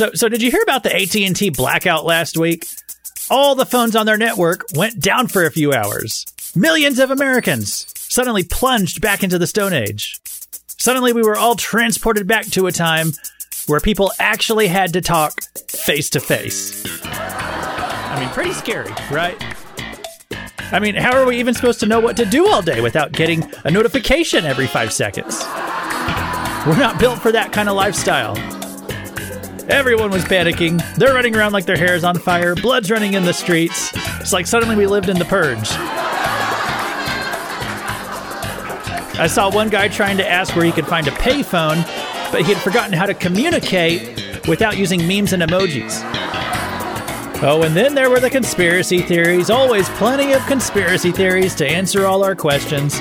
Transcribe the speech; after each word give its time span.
So, 0.00 0.12
so 0.14 0.30
did 0.30 0.40
you 0.40 0.50
hear 0.50 0.62
about 0.62 0.82
the 0.82 0.96
AT&T 0.96 1.50
blackout 1.50 2.06
last 2.06 2.38
week? 2.38 2.66
All 3.30 3.54
the 3.54 3.66
phones 3.66 3.94
on 3.94 4.06
their 4.06 4.16
network 4.16 4.64
went 4.74 4.98
down 4.98 5.26
for 5.26 5.44
a 5.44 5.50
few 5.50 5.74
hours. 5.74 6.24
Millions 6.56 6.98
of 6.98 7.10
Americans 7.10 7.84
suddenly 7.98 8.42
plunged 8.42 9.02
back 9.02 9.22
into 9.22 9.38
the 9.38 9.46
Stone 9.46 9.74
Age. 9.74 10.18
Suddenly, 10.78 11.12
we 11.12 11.20
were 11.20 11.36
all 11.36 11.54
transported 11.54 12.26
back 12.26 12.46
to 12.46 12.66
a 12.66 12.72
time 12.72 13.12
where 13.66 13.78
people 13.78 14.10
actually 14.18 14.68
had 14.68 14.94
to 14.94 15.02
talk 15.02 15.42
face 15.68 16.08
to 16.08 16.20
face. 16.20 16.82
I 17.04 18.20
mean, 18.20 18.30
pretty 18.30 18.54
scary, 18.54 18.90
right? 19.10 19.36
I 20.72 20.78
mean, 20.80 20.94
how 20.94 21.14
are 21.14 21.26
we 21.26 21.38
even 21.38 21.52
supposed 21.52 21.80
to 21.80 21.86
know 21.86 22.00
what 22.00 22.16
to 22.16 22.24
do 22.24 22.48
all 22.48 22.62
day 22.62 22.80
without 22.80 23.12
getting 23.12 23.52
a 23.64 23.70
notification 23.70 24.46
every 24.46 24.66
five 24.66 24.94
seconds? 24.94 25.40
We're 26.66 26.78
not 26.78 26.98
built 26.98 27.18
for 27.18 27.32
that 27.32 27.52
kind 27.52 27.68
of 27.68 27.76
lifestyle. 27.76 28.59
Everyone 29.70 30.10
was 30.10 30.24
panicking. 30.24 30.82
They're 30.96 31.14
running 31.14 31.36
around 31.36 31.52
like 31.52 31.64
their 31.64 31.76
hair 31.76 31.94
is 31.94 32.02
on 32.02 32.18
fire. 32.18 32.56
Blood's 32.56 32.90
running 32.90 33.14
in 33.14 33.24
the 33.24 33.32
streets. 33.32 33.92
It's 34.20 34.32
like 34.32 34.48
suddenly 34.48 34.74
we 34.74 34.86
lived 34.86 35.08
in 35.08 35.18
the 35.18 35.24
purge. 35.24 35.70
I 39.18 39.28
saw 39.28 39.48
one 39.50 39.68
guy 39.68 39.86
trying 39.86 40.16
to 40.16 40.28
ask 40.28 40.56
where 40.56 40.64
he 40.64 40.72
could 40.72 40.86
find 40.86 41.06
a 41.06 41.12
payphone, 41.12 41.84
but 42.32 42.42
he 42.42 42.52
had 42.52 42.60
forgotten 42.62 42.92
how 42.92 43.06
to 43.06 43.14
communicate 43.14 44.48
without 44.48 44.76
using 44.76 45.06
memes 45.06 45.32
and 45.32 45.42
emojis. 45.42 46.00
Oh, 47.42 47.62
and 47.62 47.74
then 47.76 47.94
there 47.94 48.10
were 48.10 48.20
the 48.20 48.28
conspiracy 48.28 49.00
theories. 49.00 49.50
Always 49.50 49.88
plenty 49.90 50.32
of 50.32 50.44
conspiracy 50.46 51.12
theories 51.12 51.54
to 51.54 51.66
answer 51.66 52.06
all 52.06 52.24
our 52.24 52.34
questions. 52.34 52.98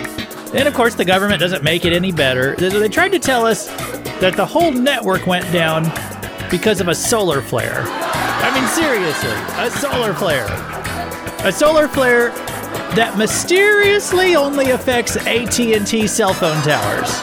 And 0.53 0.67
of 0.67 0.75
course, 0.75 0.93
the 0.93 1.05
government 1.05 1.39
doesn't 1.39 1.63
make 1.63 1.83
it 1.83 1.93
any 1.93 2.11
better. 2.11 2.55
They 2.55 2.89
tried 2.89 3.11
to 3.13 3.19
tell 3.19 3.45
us 3.45 3.67
that 4.19 4.35
the 4.35 4.45
whole 4.45 4.71
network 4.71 5.25
went 5.25 5.51
down 5.51 5.85
because 6.49 6.81
of 6.81 6.87
a 6.87 6.95
solar 6.95 7.41
flare. 7.41 7.83
I 7.85 8.51
mean, 8.53 8.67
seriously, 8.69 9.29
a 9.57 9.69
solar 9.69 10.13
flare. 10.13 10.47
A 11.47 11.51
solar 11.51 11.87
flare 11.87 12.29
that 12.95 13.17
mysteriously 13.17 14.35
only 14.35 14.71
affects 14.71 15.15
AT&T 15.15 16.07
cell 16.07 16.33
phone 16.33 16.61
towers. 16.63 17.21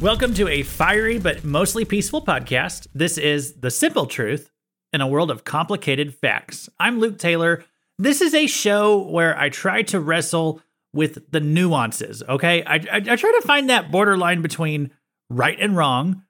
Welcome 0.00 0.34
to 0.34 0.48
a 0.48 0.62
fiery 0.62 1.18
but 1.18 1.44
mostly 1.44 1.84
peaceful 1.84 2.24
podcast. 2.24 2.88
This 2.94 3.18
is 3.18 3.54
The 3.54 3.70
Simple 3.70 4.06
Truth 4.06 4.50
in 4.92 5.00
a 5.00 5.06
world 5.06 5.30
of 5.30 5.44
complicated 5.44 6.14
facts. 6.14 6.68
I'm 6.78 6.98
Luke 7.00 7.18
Taylor. 7.18 7.64
This 7.98 8.20
is 8.20 8.34
a 8.34 8.46
show 8.46 9.02
where 9.02 9.38
I 9.38 9.48
try 9.48 9.82
to 9.82 10.00
wrestle 10.00 10.62
with 10.92 11.30
the 11.30 11.40
nuances, 11.40 12.22
okay? 12.28 12.62
I, 12.64 12.76
I, 12.76 12.96
I 12.96 13.16
try 13.16 13.32
to 13.32 13.42
find 13.44 13.68
that 13.68 13.90
borderline 13.90 14.40
between 14.40 14.90
right 15.28 15.58
and 15.60 15.76
wrong 15.76 16.22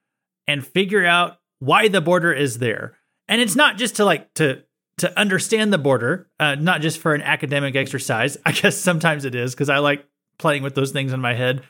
and 0.46 0.66
figure 0.66 1.04
out 1.04 1.38
why 1.60 1.88
the 1.88 2.00
border 2.00 2.32
is 2.32 2.58
there. 2.58 2.96
And 3.28 3.40
it's 3.40 3.54
not 3.54 3.76
just 3.76 3.96
to 3.96 4.04
like 4.04 4.32
to 4.34 4.62
to 4.98 5.16
understand 5.16 5.72
the 5.72 5.78
border, 5.78 6.28
uh, 6.40 6.56
not 6.56 6.80
just 6.80 6.98
for 6.98 7.14
an 7.14 7.22
academic 7.22 7.76
exercise. 7.76 8.36
I 8.46 8.52
guess 8.52 8.76
sometimes 8.76 9.24
it 9.24 9.34
is 9.34 9.54
because 9.54 9.68
I 9.68 9.78
like 9.78 10.04
playing 10.38 10.62
with 10.62 10.74
those 10.74 10.90
things 10.90 11.12
in 11.12 11.20
my 11.20 11.34
head. 11.34 11.62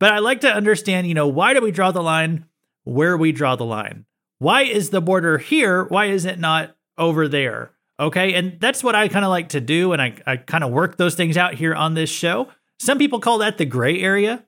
But 0.00 0.12
I 0.12 0.18
like 0.18 0.42
to 0.42 0.52
understand, 0.52 1.06
you 1.06 1.14
know, 1.14 1.28
why 1.28 1.54
do 1.54 1.62
we 1.62 1.70
draw 1.70 1.92
the 1.92 2.02
line 2.02 2.46
where 2.82 3.16
we 3.16 3.32
draw 3.32 3.56
the 3.56 3.64
line? 3.64 4.04
Why 4.44 4.64
is 4.64 4.90
the 4.90 5.00
border 5.00 5.38
here? 5.38 5.84
Why 5.84 6.04
is 6.06 6.26
it 6.26 6.38
not 6.38 6.76
over 6.98 7.28
there? 7.28 7.70
Okay. 7.98 8.34
And 8.34 8.60
that's 8.60 8.84
what 8.84 8.94
I 8.94 9.08
kind 9.08 9.24
of 9.24 9.30
like 9.30 9.48
to 9.50 9.60
do. 9.60 9.94
And 9.94 10.02
I, 10.02 10.16
I 10.26 10.36
kind 10.36 10.62
of 10.62 10.70
work 10.70 10.98
those 10.98 11.14
things 11.14 11.38
out 11.38 11.54
here 11.54 11.74
on 11.74 11.94
this 11.94 12.10
show. 12.10 12.48
Some 12.78 12.98
people 12.98 13.20
call 13.20 13.38
that 13.38 13.56
the 13.56 13.64
gray 13.64 14.02
area. 14.02 14.44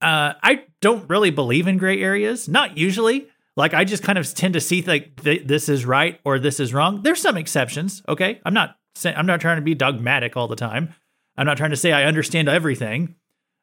Uh, 0.00 0.32
I 0.42 0.64
don't 0.80 1.08
really 1.08 1.30
believe 1.30 1.68
in 1.68 1.78
gray 1.78 2.02
areas, 2.02 2.48
not 2.48 2.76
usually. 2.76 3.28
Like 3.56 3.74
I 3.74 3.84
just 3.84 4.02
kind 4.02 4.18
of 4.18 4.26
tend 4.34 4.54
to 4.54 4.60
see 4.60 4.82
like 4.82 5.22
th- 5.22 5.46
this 5.46 5.68
is 5.68 5.86
right 5.86 6.18
or 6.24 6.40
this 6.40 6.58
is 6.58 6.74
wrong. 6.74 7.02
There's 7.02 7.20
some 7.22 7.36
exceptions, 7.36 8.02
okay? 8.08 8.40
I'm 8.44 8.54
not 8.54 8.76
saying 8.96 9.14
I'm 9.16 9.26
not 9.26 9.40
trying 9.40 9.58
to 9.58 9.62
be 9.62 9.76
dogmatic 9.76 10.36
all 10.36 10.48
the 10.48 10.56
time. 10.56 10.96
I'm 11.36 11.46
not 11.46 11.58
trying 11.58 11.70
to 11.70 11.76
say 11.76 11.92
I 11.92 12.06
understand 12.06 12.48
everything. 12.48 13.14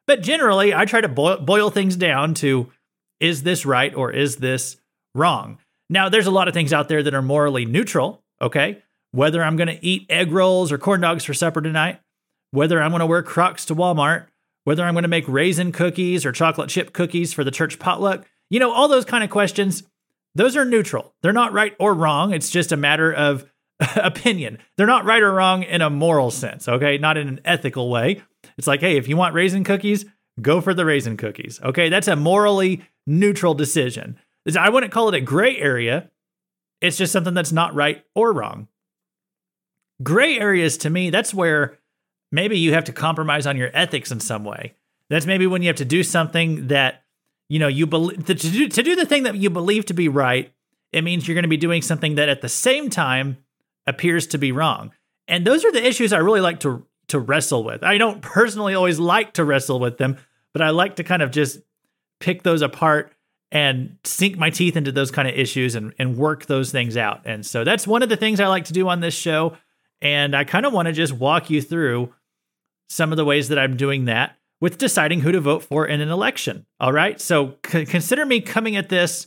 But 0.06 0.22
generally, 0.22 0.74
I 0.74 0.86
try 0.86 1.02
to 1.02 1.08
boil 1.08 1.68
things 1.68 1.96
down 1.96 2.32
to 2.36 2.72
is 3.20 3.42
this 3.42 3.66
right 3.66 3.94
or 3.94 4.10
is 4.10 4.36
this 4.36 4.79
wrong? 5.14 5.58
Now, 5.88 6.08
there's 6.08 6.26
a 6.26 6.30
lot 6.30 6.48
of 6.48 6.54
things 6.54 6.72
out 6.72 6.88
there 6.88 7.02
that 7.02 7.14
are 7.14 7.22
morally 7.22 7.64
neutral, 7.64 8.22
okay? 8.40 8.82
Whether 9.12 9.42
I'm 9.42 9.56
going 9.56 9.68
to 9.68 9.84
eat 9.84 10.06
egg 10.08 10.30
rolls 10.30 10.70
or 10.70 10.78
corn 10.78 11.00
dogs 11.00 11.24
for 11.24 11.34
supper 11.34 11.60
tonight, 11.60 12.00
whether 12.52 12.80
I'm 12.80 12.90
going 12.90 13.00
to 13.00 13.06
wear 13.06 13.22
Crocs 13.22 13.64
to 13.66 13.74
Walmart, 13.74 14.26
whether 14.64 14.84
I'm 14.84 14.94
going 14.94 15.02
to 15.02 15.08
make 15.08 15.26
raisin 15.26 15.72
cookies 15.72 16.24
or 16.24 16.32
chocolate 16.32 16.70
chip 16.70 16.92
cookies 16.92 17.32
for 17.32 17.42
the 17.42 17.50
church 17.50 17.78
potluck, 17.78 18.24
you 18.50 18.60
know, 18.60 18.72
all 18.72 18.88
those 18.88 19.04
kind 19.04 19.24
of 19.24 19.30
questions, 19.30 19.82
those 20.34 20.56
are 20.56 20.64
neutral. 20.64 21.14
They're 21.22 21.32
not 21.32 21.52
right 21.52 21.74
or 21.80 21.94
wrong. 21.94 22.32
It's 22.32 22.50
just 22.50 22.72
a 22.72 22.76
matter 22.76 23.12
of 23.12 23.50
opinion. 23.96 24.58
They're 24.76 24.86
not 24.86 25.04
right 25.04 25.22
or 25.22 25.32
wrong 25.32 25.62
in 25.62 25.82
a 25.82 25.90
moral 25.90 26.30
sense, 26.30 26.68
okay? 26.68 26.98
Not 26.98 27.16
in 27.16 27.28
an 27.28 27.40
ethical 27.44 27.90
way. 27.90 28.22
It's 28.56 28.66
like, 28.66 28.80
hey, 28.80 28.96
if 28.96 29.08
you 29.08 29.16
want 29.16 29.34
raisin 29.34 29.64
cookies, 29.64 30.04
go 30.40 30.60
for 30.60 30.74
the 30.74 30.84
raisin 30.84 31.16
cookies. 31.16 31.60
Okay, 31.62 31.88
that's 31.88 32.08
a 32.08 32.16
morally 32.16 32.82
neutral 33.06 33.54
decision. 33.54 34.18
I 34.58 34.68
wouldn't 34.68 34.92
call 34.92 35.08
it 35.08 35.14
a 35.14 35.20
gray 35.20 35.56
area. 35.58 36.10
It's 36.80 36.96
just 36.96 37.12
something 37.12 37.34
that's 37.34 37.52
not 37.52 37.74
right 37.74 38.04
or 38.14 38.32
wrong. 38.32 38.68
Gray 40.02 40.38
areas 40.38 40.78
to 40.78 40.90
me, 40.90 41.10
that's 41.10 41.34
where 41.34 41.78
maybe 42.32 42.58
you 42.58 42.72
have 42.72 42.84
to 42.84 42.92
compromise 42.92 43.46
on 43.46 43.56
your 43.56 43.70
ethics 43.74 44.10
in 44.10 44.20
some 44.20 44.44
way. 44.44 44.74
That's 45.10 45.26
maybe 45.26 45.46
when 45.46 45.62
you 45.62 45.68
have 45.68 45.76
to 45.76 45.84
do 45.84 46.02
something 46.02 46.68
that 46.68 47.02
you 47.48 47.58
know 47.58 47.68
you 47.68 47.86
believe 47.86 48.24
to 48.26 48.34
do 48.34 48.68
to 48.68 48.82
do 48.82 48.96
the 48.96 49.04
thing 49.04 49.24
that 49.24 49.36
you 49.36 49.50
believe 49.50 49.86
to 49.86 49.94
be 49.94 50.08
right. 50.08 50.52
It 50.92 51.02
means 51.02 51.26
you're 51.26 51.34
going 51.34 51.42
to 51.42 51.48
be 51.48 51.56
doing 51.56 51.82
something 51.82 52.14
that 52.14 52.28
at 52.28 52.40
the 52.40 52.48
same 52.48 52.90
time 52.90 53.38
appears 53.86 54.26
to 54.28 54.38
be 54.38 54.52
wrong. 54.52 54.92
And 55.28 55.46
those 55.46 55.64
are 55.64 55.72
the 55.72 55.86
issues 55.86 56.12
I 56.12 56.18
really 56.18 56.40
like 56.40 56.60
to 56.60 56.86
to 57.08 57.18
wrestle 57.18 57.64
with. 57.64 57.82
I 57.82 57.98
don't 57.98 58.22
personally 58.22 58.74
always 58.74 58.98
like 58.98 59.34
to 59.34 59.44
wrestle 59.44 59.80
with 59.80 59.98
them, 59.98 60.16
but 60.52 60.62
I 60.62 60.70
like 60.70 60.96
to 60.96 61.04
kind 61.04 61.22
of 61.22 61.30
just 61.30 61.60
pick 62.20 62.42
those 62.42 62.62
apart 62.62 63.12
and 63.52 63.96
sink 64.04 64.38
my 64.38 64.50
teeth 64.50 64.76
into 64.76 64.92
those 64.92 65.10
kind 65.10 65.28
of 65.28 65.34
issues 65.34 65.74
and, 65.74 65.92
and 65.98 66.16
work 66.16 66.46
those 66.46 66.70
things 66.70 66.96
out. 66.96 67.22
And 67.24 67.44
so 67.44 67.64
that's 67.64 67.86
one 67.86 68.02
of 68.02 68.08
the 68.08 68.16
things 68.16 68.38
I 68.40 68.46
like 68.46 68.66
to 68.66 68.72
do 68.72 68.88
on 68.88 69.00
this 69.00 69.14
show. 69.14 69.56
And 70.00 70.36
I 70.36 70.44
kind 70.44 70.64
of 70.64 70.72
want 70.72 70.86
to 70.86 70.92
just 70.92 71.12
walk 71.12 71.50
you 71.50 71.60
through 71.60 72.14
some 72.88 73.12
of 73.12 73.16
the 73.16 73.24
ways 73.24 73.48
that 73.48 73.58
I'm 73.58 73.76
doing 73.76 74.06
that 74.06 74.36
with 74.60 74.78
deciding 74.78 75.20
who 75.20 75.32
to 75.32 75.40
vote 75.40 75.62
for 75.62 75.86
in 75.86 76.00
an 76.00 76.10
election. 76.10 76.66
All 76.78 76.92
right. 76.92 77.20
So 77.20 77.56
c- 77.66 77.86
consider 77.86 78.24
me 78.24 78.40
coming 78.40 78.76
at 78.76 78.88
this 78.88 79.26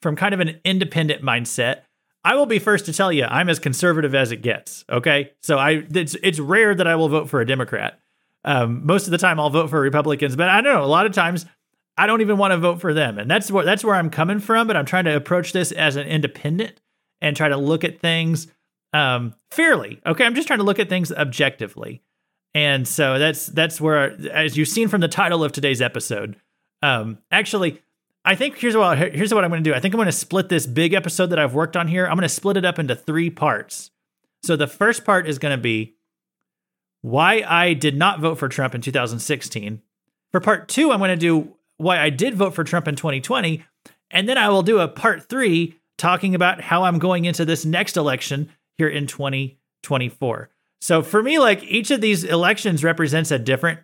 from 0.00 0.16
kind 0.16 0.32
of 0.32 0.40
an 0.40 0.60
independent 0.64 1.22
mindset. 1.22 1.82
I 2.24 2.36
will 2.36 2.46
be 2.46 2.58
first 2.58 2.86
to 2.86 2.92
tell 2.92 3.12
you 3.12 3.24
I'm 3.24 3.48
as 3.48 3.58
conservative 3.58 4.14
as 4.14 4.32
it 4.32 4.42
gets. 4.42 4.84
Okay. 4.88 5.32
So 5.42 5.58
I 5.58 5.84
it's 5.90 6.16
it's 6.22 6.38
rare 6.38 6.74
that 6.74 6.86
I 6.86 6.96
will 6.96 7.08
vote 7.08 7.28
for 7.28 7.40
a 7.40 7.46
Democrat. 7.46 7.98
Um, 8.44 8.86
most 8.86 9.06
of 9.06 9.10
the 9.10 9.18
time 9.18 9.40
I'll 9.40 9.50
vote 9.50 9.68
for 9.68 9.80
Republicans, 9.80 10.36
but 10.36 10.48
I 10.48 10.60
don't 10.60 10.72
know. 10.72 10.84
A 10.84 10.86
lot 10.86 11.06
of 11.06 11.12
times 11.12 11.44
I 11.98 12.06
don't 12.06 12.20
even 12.20 12.38
want 12.38 12.52
to 12.52 12.58
vote 12.58 12.80
for 12.80 12.94
them. 12.94 13.18
And 13.18 13.30
that's 13.30 13.50
where 13.50 13.64
that's 13.64 13.84
where 13.84 13.96
I'm 13.96 14.08
coming 14.08 14.38
from, 14.38 14.66
but 14.66 14.76
I'm 14.76 14.86
trying 14.86 15.04
to 15.04 15.16
approach 15.16 15.52
this 15.52 15.72
as 15.72 15.96
an 15.96 16.06
independent 16.06 16.80
and 17.20 17.36
try 17.36 17.48
to 17.48 17.56
look 17.56 17.82
at 17.84 17.98
things 17.98 18.46
um, 18.92 19.34
fairly. 19.50 20.00
Okay, 20.06 20.24
I'm 20.24 20.34
just 20.34 20.46
trying 20.46 20.60
to 20.60 20.64
look 20.64 20.78
at 20.78 20.88
things 20.88 21.12
objectively. 21.12 22.02
And 22.54 22.86
so 22.86 23.18
that's 23.18 23.46
that's 23.46 23.80
where 23.80 24.16
as 24.30 24.56
you've 24.56 24.68
seen 24.68 24.88
from 24.88 25.00
the 25.00 25.08
title 25.08 25.44
of 25.44 25.52
today's 25.52 25.82
episode, 25.82 26.36
um, 26.82 27.18
actually 27.30 27.82
I 28.24 28.34
think 28.34 28.58
here's 28.58 28.76
what 28.76 28.96
here's 28.98 29.34
what 29.34 29.44
I'm 29.44 29.50
going 29.50 29.64
to 29.64 29.70
do. 29.70 29.74
I 29.74 29.80
think 29.80 29.92
I'm 29.92 29.98
going 29.98 30.06
to 30.06 30.12
split 30.12 30.48
this 30.48 30.66
big 30.66 30.94
episode 30.94 31.26
that 31.26 31.38
I've 31.38 31.54
worked 31.54 31.76
on 31.76 31.88
here. 31.88 32.06
I'm 32.06 32.14
going 32.14 32.22
to 32.22 32.28
split 32.28 32.56
it 32.56 32.64
up 32.64 32.78
into 32.78 32.94
3 32.94 33.30
parts. 33.30 33.90
So 34.42 34.54
the 34.54 34.66
first 34.66 35.04
part 35.04 35.28
is 35.28 35.38
going 35.38 35.56
to 35.56 35.60
be 35.60 35.96
why 37.02 37.44
I 37.46 37.74
did 37.74 37.96
not 37.96 38.20
vote 38.20 38.36
for 38.36 38.48
Trump 38.48 38.74
in 38.74 38.80
2016. 38.80 39.82
For 40.30 40.40
part 40.40 40.68
2, 40.68 40.92
I'm 40.92 40.98
going 40.98 41.10
to 41.10 41.16
do 41.16 41.54
why 41.78 41.98
I 41.98 42.10
did 42.10 42.34
vote 42.34 42.54
for 42.54 42.64
Trump 42.64 42.86
in 42.86 42.96
2020. 42.96 43.64
And 44.10 44.28
then 44.28 44.38
I 44.38 44.48
will 44.48 44.62
do 44.62 44.80
a 44.80 44.88
part 44.88 45.28
three 45.28 45.78
talking 45.96 46.34
about 46.34 46.60
how 46.60 46.84
I'm 46.84 46.98
going 46.98 47.24
into 47.24 47.44
this 47.44 47.64
next 47.64 47.96
election 47.96 48.50
here 48.76 48.88
in 48.88 49.06
2024. 49.06 50.50
So 50.80 51.02
for 51.02 51.22
me, 51.22 51.38
like 51.38 51.62
each 51.64 51.90
of 51.90 52.00
these 52.00 52.24
elections 52.24 52.84
represents 52.84 53.30
a 53.30 53.38
different 53.38 53.80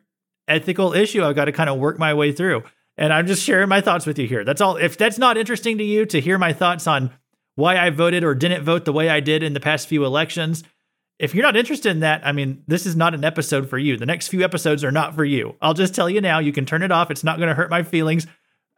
ethical 0.47 0.93
issue 0.93 1.25
I've 1.25 1.35
got 1.35 1.47
to 1.47 1.53
kind 1.53 1.71
of 1.71 1.79
work 1.79 1.99
my 1.99 2.15
way 2.15 2.33
through. 2.33 2.63
And 2.97 3.13
I'm 3.13 3.27
just 3.27 3.43
sharing 3.43 3.69
my 3.69 3.81
thoughts 3.81 4.07
with 4.07 4.19
you 4.19 4.29
here. 4.29 4.45
That's 4.45 4.61
all. 4.61 4.77
If 4.77 4.97
that's 4.97 5.19
not 5.19 5.37
interesting 5.37 5.79
to 5.79 5.85
you 5.85 6.07
to 6.07 6.21
hear 6.21 6.39
my 6.39 6.53
thoughts 6.53 6.87
on 6.87 7.11
why 7.57 7.77
I 7.77 7.91
voted 7.91 8.23
or 8.23 8.35
didn't 8.35 8.65
vote 8.65 8.85
the 8.85 8.93
way 8.93 9.09
I 9.09 9.21
did 9.21 9.43
in 9.43 9.55
the 9.55 9.61
past 9.61 9.89
few 9.89 10.05
elections, 10.05 10.63
if 11.19 11.35
you're 11.35 11.45
not 11.45 11.57
interested 11.57 11.91
in 11.91 12.01
that, 12.01 12.27
I 12.27 12.33
mean, 12.33 12.63
this 12.67 12.87
is 12.87 12.97
not 12.97 13.15
an 13.15 13.25
episode 13.25 13.69
for 13.71 13.79
you. 13.79 13.97
The 13.97 14.07
next 14.07 14.29
few 14.29 14.43
episodes 14.43 14.83
are 14.83 14.91
not 14.91 15.15
for 15.15 15.25
you. 15.25 15.57
I'll 15.63 15.75
just 15.75 15.95
tell 15.95 16.11
you 16.11 16.21
now, 16.21 16.41
you 16.41 16.53
can 16.53 16.67
turn 16.67 16.83
it 16.83 16.91
off. 16.91 17.11
It's 17.11 17.25
not 17.25 17.39
going 17.39 17.49
to 17.49 17.55
hurt 17.55 17.71
my 17.71 17.83
feelings. 17.83 18.27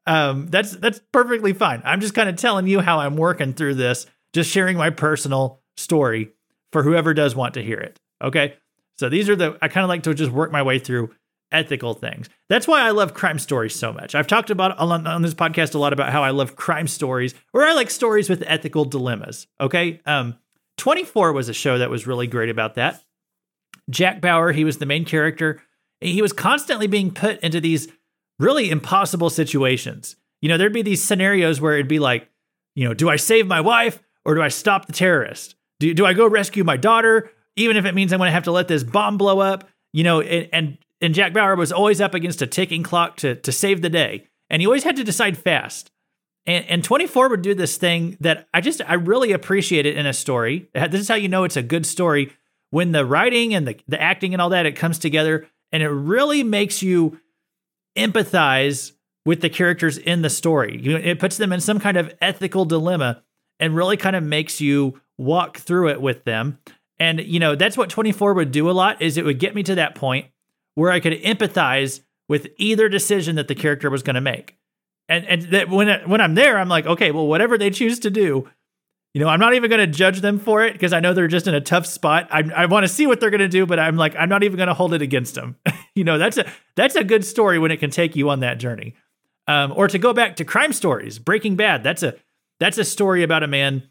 Um, 0.07 0.47
that's 0.49 0.73
that's 0.77 1.01
perfectly 1.13 1.53
fine. 1.53 1.83
I'm 1.85 2.01
just 2.01 2.15
kind 2.15 2.29
of 2.29 2.37
telling 2.37 2.67
you 2.67 2.81
how 2.81 3.01
I'm 3.01 3.17
working 3.17 3.55
through 3.55 3.75
this, 3.75 4.07
just 4.33 4.51
sharing 4.51 4.77
my 4.77 4.91
personal 4.91 5.63
story 5.77 6.33
for 6.73 6.83
whoever 6.83 7.15
does 7.15 7.35
want 7.35 7.55
to 7.55 7.63
hear 7.63 7.79
it. 7.79 7.99
Okay. 8.23 8.55
So 8.99 9.09
these 9.09 9.29
are 9.29 9.37
the, 9.37 9.59
I 9.61 9.69
kind 9.69 9.85
of 9.85 9.89
like 9.89 10.05
to 10.05 10.15
just 10.15 10.33
work 10.33 10.53
my 10.53 10.63
way 10.63 10.79
through 10.79 11.11
ethical 11.53 11.95
things. 11.95 12.29
That's 12.49 12.67
why 12.67 12.83
I 12.83 12.91
love 12.91 13.15
crime 13.15 13.39
stories 13.39 13.75
so 13.75 13.93
much. 13.93 14.15
I've 14.15 14.27
talked 14.27 14.51
about 14.51 14.79
on 14.79 15.23
this 15.23 15.35
podcast 15.35 15.75
a 15.75 15.79
lot 15.79 15.93
about 15.93 16.13
how 16.13 16.23
I 16.23 16.31
love 16.31 16.57
crime 16.57 16.89
stories 16.89 17.35
or 17.53 17.63
I 17.65 17.73
like 17.73 17.91
stories 17.91 18.29
with 18.29 18.43
ethical 18.47 18.85
dilemmas. 18.85 19.47
Okay. 19.61 20.01
Um, 20.07 20.39
24 20.77 21.33
was 21.33 21.49
a 21.49 21.55
show 21.55 21.79
that 21.79 21.91
was 21.91 22.07
really 22.07 22.27
great 22.27 22.51
about 22.51 22.75
that. 22.75 23.03
Jack 23.89 24.21
Bauer, 24.21 24.53
he 24.53 24.65
was 24.65 24.79
the 24.79 24.87
main 24.87 25.05
character. 25.05 25.63
He 26.01 26.23
was 26.23 26.33
constantly 26.33 26.87
being 26.87 27.13
put 27.13 27.41
into 27.41 27.61
these 27.61 27.89
really 28.39 28.71
impossible 28.71 29.31
situations. 29.31 30.17
You 30.43 30.49
know, 30.49 30.59
there'd 30.59 30.73
be 30.73 30.83
these 30.83 31.03
scenarios 31.03 31.61
where 31.61 31.75
it'd 31.75 31.89
be 31.89 31.99
like, 31.99 32.29
you 32.75 32.87
know, 32.87 32.95
do 32.95 33.09
I 33.09 33.17
save 33.17 33.47
my 33.47 33.61
wife 33.61 34.03
or 34.25 34.35
do 34.35 34.43
I 34.43 34.49
stop 34.49 34.87
the 34.87 34.93
terrorist? 34.93 35.55
Do, 35.81 35.95
do 35.95 36.05
I 36.05 36.13
go 36.13 36.27
rescue 36.27 36.65
my 36.65 36.77
daughter, 36.77 37.31
even 37.57 37.77
if 37.77 37.85
it 37.85 37.95
means 37.95 38.13
I'm 38.13 38.19
going 38.19 38.29
to 38.29 38.33
have 38.33 38.45
to 38.45 38.53
let 38.53 38.69
this 38.69 38.85
bomb 38.85 39.17
blow 39.17 39.41
up? 39.41 39.69
You 39.93 40.05
know, 40.05 40.21
and, 40.21 40.49
and 40.53 40.79
and 41.01 41.15
Jack 41.15 41.33
Bauer 41.33 41.57
was 41.57 41.73
always 41.73 42.01
up 42.01 42.15
against 42.15 42.43
a 42.43 42.47
ticking 42.47 42.83
clock 42.83 43.17
to 43.19 43.37
to 43.37 43.53
save 43.53 43.83
the 43.83 43.91
day, 43.91 44.27
and 44.51 44.61
he 44.61 44.67
always 44.67 44.85
had 44.85 44.97
to 44.97 45.05
decide 45.05 45.39
fast. 45.39 45.91
And, 46.47 46.65
and 46.67 46.85
24 46.85 47.29
would 47.29 47.43
do 47.43 47.55
this 47.55 47.77
thing 47.77 48.17
that 48.21 48.49
I 48.55 48.61
just 48.61 48.81
I 48.87 48.95
really 48.95 49.33
appreciate 49.33 49.87
it 49.87 49.97
in 49.97 50.07
a 50.07 50.13
story. 50.13 50.69
Uh, 50.75 50.87
this 50.87 51.01
is 51.01 51.09
how 51.09 51.17
you 51.17 51.29
know 51.29 51.45
it's 51.45 51.57
a 51.57 51.63
good 51.63 51.87
story 51.87 52.33
when 52.71 52.93
the 52.93 53.05
writing 53.05 53.55
and 53.55 53.67
the 53.67 53.77
the 53.89 54.01
acting 54.01 54.33
and 54.33 54.41
all 54.41 54.51
that 54.51 54.67
it 54.67 54.73
comes 54.73 54.99
together, 54.99 55.47
and 55.73 55.83
it 55.83 55.89
really 55.89 56.43
makes 56.43 56.83
you 56.83 57.21
empathize 57.97 58.93
with 59.25 59.41
the 59.41 59.51
characters 59.51 59.99
in 59.99 60.23
the 60.23 60.31
story. 60.31 60.81
You 60.81 60.93
know, 60.93 61.05
it 61.05 61.19
puts 61.19 61.37
them 61.37 61.53
in 61.53 61.61
some 61.61 61.81
kind 61.81 61.97
of 61.97 62.15
ethical 62.21 62.65
dilemma 62.65 63.23
and 63.59 63.75
really 63.75 63.97
kind 63.97 64.15
of 64.15 64.23
makes 64.23 64.61
you 64.61 65.01
walk 65.19 65.59
through 65.59 65.89
it 65.89 66.01
with 66.01 66.25
them. 66.25 66.59
And 66.99 67.21
you 67.21 67.41
know, 67.41 67.57
that's 67.57 67.77
what 67.77 67.91
24 67.91 68.35
would 68.35 68.53
do 68.53 68.71
a 68.71 68.73
lot 68.73 69.03
is 69.03 69.17
it 69.17 69.25
would 69.25 69.41
get 69.41 69.55
me 69.55 69.63
to 69.65 69.75
that 69.75 69.95
point 69.95 70.27
where 70.75 70.93
I 70.93 71.01
could 71.01 71.15
empathize 71.23 72.03
with 72.29 72.49
either 72.59 72.89
decision 72.89 73.37
that 73.37 73.49
the 73.49 73.55
character 73.55 73.91
was 73.91 74.03
going 74.03 74.15
to 74.15 74.21
make. 74.21 74.57
And 75.09 75.25
and 75.27 75.43
that 75.53 75.69
when 75.69 75.89
when 76.09 76.21
I'm 76.21 76.35
there, 76.35 76.59
I'm 76.59 76.69
like, 76.69 76.87
okay, 76.87 77.11
well, 77.11 77.27
whatever 77.27 77.57
they 77.57 77.71
choose 77.71 77.99
to 78.01 78.11
do, 78.11 78.49
you 79.15 79.21
know, 79.21 79.29
I'm 79.29 79.41
not 79.41 79.55
even 79.55 79.71
going 79.71 79.81
to 79.81 79.87
judge 79.87 80.21
them 80.21 80.39
for 80.39 80.65
it 80.65 80.73
because 80.73 80.93
I 80.93 81.01
know 81.01 81.15
they're 81.15 81.29
just 81.29 81.47
in 81.47 81.55
a 81.55 81.61
tough 81.61 81.87
spot. 81.87 82.29
I 82.31 82.43
I 82.55 82.67
want 82.67 82.85
to 82.85 82.89
see 82.89 83.07
what 83.07 83.21
they're 83.21 83.31
going 83.31 83.41
to 83.41 83.49
do, 83.49 83.67
but 83.67 83.79
I'm 83.79 83.97
like, 83.97 84.15
I'm 84.17 84.29
not 84.29 84.43
even 84.43 84.57
going 84.57 84.69
to 84.69 84.75
hold 84.75 84.95
it 84.95 85.03
against 85.03 85.35
them. 85.35 85.57
you 85.95 86.05
know, 86.05 86.19
that's 86.19 86.37
a 86.37 86.51
that's 86.75 86.97
a 86.97 87.05
good 87.05 87.25
story 87.25 87.59
when 87.59 87.71
it 87.71 87.79
can 87.79 87.91
take 87.91 88.17
you 88.17 88.31
on 88.31 88.41
that 88.41 88.59
journey. 88.59 88.95
Um, 89.49 89.73
or 89.77 89.87
to 89.87 89.99
go 89.99 90.13
back 90.13 90.37
to 90.37 90.45
crime 90.45 90.73
stories, 90.73 91.21
Breaking 91.21 91.55
Bad. 91.55 91.85
That's 91.85 92.03
a 92.03 92.17
that's 92.59 92.79
a 92.79 92.85
story 92.85 93.23
about 93.23 93.43
a 93.43 93.47
man 93.47 93.85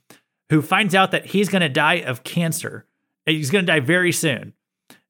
who 0.49 0.61
finds 0.61 0.93
out 0.93 1.11
that 1.11 1.27
he's 1.27 1.49
going 1.49 1.61
to 1.61 1.69
die 1.69 2.01
of 2.01 2.23
cancer. 2.23 2.85
He's 3.25 3.49
going 3.49 3.65
to 3.65 3.71
die 3.71 3.79
very 3.79 4.11
soon. 4.11 4.53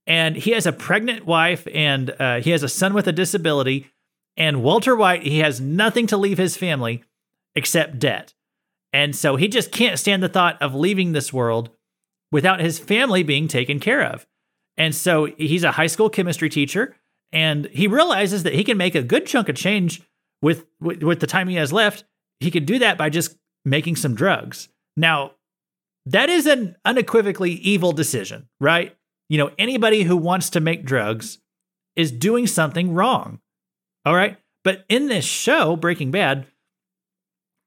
And 0.08 0.36
he 0.36 0.52
has 0.52 0.66
a 0.66 0.72
pregnant 0.72 1.26
wife 1.26 1.68
and 1.74 2.10
uh, 2.20 2.40
he 2.40 2.52
has 2.52 2.64
a 2.64 2.70
son 2.70 2.94
with 2.94 3.08
a 3.08 3.12
disability. 3.12 3.92
And 4.38 4.64
Walter 4.64 4.96
White, 4.96 5.24
he 5.24 5.40
has 5.40 5.62
nothing 5.62 6.08
to 6.08 6.18
leave 6.18 6.38
his 6.38 6.58
family 6.58 7.04
except 7.56 8.00
debt. 8.00 8.34
And 8.92 9.16
so 9.16 9.36
he 9.36 9.48
just 9.48 9.72
can't 9.72 10.00
stand 10.00 10.24
the 10.24 10.30
thought 10.30 10.62
of 10.62 10.76
leaving 10.76 11.12
this 11.12 11.34
world 11.34 11.70
without 12.32 12.60
his 12.60 12.80
family 12.80 13.24
being 13.24 13.48
taken 13.48 13.80
care 13.80 14.04
of. 14.04 14.26
And 14.78 14.94
so 14.94 15.26
he's 15.38 15.64
a 15.64 15.74
high 15.74 15.88
school 15.88 16.10
chemistry 16.10 16.50
teacher 16.50 16.96
and 17.32 17.66
he 17.68 17.88
realizes 17.88 18.44
that 18.44 18.54
he 18.54 18.64
can 18.64 18.78
make 18.78 18.96
a 18.96 19.04
good 19.04 19.26
chunk 19.26 19.50
of 19.50 19.56
change 19.56 20.02
with, 20.42 20.66
with, 20.80 21.02
with 21.04 21.20
the 21.20 21.28
time 21.28 21.48
he 21.48 21.56
has 21.56 21.74
left. 21.74 22.04
He 22.40 22.52
could 22.52 22.66
do 22.66 22.80
that 22.80 22.98
by 22.98 23.10
just 23.10 23.38
making 23.64 23.96
some 23.96 24.16
drugs. 24.16 24.70
Now, 24.98 25.32
that 26.06 26.30
is 26.30 26.46
an 26.46 26.76
unequivocally 26.86 27.52
evil 27.52 27.92
decision, 27.92 28.48
right? 28.60 28.96
You 29.28 29.38
know, 29.38 29.52
anybody 29.58 30.04
who 30.04 30.16
wants 30.16 30.50
to 30.52 30.60
make 30.60 30.86
drugs 30.86 31.40
is 31.96 32.12
doing 32.12 32.48
something 32.48 32.94
wrong. 32.94 33.40
All 34.06 34.16
right. 34.16 34.38
But 34.64 34.86
in 34.90 35.08
this 35.08 35.26
show, 35.26 35.76
Breaking 35.76 36.12
Bad, 36.12 36.46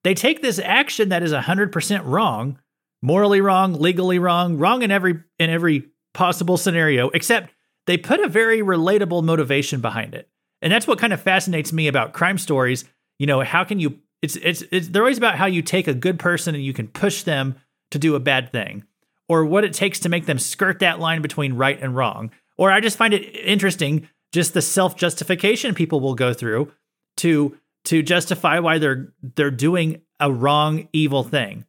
they 0.04 0.14
take 0.14 0.42
this 0.42 0.58
action 0.58 1.08
that 1.08 1.22
is 1.22 1.32
100% 1.32 2.02
wrong, 2.04 2.58
morally 3.02 3.40
wrong, 3.40 3.74
legally 3.74 4.18
wrong, 4.18 4.56
wrong 4.56 4.82
in 4.82 4.90
every 4.90 5.22
in 5.38 5.50
every 5.50 5.88
possible 6.14 6.56
scenario, 6.56 7.08
except 7.10 7.52
they 7.86 7.96
put 7.96 8.20
a 8.20 8.28
very 8.28 8.60
relatable 8.60 9.22
motivation 9.22 9.80
behind 9.80 10.14
it. 10.14 10.28
And 10.60 10.72
that's 10.72 10.86
what 10.86 10.98
kind 10.98 11.12
of 11.12 11.20
fascinates 11.20 11.72
me 11.72 11.88
about 11.88 12.12
crime 12.12 12.38
stories. 12.38 12.84
You 13.18 13.26
know, 13.26 13.40
how 13.42 13.64
can 13.64 13.80
you 13.80 13.98
it's 14.22 14.36
it's, 14.36 14.62
it's 14.72 14.88
they're 14.88 15.02
always 15.02 15.18
about 15.18 15.36
how 15.36 15.46
you 15.46 15.62
take 15.62 15.88
a 15.88 15.94
good 15.94 16.18
person 16.18 16.54
and 16.54 16.64
you 16.64 16.72
can 16.72 16.88
push 16.88 17.22
them 17.22 17.56
to 17.90 17.98
do 17.98 18.14
a 18.14 18.20
bad 18.20 18.52
thing 18.52 18.84
or 19.28 19.44
what 19.44 19.64
it 19.64 19.72
takes 19.72 20.00
to 20.00 20.08
make 20.08 20.26
them 20.26 20.38
skirt 20.38 20.80
that 20.80 21.00
line 21.00 21.22
between 21.22 21.54
right 21.54 21.80
and 21.80 21.94
wrong. 21.94 22.30
Or 22.56 22.72
I 22.72 22.80
just 22.80 22.96
find 22.96 23.14
it 23.14 23.36
interesting 23.36 24.08
just 24.32 24.54
the 24.54 24.62
self-justification 24.62 25.74
people 25.74 26.00
will 26.00 26.14
go 26.14 26.32
through 26.32 26.72
to 27.18 27.56
to 27.84 28.02
justify 28.02 28.58
why 28.58 28.78
they're 28.78 29.12
they're 29.36 29.50
doing 29.50 30.02
a 30.20 30.30
wrong 30.30 30.88
evil 30.92 31.22
thing. 31.22 31.64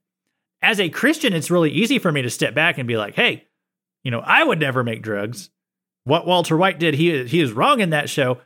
As 0.62 0.80
a 0.80 0.90
Christian, 0.90 1.34
it's 1.34 1.52
really 1.52 1.72
easy 1.72 2.00
for 2.00 2.12
me 2.12 2.22
to 2.22 2.30
step 2.30 2.54
back 2.54 2.78
and 2.78 2.88
be 2.88 2.98
like, 2.98 3.16
"Hey, 3.16 3.48
you 4.04 4.12
know, 4.12 4.20
I 4.20 4.44
would 4.44 4.60
never 4.60 4.84
make 4.84 5.02
drugs. 5.02 5.50
What 6.04 6.26
Walter 6.26 6.58
White 6.58 6.80
did, 6.80 6.96
he 6.96 7.26
he 7.26 7.42
is 7.42 7.52
wrong 7.52 7.80
in 7.80 7.92
that 7.92 8.10
show. 8.10 8.40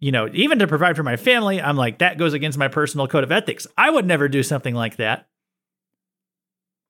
You 0.00 0.12
know, 0.12 0.28
even 0.32 0.60
to 0.60 0.66
provide 0.66 0.96
for 0.96 1.02
my 1.02 1.16
family, 1.16 1.60
I'm 1.60 1.76
like 1.76 1.98
that 1.98 2.18
goes 2.18 2.34
against 2.34 2.58
my 2.58 2.68
personal 2.68 3.08
code 3.08 3.24
of 3.24 3.32
ethics. 3.32 3.66
I 3.76 3.90
would 3.90 4.06
never 4.06 4.28
do 4.28 4.42
something 4.42 4.74
like 4.74 4.96
that. 4.96 5.28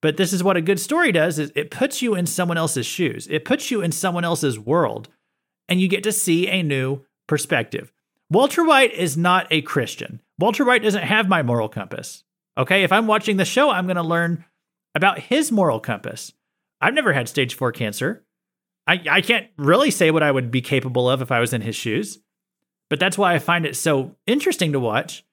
But 0.01 0.17
this 0.17 0.31
is 0.31 0.43
what 0.43 0.57
a 0.57 0.61
good 0.61 0.79
story 0.79 1.11
does 1.11 1.39
is 1.39 1.51
it 1.55 1.71
puts 1.71 2.01
you 2.01 2.15
in 2.15 2.25
someone 2.25 2.57
else's 2.57 2.85
shoes. 2.85 3.27
It 3.29 3.43
puts 3.43 3.69
you 3.69 3.81
in 3.81 3.91
someone 3.91 4.23
else's 4.23 4.57
world 4.57 5.09
and 5.69 5.79
you 5.79 5.87
get 5.87 6.03
to 6.03 6.11
see 6.11 6.47
a 6.47 6.61
new 6.61 7.05
perspective. 7.27 7.93
Walter 8.29 8.63
White 8.65 8.93
is 8.93 9.15
not 9.15 9.47
a 9.49 9.61
Christian. 9.61 10.21
Walter 10.37 10.65
White 10.65 10.83
doesn't 10.83 11.03
have 11.03 11.29
my 11.29 11.41
moral 11.41 11.69
compass. 11.69 12.23
Okay, 12.57 12.83
if 12.83 12.91
I'm 12.91 13.07
watching 13.07 13.37
the 13.37 13.45
show, 13.45 13.69
I'm 13.69 13.85
going 13.85 13.95
to 13.95 14.03
learn 14.03 14.45
about 14.93 15.19
his 15.19 15.51
moral 15.51 15.79
compass. 15.79 16.33
I've 16.81 16.93
never 16.93 17.13
had 17.13 17.29
stage 17.29 17.53
4 17.53 17.71
cancer. 17.71 18.25
I 18.87 19.01
I 19.09 19.21
can't 19.21 19.47
really 19.57 19.91
say 19.91 20.11
what 20.11 20.23
I 20.23 20.31
would 20.31 20.51
be 20.51 20.61
capable 20.61 21.09
of 21.09 21.21
if 21.21 21.31
I 21.31 21.39
was 21.39 21.53
in 21.53 21.61
his 21.61 21.75
shoes. 21.75 22.19
But 22.89 22.99
that's 22.99 23.17
why 23.17 23.35
I 23.35 23.39
find 23.39 23.65
it 23.65 23.75
so 23.75 24.15
interesting 24.25 24.71
to 24.73 24.79
watch 24.79 25.23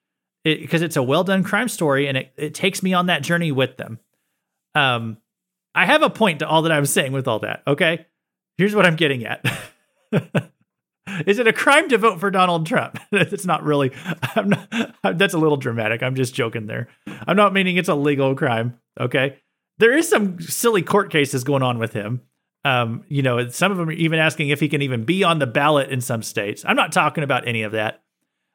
because 0.43 0.81
it, 0.81 0.85
it's 0.85 0.95
a 0.95 1.03
well 1.03 1.23
done 1.23 1.43
crime 1.43 1.67
story 1.67 2.07
and 2.07 2.17
it, 2.17 2.31
it 2.37 2.53
takes 2.53 2.83
me 2.83 2.93
on 2.93 3.07
that 3.07 3.23
journey 3.23 3.51
with 3.51 3.77
them. 3.77 3.99
Um, 4.75 5.17
I 5.73 5.85
have 5.85 6.03
a 6.03 6.09
point 6.09 6.39
to 6.39 6.47
all 6.47 6.61
that 6.63 6.71
I'm 6.71 6.85
saying 6.85 7.11
with 7.11 7.27
all 7.27 7.39
that. 7.39 7.63
Okay, 7.65 8.05
here's 8.57 8.75
what 8.75 8.85
I'm 8.85 8.95
getting 8.95 9.25
at. 9.25 9.43
Is 11.25 11.39
it 11.39 11.47
a 11.47 11.53
crime 11.53 11.89
to 11.89 11.97
vote 11.97 12.19
for 12.19 12.29
Donald 12.29 12.65
Trump? 12.65 12.99
it's 13.11 13.45
not 13.45 13.63
really. 13.63 13.91
Not, 14.35 14.95
that's 15.17 15.33
a 15.33 15.37
little 15.39 15.57
dramatic. 15.57 16.03
I'm 16.03 16.15
just 16.15 16.33
joking 16.33 16.67
there. 16.67 16.89
I'm 17.25 17.37
not 17.37 17.53
meaning 17.53 17.77
it's 17.77 17.89
a 17.89 17.95
legal 17.95 18.35
crime. 18.35 18.77
Okay, 18.99 19.39
there 19.77 19.95
is 19.95 20.09
some 20.09 20.39
silly 20.41 20.81
court 20.81 21.09
cases 21.09 21.43
going 21.43 21.63
on 21.63 21.79
with 21.79 21.93
him. 21.93 22.21
Um, 22.65 23.05
you 23.07 23.21
know, 23.21 23.47
some 23.49 23.71
of 23.71 23.77
them 23.77 23.89
are 23.89 23.93
even 23.93 24.19
asking 24.19 24.49
if 24.49 24.59
he 24.59 24.67
can 24.67 24.81
even 24.81 25.05
be 25.05 25.23
on 25.23 25.39
the 25.39 25.47
ballot 25.47 25.89
in 25.89 26.01
some 26.01 26.21
states. 26.21 26.65
I'm 26.67 26.75
not 26.75 26.91
talking 26.91 27.23
about 27.23 27.47
any 27.47 27.63
of 27.63 27.71
that. 27.71 28.03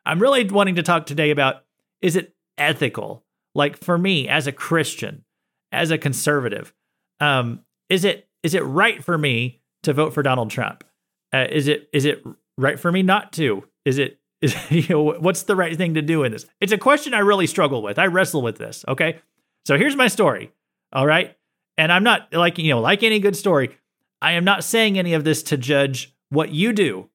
I'm 0.05 0.21
really 0.21 0.45
wanting 0.45 0.75
to 0.75 0.83
talk 0.83 1.07
today 1.07 1.31
about 1.31 1.65
is 2.03 2.17
it 2.17 2.35
ethical? 2.59 3.25
Like 3.55 3.77
for 3.77 3.97
me 3.97 4.29
as 4.29 4.47
a 4.47 4.53
Christian, 4.53 5.25
as 5.71 5.91
a 5.91 5.99
conservative, 5.99 6.75
um, 7.21 7.61
is 7.89 8.05
it 8.05 8.29
is 8.43 8.55
it 8.55 8.65
right 8.65 9.03
for 9.03 9.17
me 9.17 9.63
to 9.85 9.93
vote 9.93 10.13
for 10.13 10.23
Donald 10.23 10.51
Trump? 10.51 10.85
Uh, 11.33 11.47
is 11.51 11.69
it 11.69 11.89
is 11.93 12.05
it 12.05 12.25
right 12.59 12.79
for 12.79 12.93
me 12.93 13.03
not 13.03 13.33
to? 13.35 13.65
Is 13.85 13.99
it 13.99 14.19
is 14.43 14.57
you 14.71 14.87
know 14.89 15.03
what's 15.19 15.45
the 15.45 15.57
right 15.57 15.77
thing 15.77 15.95
to 15.95 16.03
do 16.03 16.25
in 16.25 16.33
this? 16.33 16.47
It's 16.61 16.73
a 16.73 16.79
question 16.79 17.15
I 17.15 17.21
really 17.21 17.47
struggle 17.47 17.83
with. 17.83 17.99
I 17.99 18.07
wrestle 18.07 18.43
with 18.43 18.59
this. 18.59 18.85
Okay, 18.89 19.21
so 19.65 19.77
here's 19.77 19.97
my 19.97 20.09
story. 20.09 20.53
All 20.93 21.07
right, 21.07 21.37
and 21.79 21.93
I'm 21.93 22.05
not 22.05 22.33
like 22.33 22.59
you 22.59 22.71
know 22.71 22.81
like 22.81 23.03
any 23.03 23.21
good 23.21 23.37
story. 23.37 23.77
I 24.21 24.33
am 24.33 24.45
not 24.45 24.63
saying 24.65 24.99
any 24.99 25.15
of 25.15 25.25
this 25.25 25.43
to 25.45 25.57
judge 25.57 26.15
what 26.29 26.53
you 26.53 26.73
do. 26.73 27.09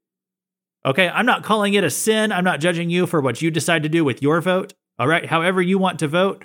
Okay, 0.85 1.09
I'm 1.09 1.25
not 1.25 1.43
calling 1.43 1.73
it 1.73 1.83
a 1.83 1.89
sin. 1.89 2.31
I'm 2.31 2.43
not 2.43 2.59
judging 2.59 2.89
you 2.89 3.07
for 3.07 3.21
what 3.21 3.41
you 3.41 3.51
decide 3.51 3.83
to 3.83 3.89
do 3.89 4.05
with 4.05 4.21
your 4.21 4.41
vote. 4.41 4.73
All 4.99 5.07
right, 5.07 5.25
however 5.25 5.61
you 5.61 5.77
want 5.77 5.99
to 5.99 6.07
vote. 6.07 6.43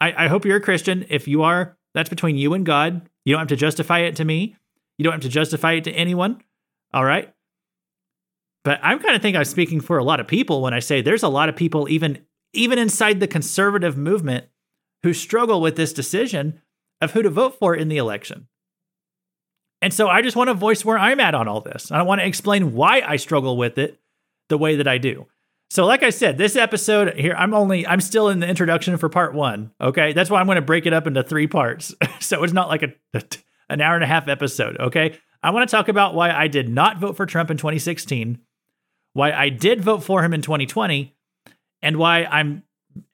I, 0.00 0.24
I 0.24 0.28
hope 0.28 0.44
you're 0.44 0.58
a 0.58 0.60
Christian. 0.60 1.04
If 1.08 1.26
you 1.26 1.42
are, 1.42 1.76
that's 1.94 2.08
between 2.08 2.36
you 2.36 2.54
and 2.54 2.64
God. 2.64 3.08
You 3.24 3.32
don't 3.32 3.40
have 3.40 3.48
to 3.48 3.56
justify 3.56 4.00
it 4.00 4.16
to 4.16 4.24
me. 4.24 4.56
You 4.96 5.04
don't 5.04 5.14
have 5.14 5.22
to 5.22 5.28
justify 5.28 5.72
it 5.72 5.84
to 5.84 5.92
anyone. 5.92 6.42
All 6.92 7.04
right. 7.04 7.32
But 8.64 8.80
I'm 8.82 8.98
kind 8.98 9.16
of 9.16 9.22
think 9.22 9.36
I'm 9.36 9.44
speaking 9.44 9.80
for 9.80 9.98
a 9.98 10.04
lot 10.04 10.20
of 10.20 10.26
people 10.26 10.62
when 10.62 10.74
I 10.74 10.80
say 10.80 11.00
there's 11.00 11.22
a 11.22 11.28
lot 11.28 11.48
of 11.48 11.56
people, 11.56 11.88
even 11.88 12.24
even 12.52 12.78
inside 12.78 13.20
the 13.20 13.28
conservative 13.28 13.96
movement, 13.96 14.46
who 15.02 15.12
struggle 15.12 15.60
with 15.60 15.76
this 15.76 15.92
decision 15.92 16.60
of 17.00 17.12
who 17.12 17.22
to 17.22 17.30
vote 17.30 17.58
for 17.58 17.74
in 17.74 17.88
the 17.88 17.98
election. 17.98 18.48
And 19.80 19.94
so 19.94 20.08
I 20.08 20.22
just 20.22 20.36
want 20.36 20.48
to 20.48 20.54
voice 20.54 20.84
where 20.84 20.98
I'm 20.98 21.20
at 21.20 21.34
on 21.34 21.46
all 21.46 21.60
this. 21.60 21.92
I 21.92 22.02
want 22.02 22.20
to 22.20 22.26
explain 22.26 22.74
why 22.74 23.02
I 23.06 23.16
struggle 23.16 23.56
with 23.56 23.78
it 23.78 24.00
the 24.48 24.58
way 24.58 24.76
that 24.76 24.88
I 24.88 24.98
do. 24.98 25.26
So, 25.70 25.84
like 25.84 26.02
I 26.02 26.10
said, 26.10 26.38
this 26.38 26.56
episode 26.56 27.14
here, 27.14 27.34
I'm 27.36 27.52
only, 27.52 27.86
I'm 27.86 28.00
still 28.00 28.30
in 28.30 28.40
the 28.40 28.48
introduction 28.48 28.96
for 28.96 29.08
part 29.08 29.34
one. 29.34 29.70
Okay. 29.80 30.14
That's 30.14 30.30
why 30.30 30.40
I'm 30.40 30.46
going 30.46 30.56
to 30.56 30.62
break 30.62 30.86
it 30.86 30.94
up 30.94 31.06
into 31.06 31.22
three 31.22 31.46
parts. 31.46 31.94
so 32.20 32.42
it's 32.42 32.54
not 32.54 32.68
like 32.68 32.82
a, 32.82 33.22
an 33.68 33.80
hour 33.80 33.94
and 33.94 34.02
a 34.02 34.06
half 34.06 34.28
episode. 34.28 34.78
Okay. 34.78 35.18
I 35.42 35.50
want 35.50 35.68
to 35.68 35.76
talk 35.76 35.88
about 35.88 36.14
why 36.14 36.30
I 36.30 36.48
did 36.48 36.68
not 36.68 36.98
vote 36.98 37.16
for 37.16 37.26
Trump 37.26 37.50
in 37.50 37.56
2016, 37.56 38.38
why 39.12 39.32
I 39.32 39.48
did 39.48 39.80
vote 39.80 40.02
for 40.02 40.22
him 40.22 40.34
in 40.34 40.42
2020, 40.42 41.14
and 41.82 41.96
why 41.96 42.24
I'm 42.24 42.62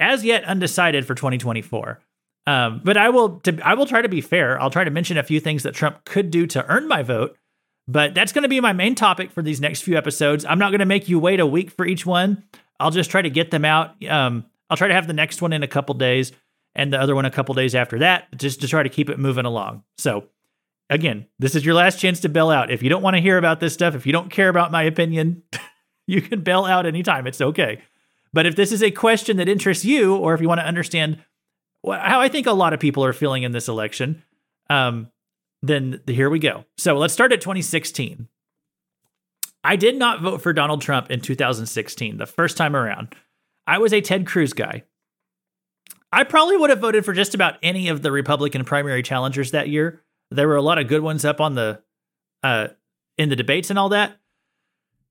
as 0.01 0.25
yet 0.25 0.45
undecided 0.45 1.07
for 1.07 1.15
2024. 1.15 2.01
Um, 2.47 2.81
but 2.85 2.97
I 2.97 3.09
will 3.09 3.41
to, 3.41 3.59
I 3.63 3.75
will 3.75 3.87
try 3.87 4.03
to 4.03 4.09
be 4.09 4.21
fair. 4.21 4.61
I'll 4.61 4.71
try 4.71 4.85
to 4.85 4.91
mention 4.91 5.17
a 5.17 5.23
few 5.23 5.41
things 5.41 5.63
that 5.63 5.75
Trump 5.75 6.05
could 6.05 6.31
do 6.31 6.47
to 6.49 6.65
earn 6.67 6.89
my 6.89 7.03
vote. 7.03 7.37
But 7.87 8.15
that's 8.15 8.33
going 8.33 8.45
to 8.45 8.49
be 8.49 8.61
my 8.61 8.73
main 8.73 8.95
topic 8.95 9.31
for 9.31 9.43
these 9.43 9.61
next 9.61 9.83
few 9.83 9.97
episodes. 9.97 10.45
I'm 10.45 10.59
not 10.59 10.71
going 10.71 10.79
to 10.79 10.87
make 10.87 11.09
you 11.09 11.19
wait 11.19 11.41
a 11.41 11.47
week 11.47 11.71
for 11.71 11.85
each 11.85 12.07
one. 12.07 12.45
I'll 12.81 12.91
just 12.91 13.11
try 13.11 13.21
to 13.21 13.31
get 13.31 13.51
them 13.51 13.65
out. 13.65 14.03
Um, 14.07 14.47
I'll 14.71 14.77
try 14.77 14.89
to 14.89 14.95
have 14.95 15.07
the 15.07 15.13
next 15.13 15.43
one 15.43 15.53
in 15.53 15.63
a 15.63 15.69
couple 15.69 15.95
days 15.95 16.33
and 16.75 16.93
the 16.93 17.01
other 17.01 17.15
one 17.15 17.25
a 17.25 17.31
couple 17.31 17.55
days 17.55 17.75
after 17.75 17.99
that, 17.99 18.27
just 18.37 18.63
to 18.63 18.69
try 18.69 18.83
to 18.83 18.89
keep 18.89 19.11
it 19.11 19.19
moving 19.19 19.45
along. 19.45 19.85
So, 19.99 20.25
again, 20.91 21.27
this 21.39 21.55
is 21.55 21.65
your 21.65 21.75
last 21.75 21.99
chance 21.99 22.21
to 22.21 22.29
bail 22.29 22.51
out. 22.51 22.71
If 22.71 22.83
you 22.83 22.89
don't 22.89 23.03
want 23.03 23.17
to 23.17 23.23
hear 23.23 23.39
about 23.39 23.61
this 23.61 23.75
stuff, 23.75 23.95
if 23.95 24.07
you 24.07 24.13
don't 24.13 24.31
care 24.31 24.49
about 24.49 24.73
my 24.73 24.83
opinion, 24.83 25.43
you 26.07 26.21
can 26.21 26.43
bail 26.43 26.65
out 26.65 26.87
anytime. 26.87 27.27
It's 27.27 27.41
okay. 27.41 27.83
But 28.33 28.47
if 28.47 28.57
this 28.57 28.73
is 28.73 28.83
a 28.83 28.91
question 28.91 29.37
that 29.37 29.49
interests 29.49 29.85
you, 29.85 30.17
or 30.17 30.35
if 30.35 30.41
you 30.41 30.49
want 30.49 30.61
to 30.61 30.67
understand 30.67 31.19
how 31.87 32.21
I 32.21 32.29
think 32.29 32.47
a 32.47 32.53
lot 32.53 32.73
of 32.73 32.81
people 32.81 33.05
are 33.05 33.13
feeling 33.13 33.43
in 33.43 33.53
this 33.53 33.69
election, 33.69 34.23
um, 34.71 35.09
then 35.63 36.01
here 36.07 36.29
we 36.29 36.39
go. 36.39 36.65
So 36.77 36.97
let's 36.97 37.15
start 37.15 37.33
at 37.33 37.41
2016. 37.41 38.29
I 39.63 39.77
did 39.77 39.97
not 39.97 40.21
vote 40.21 40.43
for 40.43 40.53
Donald 40.53 40.83
Trump 40.83 41.11
in 41.11 41.21
2016, 41.21 42.19
the 42.19 42.27
first 42.27 42.57
time 42.57 42.77
around. 42.77 43.15
I 43.67 43.79
was 43.79 43.95
a 43.95 44.03
Ted 44.03 44.27
Cruz 44.27 44.53
guy. 44.53 44.83
I 46.13 46.23
probably 46.25 46.57
would 46.57 46.71
have 46.71 46.81
voted 46.81 47.05
for 47.05 47.13
just 47.13 47.35
about 47.35 47.55
any 47.63 47.89
of 47.89 48.03
the 48.03 48.13
Republican 48.13 48.65
primary 48.65 49.03
challengers 49.03 49.53
that 49.53 49.69
year. 49.69 50.04
There 50.31 50.49
were 50.49 50.57
a 50.57 50.63
lot 50.63 50.79
of 50.79 50.89
good 50.89 51.03
ones 51.03 51.25
up 51.25 51.41
on 51.41 51.55
the 51.55 51.83
uh, 52.43 52.69
in 53.19 53.29
the 53.29 53.37
debates 53.37 53.71
and 53.71 53.79
all 53.79 53.89
that. 53.91 54.19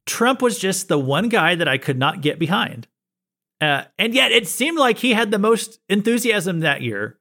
Trump 0.05 0.41
was 0.41 0.59
just 0.59 0.87
the 0.87 0.99
one 0.99 1.29
guy 1.29 1.55
that 1.55 1.67
I 1.67 1.77
could 1.77 1.97
not 1.97 2.21
get 2.21 2.39
behind. 2.39 2.87
Uh, 3.61 3.83
and 3.97 4.13
yet 4.13 4.31
it 4.31 4.47
seemed 4.47 4.77
like 4.77 4.97
he 4.97 5.13
had 5.13 5.31
the 5.31 5.39
most 5.39 5.79
enthusiasm 5.87 6.59
that 6.59 6.81
year. 6.81 7.17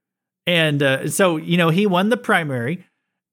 And 0.46 0.82
uh, 0.82 1.08
so, 1.08 1.36
you 1.36 1.56
know, 1.56 1.68
he 1.68 1.86
won 1.86 2.08
the 2.08 2.16
primary. 2.16 2.84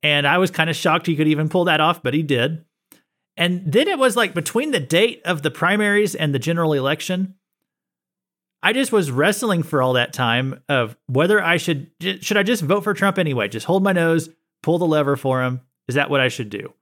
And 0.03 0.27
I 0.27 0.37
was 0.37 0.51
kind 0.51 0.69
of 0.69 0.75
shocked 0.75 1.07
he 1.07 1.15
could 1.15 1.27
even 1.27 1.49
pull 1.49 1.65
that 1.65 1.81
off, 1.81 2.03
but 2.03 2.13
he 2.13 2.23
did. 2.23 2.63
And 3.35 3.71
then 3.71 3.87
it 3.87 3.97
was 3.97 4.15
like 4.15 4.33
between 4.33 4.71
the 4.71 4.79
date 4.79 5.21
of 5.25 5.41
the 5.41 5.51
primaries 5.51 6.13
and 6.13 6.33
the 6.33 6.39
general 6.39 6.73
election, 6.73 7.35
I 8.61 8.73
just 8.73 8.91
was 8.91 9.11
wrestling 9.11 9.63
for 9.63 9.81
all 9.81 9.93
that 9.93 10.13
time 10.13 10.61
of 10.69 10.97
whether 11.07 11.41
I 11.41 11.57
should 11.57 11.91
should 12.01 12.37
I 12.37 12.43
just 12.43 12.61
vote 12.61 12.83
for 12.83 12.93
Trump 12.93 13.17
anyway, 13.17 13.47
just 13.47 13.65
hold 13.65 13.83
my 13.83 13.93
nose, 13.93 14.29
pull 14.63 14.77
the 14.77 14.87
lever 14.87 15.15
for 15.15 15.43
him. 15.43 15.61
Is 15.87 15.95
that 15.95 16.09
what 16.09 16.21
I 16.21 16.27
should 16.27 16.49
do? 16.49 16.73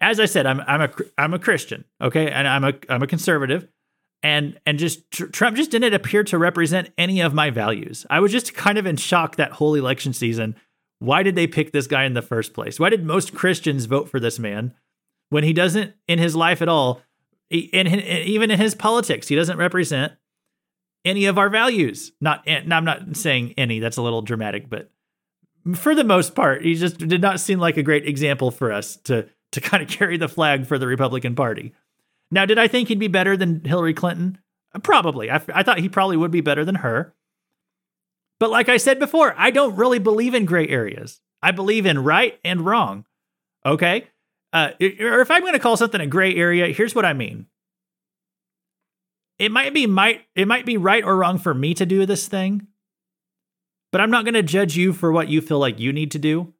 As 0.00 0.20
I 0.20 0.26
said, 0.26 0.46
I'm 0.46 0.60
I'm 0.60 0.82
a 0.82 0.90
I'm 1.16 1.34
a 1.34 1.38
Christian, 1.38 1.84
okay, 2.00 2.30
and 2.30 2.46
I'm 2.46 2.64
a 2.64 2.74
I'm 2.88 3.02
a 3.02 3.06
conservative, 3.06 3.66
and 4.22 4.58
and 4.64 4.78
just 4.78 5.10
Trump 5.10 5.56
just 5.56 5.72
didn't 5.72 5.94
appear 5.94 6.22
to 6.24 6.38
represent 6.38 6.92
any 6.96 7.20
of 7.20 7.34
my 7.34 7.50
values. 7.50 8.06
I 8.08 8.20
was 8.20 8.30
just 8.30 8.54
kind 8.54 8.78
of 8.78 8.86
in 8.86 8.96
shock 8.96 9.36
that 9.36 9.52
whole 9.52 9.74
election 9.74 10.12
season. 10.12 10.54
Why 11.00 11.22
did 11.22 11.34
they 11.34 11.46
pick 11.46 11.72
this 11.72 11.86
guy 11.86 12.04
in 12.04 12.14
the 12.14 12.22
first 12.22 12.52
place? 12.52 12.78
Why 12.78 12.90
did 12.90 13.04
most 13.04 13.34
Christians 13.34 13.86
vote 13.86 14.08
for 14.08 14.20
this 14.20 14.38
man 14.38 14.74
when 15.30 15.44
he 15.44 15.52
doesn't 15.52 15.94
in 16.06 16.18
his 16.18 16.34
life 16.34 16.62
at 16.62 16.68
all, 16.68 17.02
in, 17.50 17.86
even 17.86 18.50
in 18.50 18.58
his 18.58 18.74
politics, 18.74 19.28
he 19.28 19.36
doesn't 19.36 19.58
represent 19.58 20.12
any 21.04 21.26
of 21.26 21.38
our 21.38 21.48
values. 21.48 22.12
Not, 22.20 22.42
and 22.46 22.72
I'm 22.72 22.84
not 22.84 23.16
saying 23.16 23.54
any. 23.56 23.78
That's 23.78 23.96
a 23.96 24.02
little 24.02 24.22
dramatic, 24.22 24.68
but 24.68 24.90
for 25.74 25.94
the 25.94 26.04
most 26.04 26.34
part, 26.34 26.64
he 26.64 26.74
just 26.74 26.98
did 26.98 27.20
not 27.20 27.40
seem 27.40 27.58
like 27.58 27.76
a 27.76 27.82
great 27.82 28.06
example 28.06 28.50
for 28.50 28.72
us 28.72 28.96
to 29.04 29.28
to 29.52 29.60
kind 29.62 29.82
of 29.82 29.88
carry 29.88 30.16
the 30.16 30.28
flag 30.28 30.66
for 30.66 30.78
the 30.78 30.86
Republican 30.86 31.34
Party. 31.34 31.72
Now, 32.30 32.44
did 32.44 32.58
I 32.58 32.68
think 32.68 32.88
he'd 32.88 32.98
be 32.98 33.08
better 33.08 33.36
than 33.36 33.64
Hillary 33.64 33.94
Clinton? 33.94 34.38
Probably. 34.82 35.30
I, 35.30 35.40
I 35.54 35.62
thought 35.62 35.78
he 35.78 35.88
probably 35.88 36.16
would 36.16 36.30
be 36.30 36.42
better 36.42 36.64
than 36.64 36.76
her. 36.76 37.14
But 38.38 38.50
like 38.50 38.68
I 38.68 38.76
said 38.76 38.98
before, 38.98 39.34
I 39.36 39.50
don't 39.50 39.76
really 39.76 39.98
believe 39.98 40.34
in 40.34 40.44
gray 40.44 40.68
areas. 40.68 41.20
I 41.42 41.52
believe 41.52 41.86
in 41.86 42.04
right 42.04 42.38
and 42.44 42.60
wrong. 42.64 43.06
Okay? 43.64 44.08
Uh, 44.52 44.70
or 44.80 45.20
if 45.20 45.30
I'm 45.30 45.40
going 45.42 45.54
to 45.54 45.58
call 45.58 45.76
something 45.76 46.00
a 46.00 46.06
gray 46.06 46.34
area, 46.34 46.68
here's 46.68 46.94
what 46.94 47.04
I 47.04 47.12
mean. 47.12 47.46
It 49.38 49.52
might 49.52 49.72
be 49.72 49.86
might 49.86 50.22
it 50.34 50.48
might 50.48 50.66
be 50.66 50.76
right 50.76 51.04
or 51.04 51.16
wrong 51.16 51.38
for 51.38 51.54
me 51.54 51.72
to 51.74 51.86
do 51.86 52.06
this 52.06 52.26
thing, 52.26 52.66
but 53.92 54.00
I'm 54.00 54.10
not 54.10 54.24
going 54.24 54.34
to 54.34 54.42
judge 54.42 54.76
you 54.76 54.92
for 54.92 55.12
what 55.12 55.28
you 55.28 55.40
feel 55.40 55.58
like 55.58 55.78
you 55.78 55.92
need 55.92 56.10
to 56.12 56.18
do. 56.18 56.52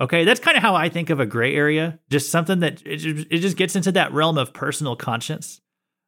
Okay, 0.00 0.24
that's 0.24 0.40
kind 0.40 0.56
of 0.56 0.62
how 0.62 0.74
I 0.74 0.88
think 0.88 1.08
of 1.08 1.20
a 1.20 1.26
gray 1.26 1.54
area, 1.54 1.98
just 2.10 2.30
something 2.30 2.60
that 2.60 2.82
it, 2.84 2.98
just 3.40 3.56
gets 3.56 3.76
into 3.76 3.92
that 3.92 4.12
realm 4.12 4.36
of 4.36 4.52
personal 4.52 4.94
conscience. 4.94 5.62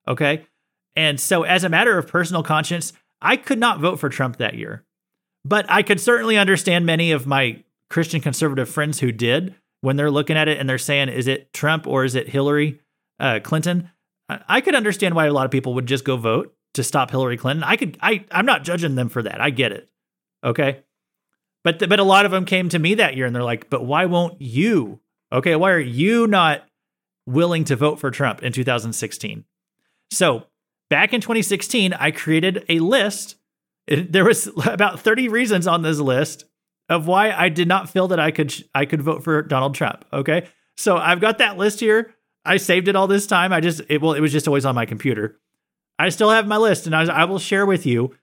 Okay? 0.07 0.47
And 0.95 1.19
so 1.19 1.45
as 1.45 1.65
a 1.65 1.69
matter 1.69 1.97
of 1.97 2.07
personal 2.07 2.43
conscience, 2.43 2.93
I 3.23 3.37
could 3.37 3.59
not 3.59 3.81
vote 3.81 3.99
for 3.99 4.09
Trump 4.09 4.37
that 4.37 4.55
year. 4.55 4.85
But 5.45 5.65
I 5.71 5.83
could 5.83 6.01
certainly 6.01 6.37
understand 6.37 6.85
many 6.85 7.13
of 7.13 7.27
my 7.27 7.63
Christian 7.89 8.21
conservative 8.21 8.69
friends 8.69 9.01
who 9.01 9.13
did 9.13 9.55
when 9.81 9.97
they're 9.97 10.11
looking 10.11 10.37
at 10.37 10.49
it 10.49 10.59
and 10.59 10.69
they're 10.69 10.77
saying, 10.77 11.09
is 11.09 11.27
it 11.27 11.53
Trump 11.55 11.87
or 11.87 12.05
is 12.05 12.15
it 12.15 12.29
Hillary 12.29 12.81
uh, 13.19 13.41
Clinton? 13.43 13.91
I 14.29 14.61
could 14.61 14.75
understand 14.75 15.15
why 15.15 15.27
a 15.27 15.33
lot 15.33 15.47
of 15.47 15.51
people 15.51 15.73
would 15.75 15.87
just 15.87 16.05
go 16.05 16.19
vote 16.19 16.55
to 16.75 16.85
stop 16.85 17.11
Hillary 17.11 17.39
Clinton. 17.39 17.65
I 17.65 17.77
could, 17.77 17.97
I, 18.03 18.25
I'm 18.31 18.45
not 18.45 18.65
judging 18.65 18.95
them 18.95 19.09
for 19.09 19.23
that. 19.23 19.41
I 19.41 19.49
get 19.49 19.73
it. 19.73 19.89
Okay. 20.45 20.83
But 21.65 21.89
but 21.89 21.99
a 21.99 22.05
lot 22.05 22.25
of 22.25 22.31
them 22.31 22.45
came 22.45 22.69
to 22.69 22.79
me 22.79 22.95
that 22.95 23.17
year 23.17 23.27
and 23.27 23.35
they're 23.35 23.43
like, 23.43 23.69
"But 23.69 23.85
why 23.85 24.07
won't 24.07 24.41
you? 24.41 25.01
Okay, 25.33 25.57
why 25.57 25.73
are 25.73 25.81
you 25.81 26.27
not 26.27 26.65
willing 27.27 27.65
to 27.65 27.77
vote 27.77 27.99
for 27.99 28.11
Trump 28.11 28.43
in 28.43 28.53
2016?" 28.53 29.45
So, 30.11 30.45
back 30.89 31.13
in 31.13 31.21
2016, 31.21 31.93
I 31.93 32.11
created 32.11 32.65
a 32.69 32.79
list. 32.79 33.37
There 33.87 34.25
was 34.25 34.47
about 34.65 35.01
30 35.01 35.29
reasons 35.29 35.67
on 35.67 35.83
this 35.83 35.99
list 35.99 36.45
of 36.89 37.07
why 37.07 37.33
I 37.33 37.51
did 37.51 37.69
not 37.69 37.91
feel 37.91 38.09
that 38.09 38.21
I 38.21 38.31
could 38.31 38.55
I 38.75 38.87
could 38.87 39.03
vote 39.03 39.25
for 39.25 39.43
Donald 39.43 39.75
Trump, 39.75 40.05
okay? 40.13 40.49
So, 40.77 40.97
I've 40.97 41.21
got 41.21 41.39
that 41.39 41.59
list 41.59 41.81
here. 41.81 42.15
I 42.45 42.57
saved 42.57 42.89
it 42.89 42.97
all 42.97 43.09
this 43.09 43.27
time. 43.27 43.53
I 43.53 43.61
just 43.61 43.83
it 43.89 44.01
well 44.01 44.15
it 44.15 44.21
was 44.21 44.33
just 44.33 44.49
always 44.49 44.65
on 44.65 44.75
my 44.75 44.87
computer. 44.87 45.39
I 45.99 46.09
still 46.11 46.31
have 46.31 46.47
my 46.47 46.57
list 46.57 46.87
and 46.87 46.95
I, 46.95 47.03
I 47.05 47.25
will 47.25 47.41
share 47.41 47.67
with 47.67 47.85
you 47.85 48.15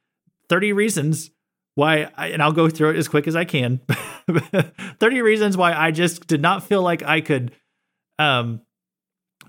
30 0.47 0.71
reasons 0.71 1.31
why, 1.75 2.09
I, 2.15 2.27
and 2.27 2.41
I'll 2.41 2.53
go 2.53 2.69
through 2.69 2.91
it 2.91 2.95
as 2.95 3.07
quick 3.07 3.27
as 3.27 3.35
I 3.35 3.45
can. 3.45 3.81
30 4.99 5.21
reasons 5.21 5.57
why 5.57 5.73
I 5.73 5.91
just 5.91 6.25
did 6.27 6.41
not 6.41 6.63
feel 6.63 6.81
like 6.81 7.03
I 7.03 7.21
could 7.21 7.51
um, 8.17 8.61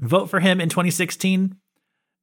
vote 0.01 0.29
for 0.29 0.41
him 0.41 0.61
in 0.61 0.69
2016 0.69 1.57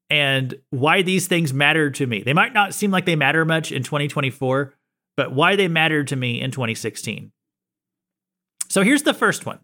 and 0.09 0.55
why 0.69 1.01
these 1.01 1.27
things 1.27 1.53
matter 1.53 1.89
to 1.89 2.05
me. 2.05 2.21
They 2.21 2.33
might 2.33 2.53
not 2.53 2.73
seem 2.73 2.91
like 2.91 3.05
they 3.05 3.15
matter 3.15 3.45
much 3.45 3.71
in 3.71 3.81
2024, 3.83 4.73
but 5.15 5.33
why 5.33 5.55
they 5.55 5.67
matter 5.67 6.03
to 6.03 6.15
me 6.15 6.41
in 6.41 6.51
2016. 6.51 7.31
So 8.69 8.83
here's 8.83 9.03
the 9.03 9.13
first 9.13 9.45
one. 9.45 9.59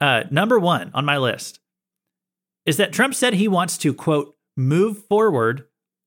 Uh, 0.00 0.24
number 0.30 0.58
one 0.58 0.90
on 0.94 1.04
my 1.04 1.18
list 1.18 1.60
is 2.66 2.76
that 2.76 2.92
Trump 2.92 3.14
said 3.14 3.34
he 3.34 3.48
wants 3.48 3.78
to, 3.78 3.94
quote, 3.94 4.36
move 4.56 5.04
forward 5.06 5.64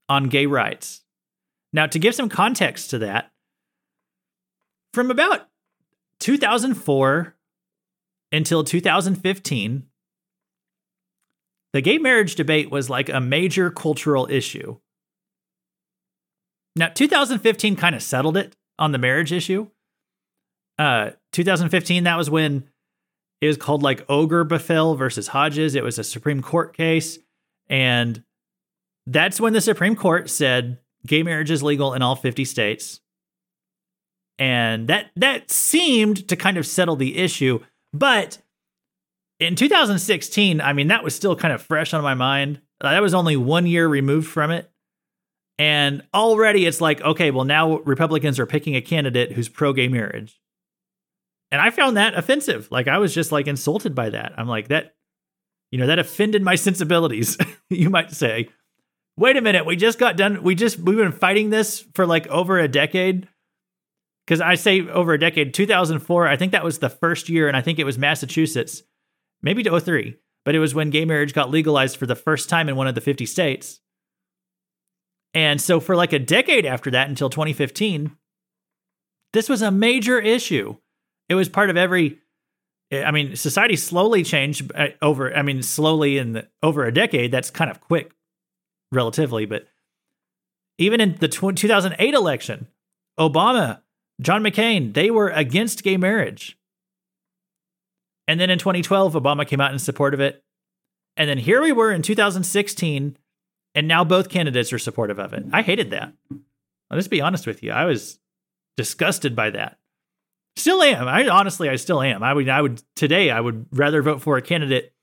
on 0.09 0.29
gay 0.29 0.45
rights. 0.45 1.01
Now, 1.73 1.87
to 1.87 1.99
give 1.99 2.13
some 2.13 2.29
context 2.29 2.89
to 2.89 2.99
that, 2.99 3.31
from 4.93 5.11
about 5.11 5.47
2004 6.19 7.35
until 8.31 8.63
2015, 8.63 9.83
the 11.73 11.81
gay 11.81 11.97
marriage 11.97 12.35
debate 12.35 12.69
was 12.69 12.89
like 12.89 13.09
a 13.09 13.19
major 13.19 13.69
cultural 13.69 14.27
issue. 14.29 14.77
Now, 16.75 16.89
2015 16.89 17.75
kind 17.75 17.95
of 17.95 18.03
settled 18.03 18.37
it 18.37 18.55
on 18.79 18.91
the 18.91 18.97
marriage 18.97 19.31
issue. 19.31 19.67
Uh, 20.79 21.11
2015, 21.33 22.05
that 22.05 22.17
was 22.17 22.29
when 22.29 22.69
it 23.41 23.47
was 23.47 23.57
called 23.57 23.83
like 23.83 24.05
Ogre 24.09 24.45
Obergefell 24.45 24.97
versus 24.97 25.27
Hodges. 25.27 25.75
It 25.75 25.83
was 25.83 25.99
a 25.99 26.03
Supreme 26.03 26.41
Court 26.41 26.75
case. 26.75 27.19
And 27.67 28.23
that's 29.05 29.39
when 29.39 29.53
the 29.53 29.61
Supreme 29.61 29.95
Court 29.95 30.29
said 30.29 30.79
gay 31.05 31.23
marriage 31.23 31.51
is 31.51 31.63
legal 31.63 31.93
in 31.93 32.01
all 32.01 32.15
50 32.15 32.45
states 32.45 33.00
and 34.41 34.87
that 34.87 35.11
that 35.17 35.51
seemed 35.51 36.27
to 36.29 36.35
kind 36.35 36.57
of 36.57 36.65
settle 36.65 36.95
the 36.95 37.19
issue. 37.19 37.59
But 37.93 38.39
in 39.39 39.55
2016, 39.55 40.59
I 40.59 40.73
mean, 40.73 40.87
that 40.87 41.03
was 41.03 41.13
still 41.13 41.35
kind 41.35 41.53
of 41.53 41.61
fresh 41.61 41.93
on 41.93 42.01
my 42.01 42.15
mind. 42.15 42.59
Uh, 42.81 42.89
that 42.89 43.03
was 43.03 43.13
only 43.13 43.37
one 43.37 43.67
year 43.67 43.87
removed 43.87 44.27
from 44.27 44.49
it. 44.49 44.71
And 45.59 46.01
already 46.11 46.65
it's 46.65 46.81
like, 46.81 47.01
okay, 47.01 47.29
well, 47.29 47.45
now 47.45 47.77
Republicans 47.81 48.39
are 48.39 48.47
picking 48.47 48.75
a 48.75 48.81
candidate 48.81 49.31
who's 49.31 49.47
pro 49.47 49.73
gay 49.73 49.87
marriage. 49.87 50.41
And 51.51 51.61
I 51.61 51.69
found 51.69 51.97
that 51.97 52.17
offensive. 52.17 52.67
Like, 52.71 52.87
I 52.87 52.97
was 52.97 53.13
just 53.13 53.31
like 53.31 53.45
insulted 53.45 53.93
by 53.93 54.09
that. 54.09 54.33
I'm 54.37 54.47
like, 54.47 54.69
that, 54.69 54.95
you 55.69 55.77
know, 55.77 55.85
that 55.85 55.99
offended 55.99 56.41
my 56.41 56.55
sensibilities, 56.55 57.37
you 57.69 57.91
might 57.91 58.09
say. 58.09 58.49
Wait 59.17 59.37
a 59.37 59.41
minute, 59.41 59.67
we 59.67 59.75
just 59.75 59.99
got 59.99 60.17
done. 60.17 60.41
We 60.41 60.55
just, 60.55 60.79
we've 60.79 60.97
been 60.97 61.11
fighting 61.11 61.51
this 61.51 61.85
for 61.93 62.07
like 62.07 62.25
over 62.29 62.57
a 62.57 62.67
decade 62.67 63.27
because 64.25 64.41
I 64.41 64.55
say 64.55 64.87
over 64.87 65.13
a 65.13 65.19
decade, 65.19 65.53
2004, 65.53 66.27
I 66.27 66.37
think 66.37 66.51
that 66.51 66.63
was 66.63 66.79
the 66.79 66.89
first 66.89 67.29
year, 67.29 67.47
and 67.47 67.57
I 67.57 67.61
think 67.61 67.79
it 67.79 67.85
was 67.85 67.97
Massachusetts, 67.97 68.83
maybe 69.41 69.63
to 69.63 69.79
03, 69.79 70.15
but 70.45 70.55
it 70.55 70.59
was 70.59 70.75
when 70.75 70.89
gay 70.89 71.05
marriage 71.05 71.33
got 71.33 71.49
legalized 71.49 71.97
for 71.97 72.05
the 72.05 72.15
first 72.15 72.49
time 72.49 72.69
in 72.69 72.75
one 72.75 72.87
of 72.87 72.95
the 72.95 73.01
50 73.01 73.25
states. 73.25 73.81
And 75.33 75.61
so 75.61 75.79
for 75.79 75.95
like 75.95 76.13
a 76.13 76.19
decade 76.19 76.65
after 76.65 76.91
that 76.91 77.09
until 77.09 77.29
2015, 77.29 78.15
this 79.33 79.47
was 79.47 79.61
a 79.61 79.71
major 79.71 80.19
issue. 80.19 80.75
It 81.29 81.35
was 81.35 81.47
part 81.47 81.69
of 81.69 81.77
every 81.77 82.19
I 82.91 83.11
mean, 83.11 83.37
society 83.37 83.77
slowly 83.77 84.23
changed 84.23 84.69
uh, 84.75 84.89
over 85.01 85.33
I 85.33 85.41
mean, 85.43 85.63
slowly 85.63 86.17
in 86.17 86.33
the, 86.33 86.47
over 86.61 86.85
a 86.85 86.93
decade, 86.93 87.31
that's 87.31 87.49
kind 87.49 87.71
of 87.71 87.79
quick 87.79 88.11
relatively, 88.91 89.45
but 89.45 89.67
even 90.77 90.99
in 90.99 91.15
the 91.19 91.29
2008 91.29 92.13
election, 92.13 92.67
Obama, 93.19 93.80
John 94.21 94.43
McCain, 94.43 94.93
they 94.93 95.09
were 95.09 95.29
against 95.29 95.83
gay 95.83 95.97
marriage. 95.97 96.57
And 98.27 98.39
then 98.39 98.49
in 98.49 98.59
2012, 98.59 99.13
Obama 99.13 99.47
came 99.47 99.59
out 99.59 99.73
in 99.73 99.79
support 99.79 100.13
of 100.13 100.19
it. 100.19 100.43
And 101.17 101.29
then 101.29 101.37
here 101.37 101.61
we 101.61 101.71
were 101.71 101.91
in 101.91 102.01
2016 102.01 103.17
and 103.73 103.87
now 103.87 104.03
both 104.03 104.29
candidates 104.29 104.73
are 104.73 104.79
supportive 104.79 105.19
of 105.19 105.33
it. 105.33 105.45
I 105.51 105.61
hated 105.61 105.91
that. 105.91 106.13
I'll 106.89 106.97
just 106.97 107.09
be 107.09 107.21
honest 107.21 107.47
with 107.47 107.63
you. 107.63 107.71
I 107.71 107.85
was 107.85 108.19
disgusted 108.77 109.35
by 109.35 109.49
that. 109.51 109.77
Still 110.57 110.83
am. 110.83 111.07
I 111.07 111.27
honestly, 111.29 111.69
I 111.69 111.77
still 111.77 112.01
am. 112.01 112.23
I 112.23 112.33
would, 112.33 112.49
I 112.49 112.61
would 112.61 112.83
today, 112.95 113.31
I 113.31 113.39
would 113.39 113.65
rather 113.71 114.01
vote 114.01 114.21
for 114.21 114.37
a 114.37 114.41
candidate 114.41 114.93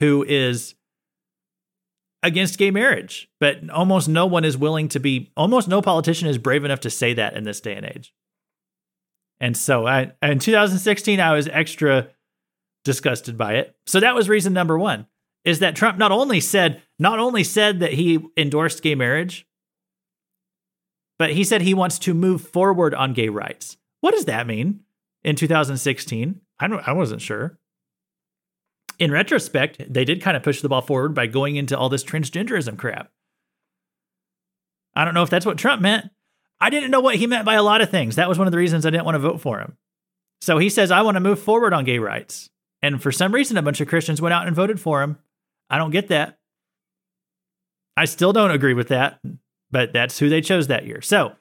who 0.00 0.24
is 0.26 0.74
against 2.22 2.58
gay 2.58 2.70
marriage, 2.70 3.28
but 3.38 3.68
almost 3.70 4.08
no 4.08 4.24
one 4.24 4.44
is 4.44 4.56
willing 4.56 4.88
to 4.88 5.00
be. 5.00 5.30
Almost 5.36 5.68
no 5.68 5.82
politician 5.82 6.28
is 6.28 6.38
brave 6.38 6.64
enough 6.64 6.80
to 6.80 6.90
say 6.90 7.12
that 7.14 7.36
in 7.36 7.44
this 7.44 7.60
day 7.60 7.74
and 7.74 7.84
age. 7.84 8.14
And 9.42 9.56
so, 9.56 9.88
I 9.88 10.12
in 10.22 10.38
2016, 10.38 11.18
I 11.18 11.34
was 11.34 11.48
extra 11.48 12.08
disgusted 12.84 13.36
by 13.36 13.54
it. 13.54 13.76
So 13.86 13.98
that 13.98 14.14
was 14.14 14.28
reason 14.28 14.52
number 14.52 14.78
one 14.78 15.06
is 15.44 15.58
that 15.58 15.74
Trump 15.74 15.98
not 15.98 16.12
only 16.12 16.38
said 16.38 16.80
not 17.00 17.18
only 17.18 17.42
said 17.42 17.80
that 17.80 17.92
he 17.92 18.20
endorsed 18.36 18.82
gay 18.82 18.94
marriage, 18.94 19.46
but 21.18 21.32
he 21.32 21.42
said 21.42 21.62
he 21.62 21.74
wants 21.74 21.98
to 21.98 22.14
move 22.14 22.40
forward 22.42 22.94
on 22.94 23.14
gay 23.14 23.28
rights. 23.28 23.76
What 24.00 24.14
does 24.14 24.26
that 24.26 24.46
mean? 24.46 24.80
In 25.24 25.34
2016, 25.34 26.40
I 26.60 26.68
don't 26.68 26.88
I 26.88 26.92
wasn't 26.92 27.20
sure. 27.20 27.58
In 29.00 29.10
retrospect, 29.10 29.92
they 29.92 30.04
did 30.04 30.22
kind 30.22 30.36
of 30.36 30.44
push 30.44 30.60
the 30.60 30.68
ball 30.68 30.82
forward 30.82 31.14
by 31.14 31.26
going 31.26 31.56
into 31.56 31.76
all 31.76 31.88
this 31.88 32.04
transgenderism 32.04 32.78
crap. 32.78 33.10
I 34.94 35.04
don't 35.04 35.14
know 35.14 35.24
if 35.24 35.30
that's 35.30 35.46
what 35.46 35.58
Trump 35.58 35.82
meant. 35.82 36.10
I 36.62 36.70
didn't 36.70 36.92
know 36.92 37.00
what 37.00 37.16
he 37.16 37.26
meant 37.26 37.44
by 37.44 37.54
a 37.54 37.62
lot 37.62 37.80
of 37.80 37.90
things. 37.90 38.14
That 38.14 38.28
was 38.28 38.38
one 38.38 38.46
of 38.46 38.52
the 38.52 38.56
reasons 38.56 38.86
I 38.86 38.90
didn't 38.90 39.04
want 39.04 39.16
to 39.16 39.18
vote 39.18 39.40
for 39.40 39.58
him. 39.58 39.76
So 40.40 40.58
he 40.58 40.68
says, 40.68 40.92
I 40.92 41.02
want 41.02 41.16
to 41.16 41.20
move 41.20 41.40
forward 41.40 41.74
on 41.74 41.84
gay 41.84 41.98
rights. 41.98 42.50
And 42.80 43.02
for 43.02 43.10
some 43.10 43.34
reason, 43.34 43.56
a 43.56 43.62
bunch 43.62 43.80
of 43.80 43.88
Christians 43.88 44.22
went 44.22 44.32
out 44.32 44.46
and 44.46 44.54
voted 44.54 44.78
for 44.78 45.02
him. 45.02 45.18
I 45.68 45.76
don't 45.76 45.90
get 45.90 46.06
that. 46.08 46.38
I 47.96 48.04
still 48.04 48.32
don't 48.32 48.52
agree 48.52 48.74
with 48.74 48.88
that, 48.88 49.20
but 49.72 49.92
that's 49.92 50.20
who 50.20 50.28
they 50.28 50.40
chose 50.40 50.68
that 50.68 50.86
year. 50.86 51.00
So 51.00 51.32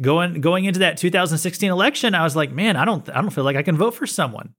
going 0.00 0.40
going 0.40 0.64
into 0.64 0.80
that 0.80 0.96
2016 0.96 1.70
election, 1.70 2.16
I 2.16 2.24
was 2.24 2.34
like, 2.34 2.50
man, 2.50 2.76
I 2.76 2.84
don't 2.84 3.08
I 3.10 3.20
don't 3.20 3.30
feel 3.30 3.44
like 3.44 3.56
I 3.56 3.62
can 3.62 3.76
vote 3.76 3.94
for 3.94 4.06
someone 4.06 4.54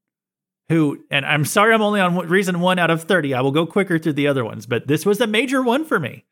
who. 0.69 1.03
And 1.11 1.25
I'm 1.25 1.43
sorry, 1.43 1.73
I'm 1.73 1.81
only 1.81 1.99
on 1.99 2.15
reason 2.29 2.61
one 2.61 2.79
out 2.79 2.91
of 2.91 3.03
30. 3.03 3.33
I 3.33 3.41
will 3.41 3.51
go 3.51 3.65
quicker 3.65 3.99
through 3.99 4.13
the 4.13 4.27
other 4.27 4.45
ones, 4.45 4.65
but 4.65 4.87
this 4.87 5.05
was 5.05 5.19
a 5.19 5.27
major 5.27 5.61
one 5.61 5.83
for 5.83 5.99
me. 5.99 6.23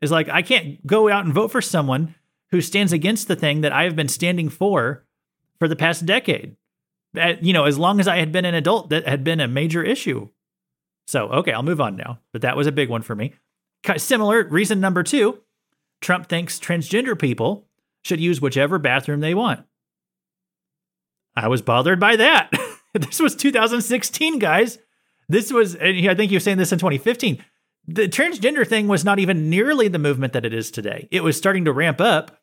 It's 0.00 0.10
like 0.10 0.30
I 0.30 0.40
can't 0.40 0.84
go 0.86 1.10
out 1.10 1.26
and 1.26 1.34
vote 1.34 1.52
for 1.52 1.60
someone 1.60 2.14
who 2.52 2.60
stands 2.60 2.92
against 2.92 3.26
the 3.26 3.36
thing 3.36 3.62
that 3.62 3.72
I 3.72 3.82
have 3.82 3.96
been 3.96 4.08
standing 4.08 4.48
for 4.48 5.04
for 5.58 5.66
the 5.66 5.76
past 5.76 6.06
decade 6.06 6.56
you 7.14 7.52
know, 7.52 7.64
as 7.64 7.78
long 7.78 8.00
as 8.00 8.08
I 8.08 8.16
had 8.18 8.32
been 8.32 8.44
an 8.44 8.54
adult, 8.54 8.90
that 8.90 9.06
had 9.06 9.24
been 9.24 9.40
a 9.40 9.48
major 9.48 9.82
issue. 9.82 10.28
So, 11.06 11.28
okay, 11.28 11.52
I'll 11.52 11.62
move 11.62 11.80
on 11.80 11.96
now. 11.96 12.20
But 12.32 12.42
that 12.42 12.56
was 12.56 12.66
a 12.66 12.72
big 12.72 12.88
one 12.88 13.02
for 13.02 13.14
me. 13.14 13.34
Similar 13.96 14.44
reason 14.44 14.80
number 14.80 15.02
two 15.02 15.40
Trump 16.00 16.28
thinks 16.28 16.58
transgender 16.58 17.18
people 17.18 17.66
should 18.04 18.20
use 18.20 18.40
whichever 18.40 18.78
bathroom 18.78 19.20
they 19.20 19.34
want. 19.34 19.64
I 21.36 21.48
was 21.48 21.62
bothered 21.62 22.00
by 22.00 22.16
that. 22.16 22.50
this 22.94 23.20
was 23.20 23.34
2016, 23.34 24.38
guys. 24.38 24.78
This 25.28 25.52
was, 25.52 25.76
I 25.76 26.14
think 26.14 26.30
you 26.30 26.36
were 26.36 26.40
saying 26.40 26.58
this 26.58 26.72
in 26.72 26.78
2015. 26.78 27.42
The 27.88 28.08
transgender 28.08 28.66
thing 28.66 28.86
was 28.86 29.04
not 29.04 29.18
even 29.18 29.50
nearly 29.50 29.88
the 29.88 29.98
movement 29.98 30.34
that 30.34 30.44
it 30.44 30.54
is 30.54 30.70
today. 30.70 31.08
It 31.10 31.22
was 31.22 31.36
starting 31.36 31.64
to 31.64 31.72
ramp 31.72 32.00
up, 32.00 32.41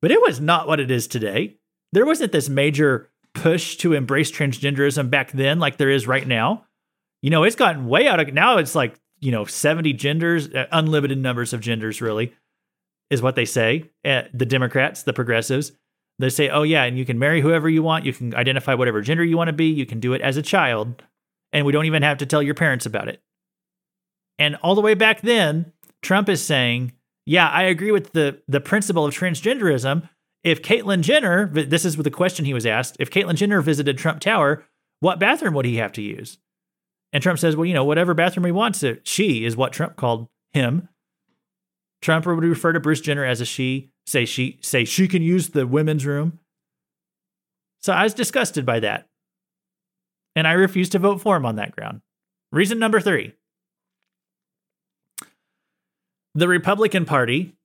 but 0.00 0.10
it 0.10 0.20
was 0.20 0.40
not 0.40 0.66
what 0.66 0.80
it 0.80 0.90
is 0.90 1.06
today. 1.06 1.56
There 1.92 2.06
wasn't 2.06 2.32
this 2.32 2.48
major 2.48 3.10
push 3.34 3.76
to 3.76 3.92
embrace 3.92 4.30
transgenderism 4.30 5.10
back 5.10 5.32
then 5.32 5.58
like 5.58 5.76
there 5.76 5.90
is 5.90 6.06
right 6.06 6.26
now. 6.26 6.64
You 7.22 7.30
know, 7.30 7.44
it's 7.44 7.56
gotten 7.56 7.86
way 7.86 8.06
out 8.06 8.20
of 8.20 8.32
now 8.32 8.58
it's 8.58 8.74
like, 8.74 8.98
you 9.20 9.32
know, 9.32 9.44
70 9.44 9.92
genders, 9.94 10.48
uh, 10.48 10.66
unlimited 10.70 11.18
numbers 11.18 11.52
of 11.52 11.60
genders 11.60 12.00
really 12.00 12.32
is 13.10 13.22
what 13.22 13.34
they 13.34 13.44
say. 13.44 13.90
Uh, 14.04 14.22
the 14.32 14.46
Democrats, 14.46 15.02
the 15.02 15.12
progressives, 15.12 15.72
they 16.18 16.28
say, 16.30 16.48
"Oh 16.48 16.62
yeah, 16.62 16.84
and 16.84 16.98
you 16.98 17.04
can 17.04 17.18
marry 17.18 17.40
whoever 17.40 17.68
you 17.68 17.82
want, 17.82 18.04
you 18.04 18.12
can 18.12 18.34
identify 18.34 18.74
whatever 18.74 19.00
gender 19.00 19.24
you 19.24 19.36
want 19.36 19.48
to 19.48 19.52
be, 19.52 19.66
you 19.66 19.86
can 19.86 20.00
do 20.00 20.12
it 20.12 20.20
as 20.20 20.36
a 20.36 20.42
child, 20.42 21.02
and 21.52 21.64
we 21.64 21.72
don't 21.72 21.86
even 21.86 22.02
have 22.02 22.18
to 22.18 22.26
tell 22.26 22.42
your 22.42 22.54
parents 22.54 22.86
about 22.86 23.08
it." 23.08 23.22
And 24.38 24.56
all 24.56 24.74
the 24.74 24.80
way 24.80 24.94
back 24.94 25.20
then, 25.20 25.72
Trump 26.02 26.28
is 26.28 26.42
saying, 26.42 26.92
"Yeah, 27.28 27.48
I 27.48 27.64
agree 27.64 27.92
with 27.92 28.12
the 28.12 28.42
the 28.48 28.60
principle 28.60 29.04
of 29.04 29.14
transgenderism, 29.14 30.08
if 30.44 30.62
Caitlyn 30.62 31.02
Jenner, 31.02 31.46
this 31.46 31.84
is 31.84 31.96
the 31.96 32.10
question 32.10 32.44
he 32.44 32.54
was 32.54 32.66
asked, 32.66 32.96
if 32.98 33.10
Caitlyn 33.10 33.34
Jenner 33.34 33.60
visited 33.60 33.98
Trump 33.98 34.20
Tower, 34.20 34.64
what 35.00 35.18
bathroom 35.18 35.54
would 35.54 35.66
he 35.66 35.76
have 35.76 35.92
to 35.92 36.02
use? 36.02 36.38
And 37.12 37.22
Trump 37.22 37.38
says, 37.38 37.56
well, 37.56 37.66
you 37.66 37.74
know, 37.74 37.84
whatever 37.84 38.14
bathroom 38.14 38.46
he 38.46 38.52
wants. 38.52 38.84
She 39.02 39.44
is 39.44 39.56
what 39.56 39.72
Trump 39.72 39.96
called 39.96 40.28
him. 40.52 40.88
Trump 42.00 42.26
would 42.26 42.44
refer 42.44 42.72
to 42.72 42.80
Bruce 42.80 43.00
Jenner 43.00 43.24
as 43.24 43.40
a 43.40 43.44
she, 43.44 43.90
say 44.06 44.24
she, 44.24 44.58
say 44.62 44.84
she 44.84 45.08
can 45.08 45.22
use 45.22 45.48
the 45.48 45.66
women's 45.66 46.06
room. 46.06 46.38
So 47.80 47.92
I 47.92 48.04
was 48.04 48.14
disgusted 48.14 48.64
by 48.64 48.80
that. 48.80 49.08
And 50.36 50.46
I 50.46 50.52
refused 50.52 50.92
to 50.92 50.98
vote 50.98 51.20
for 51.20 51.36
him 51.36 51.46
on 51.46 51.56
that 51.56 51.74
ground. 51.74 52.02
Reason 52.52 52.78
number 52.78 53.00
three 53.00 53.34
the 56.38 56.48
Republican 56.48 57.04
Party, 57.04 57.56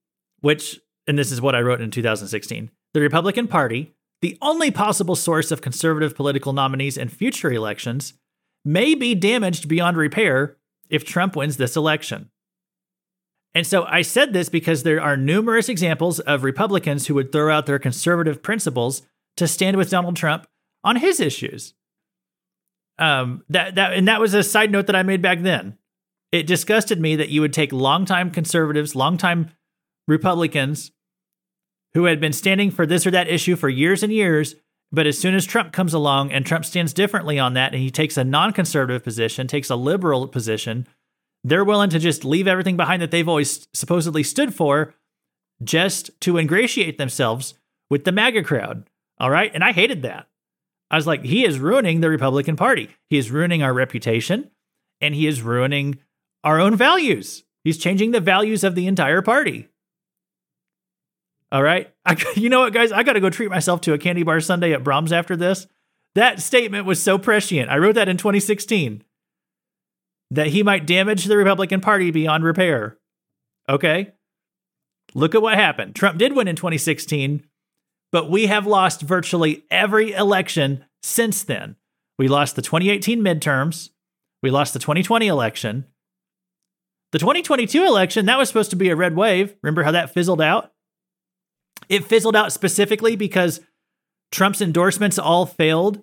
which 0.41 0.79
and 1.05 1.17
this 1.17 1.31
is 1.31 1.41
what 1.41 1.55
I 1.55 1.61
wrote 1.61 1.81
in 1.81 1.91
2016 1.91 2.71
the 2.93 3.01
Republican 3.01 3.47
Party, 3.47 3.93
the 4.21 4.37
only 4.41 4.69
possible 4.69 5.15
source 5.15 5.51
of 5.51 5.61
conservative 5.61 6.15
political 6.15 6.53
nominees 6.53 6.97
in 6.97 7.09
future 7.09 7.51
elections, 7.51 8.13
may 8.63 8.93
be 8.93 9.15
damaged 9.15 9.67
beyond 9.67 9.97
repair 9.97 10.57
if 10.89 11.03
Trump 11.03 11.35
wins 11.35 11.57
this 11.57 11.75
election. 11.75 12.29
And 13.55 13.65
so 13.65 13.83
I 13.85 14.01
said 14.01 14.33
this 14.33 14.49
because 14.49 14.83
there 14.83 15.01
are 15.01 15.17
numerous 15.17 15.69
examples 15.69 16.19
of 16.19 16.43
Republicans 16.43 17.07
who 17.07 17.15
would 17.15 17.31
throw 17.31 17.53
out 17.53 17.65
their 17.65 17.79
conservative 17.79 18.41
principles 18.41 19.01
to 19.37 19.47
stand 19.47 19.77
with 19.77 19.89
Donald 19.89 20.15
Trump 20.15 20.47
on 20.83 20.95
his 20.95 21.19
issues. 21.19 21.73
Um, 22.99 23.43
that 23.49 23.75
that 23.75 23.93
and 23.93 24.07
that 24.07 24.21
was 24.21 24.33
a 24.33 24.43
side 24.43 24.71
note 24.71 24.87
that 24.87 24.95
I 24.95 25.03
made 25.03 25.21
back 25.21 25.41
then. 25.41 25.77
It 26.33 26.47
disgusted 26.47 26.99
me 26.99 27.15
that 27.15 27.29
you 27.29 27.41
would 27.41 27.53
take 27.53 27.71
longtime 27.71 28.31
conservatives, 28.31 28.95
longtime 28.95 29.51
Republicans 30.07 30.91
who 31.93 32.05
had 32.05 32.19
been 32.19 32.33
standing 32.33 32.71
for 32.71 32.87
this 32.87 33.05
or 33.05 33.11
that 33.11 33.27
issue 33.27 33.55
for 33.55 33.69
years 33.69 34.01
and 34.01 34.11
years. 34.11 34.55
But 34.91 35.05
as 35.05 35.15
soon 35.15 35.35
as 35.35 35.45
Trump 35.45 35.73
comes 35.73 35.93
along 35.93 36.31
and 36.31 36.43
Trump 36.43 36.65
stands 36.65 36.91
differently 36.91 37.37
on 37.37 37.53
that 37.53 37.71
and 37.71 37.83
he 37.83 37.91
takes 37.91 38.17
a 38.17 38.23
non 38.23 38.51
conservative 38.51 39.03
position, 39.03 39.45
takes 39.45 39.69
a 39.69 39.75
liberal 39.75 40.27
position, 40.27 40.87
they're 41.43 41.63
willing 41.63 41.91
to 41.91 41.99
just 41.99 42.25
leave 42.25 42.47
everything 42.47 42.77
behind 42.77 43.03
that 43.03 43.11
they've 43.11 43.29
always 43.29 43.67
supposedly 43.75 44.23
stood 44.23 44.55
for 44.55 44.95
just 45.63 46.09
to 46.21 46.39
ingratiate 46.39 46.97
themselves 46.97 47.53
with 47.91 48.05
the 48.05 48.11
MAGA 48.11 48.41
crowd. 48.43 48.89
All 49.19 49.29
right. 49.29 49.51
And 49.53 49.63
I 49.63 49.71
hated 49.71 50.01
that. 50.01 50.27
I 50.89 50.95
was 50.95 51.05
like, 51.05 51.23
he 51.23 51.45
is 51.45 51.59
ruining 51.59 52.01
the 52.01 52.09
Republican 52.09 52.55
Party. 52.55 52.89
He 53.11 53.19
is 53.19 53.29
ruining 53.29 53.61
our 53.61 53.73
reputation 53.73 54.49
and 54.99 55.13
he 55.13 55.27
is 55.27 55.43
ruining 55.43 55.99
our 56.43 56.59
own 56.59 56.75
values. 56.75 57.43
He's 57.63 57.77
changing 57.77 58.11
the 58.11 58.19
values 58.19 58.63
of 58.63 58.75
the 58.75 58.87
entire 58.87 59.21
party. 59.21 59.69
All 61.51 61.63
right. 61.63 61.93
I, 62.05 62.21
you 62.35 62.49
know 62.49 62.61
what, 62.61 62.73
guys? 62.73 62.91
I 62.91 63.03
got 63.03 63.13
to 63.13 63.19
go 63.19 63.29
treat 63.29 63.49
myself 63.49 63.81
to 63.81 63.93
a 63.93 63.97
candy 63.97 64.23
bar 64.23 64.39
sundae 64.39 64.73
at 64.73 64.83
Braum's 64.83 65.13
after 65.13 65.35
this. 65.35 65.67
That 66.15 66.41
statement 66.41 66.85
was 66.85 67.01
so 67.01 67.17
prescient. 67.17 67.69
I 67.69 67.77
wrote 67.77 67.95
that 67.95 68.09
in 68.09 68.17
2016 68.17 69.03
that 70.31 70.47
he 70.47 70.63
might 70.63 70.87
damage 70.87 71.25
the 71.25 71.37
Republican 71.37 71.79
Party 71.79 72.11
beyond 72.11 72.43
repair. 72.43 72.97
Okay. 73.69 74.13
Look 75.13 75.35
at 75.35 75.41
what 75.41 75.55
happened. 75.55 75.95
Trump 75.95 76.17
did 76.17 76.35
win 76.35 76.47
in 76.47 76.55
2016, 76.55 77.45
but 78.11 78.29
we 78.29 78.47
have 78.47 78.65
lost 78.65 79.01
virtually 79.01 79.63
every 79.69 80.11
election 80.13 80.85
since 81.01 81.43
then. 81.43 81.75
We 82.17 82.27
lost 82.27 82.55
the 82.55 82.61
2018 82.61 83.21
midterms. 83.21 83.89
We 84.41 84.49
lost 84.49 84.73
the 84.73 84.79
2020 84.79 85.27
election. 85.27 85.85
The 87.13 87.19
2022 87.19 87.85
election, 87.85 88.25
that 88.25 88.39
was 88.39 88.47
supposed 88.47 88.71
to 88.71 88.75
be 88.75 88.89
a 88.89 88.95
red 88.95 89.15
wave. 89.15 89.55
Remember 89.61 89.83
how 89.83 89.91
that 89.91 90.11
fizzled 90.11 90.41
out? 90.41 90.73
It 91.87 92.05
fizzled 92.05 92.35
out 92.35 92.51
specifically 92.51 93.15
because 93.15 93.61
Trump's 94.31 94.63
endorsements 94.63 95.19
all 95.19 95.45
failed. 95.45 96.01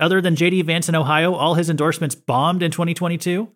Other 0.00 0.20
than 0.20 0.34
JD 0.34 0.64
Vance 0.64 0.88
in 0.88 0.96
Ohio, 0.96 1.32
all 1.32 1.54
his 1.54 1.70
endorsements 1.70 2.16
bombed 2.16 2.64
in 2.64 2.72
2022. 2.72 3.48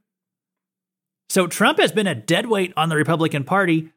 So 1.29 1.49
Trump 1.49 1.81
has 1.81 1.91
been 1.91 2.07
a 2.07 2.15
deadweight 2.15 2.73
on 2.77 2.89
the 2.89 2.97
Republican 2.97 3.43
Party 3.43 3.91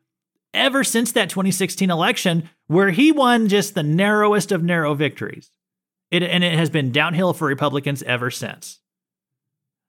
ever 0.51 0.83
since 0.83 1.11
that 1.11 1.29
2016 1.29 1.91
election, 1.91 2.49
where 2.65 2.89
he 2.89 3.11
won 3.11 3.49
just 3.49 3.75
the 3.75 3.83
narrowest 3.83 4.51
of 4.51 4.63
narrow 4.63 4.95
victories. 4.95 5.51
It, 6.09 6.23
and 6.23 6.43
it 6.43 6.57
has 6.57 6.71
been 6.71 6.91
downhill 6.91 7.33
for 7.33 7.47
Republicans 7.47 8.01
ever 8.01 8.31
since. 8.31 8.79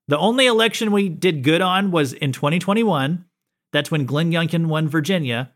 The 0.08 0.18
only 0.18 0.46
election 0.46 0.92
we 0.92 1.08
did 1.08 1.42
good 1.42 1.60
on 1.60 1.90
was 1.90 2.12
in 2.12 2.32
2021. 2.32 3.24
That's 3.72 3.90
when 3.90 4.06
Glenn 4.06 4.30
Youngkin 4.30 4.66
won 4.66 4.88
Virginia. 4.88 5.52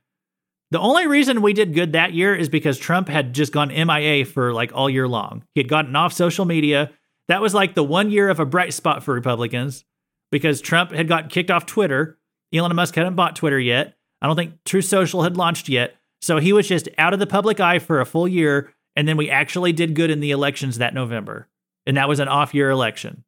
The 0.73 0.81
only 0.81 1.07
reason 1.07 1.43
we 1.43 1.53
did 1.53 1.75
good 1.75 1.93
that 1.93 2.13
year 2.13 2.35
is 2.35 2.49
because 2.49 2.79
Trump 2.79 3.09
had 3.09 3.33
just 3.33 3.53
gone 3.53 3.69
MIA 3.69 4.25
for 4.25 4.53
like 4.53 4.73
all 4.75 4.91
year 4.91 5.09
long. 5.09 5.45
He 5.55 5.61
had 5.61 5.69
gotten 5.69 5.97
off 5.97 6.13
social 6.13 6.45
media. 6.45 6.91
That 7.29 7.41
was 7.41 7.55
like 7.55 7.75
the 7.75 7.83
one 7.85 8.11
year 8.11 8.29
of 8.29 8.41
a 8.41 8.47
bright 8.47 8.73
spot 8.73 9.03
for 9.03 9.15
Republicans 9.15 9.85
because 10.31 10.61
Trump 10.61 10.93
had 10.93 11.09
got 11.09 11.31
kicked 11.31 11.51
off 11.51 11.67
Twitter. 11.67 12.19
Elon 12.53 12.75
Musk 12.75 12.95
hadn't 12.95 13.17
bought 13.17 13.37
Twitter 13.37 13.59
yet. 13.59 13.97
I 14.23 14.27
don't 14.27 14.37
think 14.37 14.63
Truth 14.65 14.85
Social 14.85 15.23
had 15.23 15.37
launched 15.37 15.69
yet. 15.69 15.97
So 16.21 16.39
he 16.39 16.53
was 16.53 16.69
just 16.69 16.89
out 16.99 17.15
of 17.15 17.21
the 17.21 17.27
public 17.27 17.59
eye 17.61 17.79
for 17.79 18.01
a 18.01 18.07
full 18.07 18.29
year. 18.29 18.73
And 18.97 19.09
then 19.09 19.17
we 19.17 19.31
actually 19.31 19.73
did 19.73 19.95
good 19.95 20.11
in 20.11 20.21
the 20.21 20.33
elections 20.33 20.79
that 20.79 20.95
November. 20.95 21.49
And 21.87 21.97
that 21.97 22.09
was 22.09 22.21
an 22.21 22.29
off 22.29 22.55
year 22.55 22.71
election. 22.71 23.25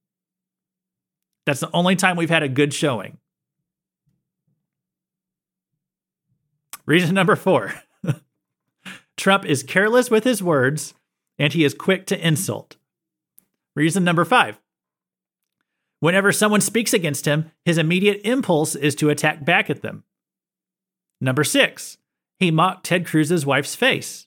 That's 1.46 1.61
the 1.61 1.70
only 1.72 1.96
time 1.96 2.16
we've 2.16 2.31
had 2.31 2.42
a 2.42 2.48
good 2.48 2.72
showing. 2.72 3.18
Reason 6.87 7.14
number 7.14 7.37
four 7.37 7.74
Trump 9.16 9.44
is 9.44 9.62
careless 9.62 10.11
with 10.11 10.24
his 10.24 10.42
words 10.42 10.94
and 11.38 11.52
he 11.52 11.64
is 11.64 11.74
quick 11.74 12.07
to 12.07 12.26
insult. 12.26 12.76
Reason 13.74 14.05
number 14.05 14.24
five 14.24 14.59
Whenever 16.00 16.33
someone 16.33 16.61
speaks 16.61 16.92
against 16.92 17.26
him, 17.26 17.52
his 17.64 17.78
immediate 17.78 18.20
impulse 18.24 18.74
is 18.74 18.96
to 18.96 19.11
attack 19.11 19.44
back 19.44 19.70
at 19.70 19.83
them. 19.83 20.02
Number 21.20 21.44
six, 21.44 21.98
he 22.40 22.50
mocked 22.50 22.85
Ted 22.85 23.07
Cruz's 23.07 23.46
wife's 23.46 23.76
face. 23.76 24.26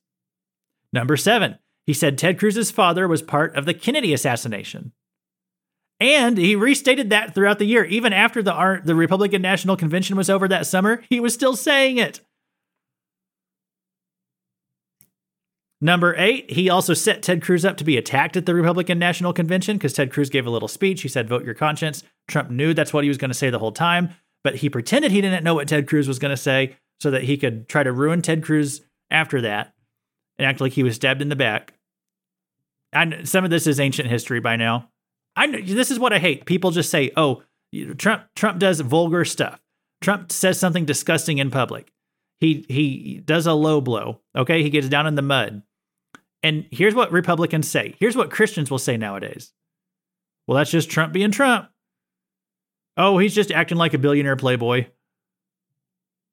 Number 0.93 1.17
seven, 1.17 1.59
he 1.85 1.93
said 1.93 2.17
Ted 2.17 2.39
Cruz's 2.39 2.71
father 2.71 3.09
was 3.09 3.21
part 3.21 3.53
of 3.57 3.65
the 3.65 3.73
Kennedy 3.73 4.13
assassination. 4.13 4.93
And 5.99 6.37
he 6.37 6.55
restated 6.55 7.09
that 7.09 7.33
throughout 7.33 7.59
the 7.59 7.65
year. 7.65 7.85
Even 7.85 8.11
after 8.11 8.43
the, 8.43 8.81
the 8.83 8.95
Republican 8.95 9.41
National 9.41 9.77
Convention 9.77 10.17
was 10.17 10.29
over 10.29 10.47
that 10.47 10.67
summer, 10.67 11.03
he 11.09 11.19
was 11.19 11.33
still 11.33 11.55
saying 11.55 11.97
it. 11.97 12.19
Number 15.81 16.15
eight, 16.17 16.51
he 16.51 16.69
also 16.69 16.93
set 16.93 17.21
Ted 17.21 17.43
Cruz 17.43 17.63
up 17.63 17.77
to 17.77 17.83
be 17.83 17.97
attacked 17.97 18.35
at 18.35 18.45
the 18.45 18.55
Republican 18.55 18.97
National 18.97 19.33
Convention 19.33 19.77
because 19.77 19.93
Ted 19.93 20.11
Cruz 20.11 20.29
gave 20.29 20.47
a 20.47 20.49
little 20.49 20.67
speech. 20.67 21.01
He 21.01 21.07
said, 21.07 21.29
Vote 21.29 21.45
your 21.45 21.53
conscience. 21.53 22.03
Trump 22.27 22.49
knew 22.49 22.73
that's 22.73 22.93
what 22.93 23.03
he 23.03 23.07
was 23.07 23.17
going 23.17 23.29
to 23.29 23.35
say 23.35 23.49
the 23.49 23.59
whole 23.59 23.71
time, 23.71 24.09
but 24.43 24.55
he 24.55 24.69
pretended 24.69 25.11
he 25.11 25.21
didn't 25.21 25.43
know 25.43 25.53
what 25.53 25.67
Ted 25.67 25.87
Cruz 25.87 26.07
was 26.07 26.19
going 26.19 26.31
to 26.31 26.37
say 26.37 26.75
so 26.99 27.11
that 27.11 27.23
he 27.23 27.37
could 27.37 27.69
try 27.69 27.83
to 27.83 27.91
ruin 27.91 28.21
Ted 28.21 28.43
Cruz 28.43 28.81
after 29.11 29.41
that 29.41 29.73
and 30.37 30.47
act 30.47 30.61
like 30.61 30.73
he 30.73 30.83
was 30.83 30.95
stabbed 30.95 31.21
in 31.21 31.29
the 31.29 31.35
back. 31.35 31.73
And 32.91 33.27
some 33.27 33.43
of 33.43 33.51
this 33.51 33.67
is 33.67 33.79
ancient 33.79 34.09
history 34.09 34.39
by 34.39 34.55
now. 34.55 34.89
I 35.35 35.47
this 35.47 35.91
is 35.91 35.99
what 35.99 36.13
I 36.13 36.19
hate. 36.19 36.45
People 36.45 36.71
just 36.71 36.89
say, 36.89 37.11
"Oh, 37.15 37.43
Trump 37.97 38.23
Trump 38.35 38.59
does 38.59 38.79
vulgar 38.79 39.25
stuff. 39.25 39.61
Trump 40.01 40.31
says 40.31 40.59
something 40.59 40.85
disgusting 40.85 41.37
in 41.37 41.51
public. 41.51 41.91
He 42.39 42.65
he 42.69 43.21
does 43.23 43.47
a 43.47 43.53
low 43.53 43.81
blow. 43.81 44.21
Okay, 44.35 44.63
he 44.63 44.69
gets 44.69 44.89
down 44.89 45.07
in 45.07 45.15
the 45.15 45.21
mud. 45.21 45.63
And 46.43 46.67
here's 46.71 46.93
what 46.93 47.11
Republicans 47.11 47.67
say. 47.67 47.95
Here's 47.99 48.15
what 48.15 48.29
Christians 48.29 48.69
will 48.69 48.77
say 48.77 48.97
nowadays. 48.97 49.51
Well, 50.45 50.57
that's 50.57 50.69
just 50.69 50.91
Trump 50.91 51.11
being 51.11 51.31
Trump. 51.31 51.69
Oh, 52.97 53.17
he's 53.17 53.33
just 53.33 53.51
acting 53.51 53.77
like 53.77 53.93
a 53.93 53.97
billionaire 53.97 54.35
playboy. 54.35 54.85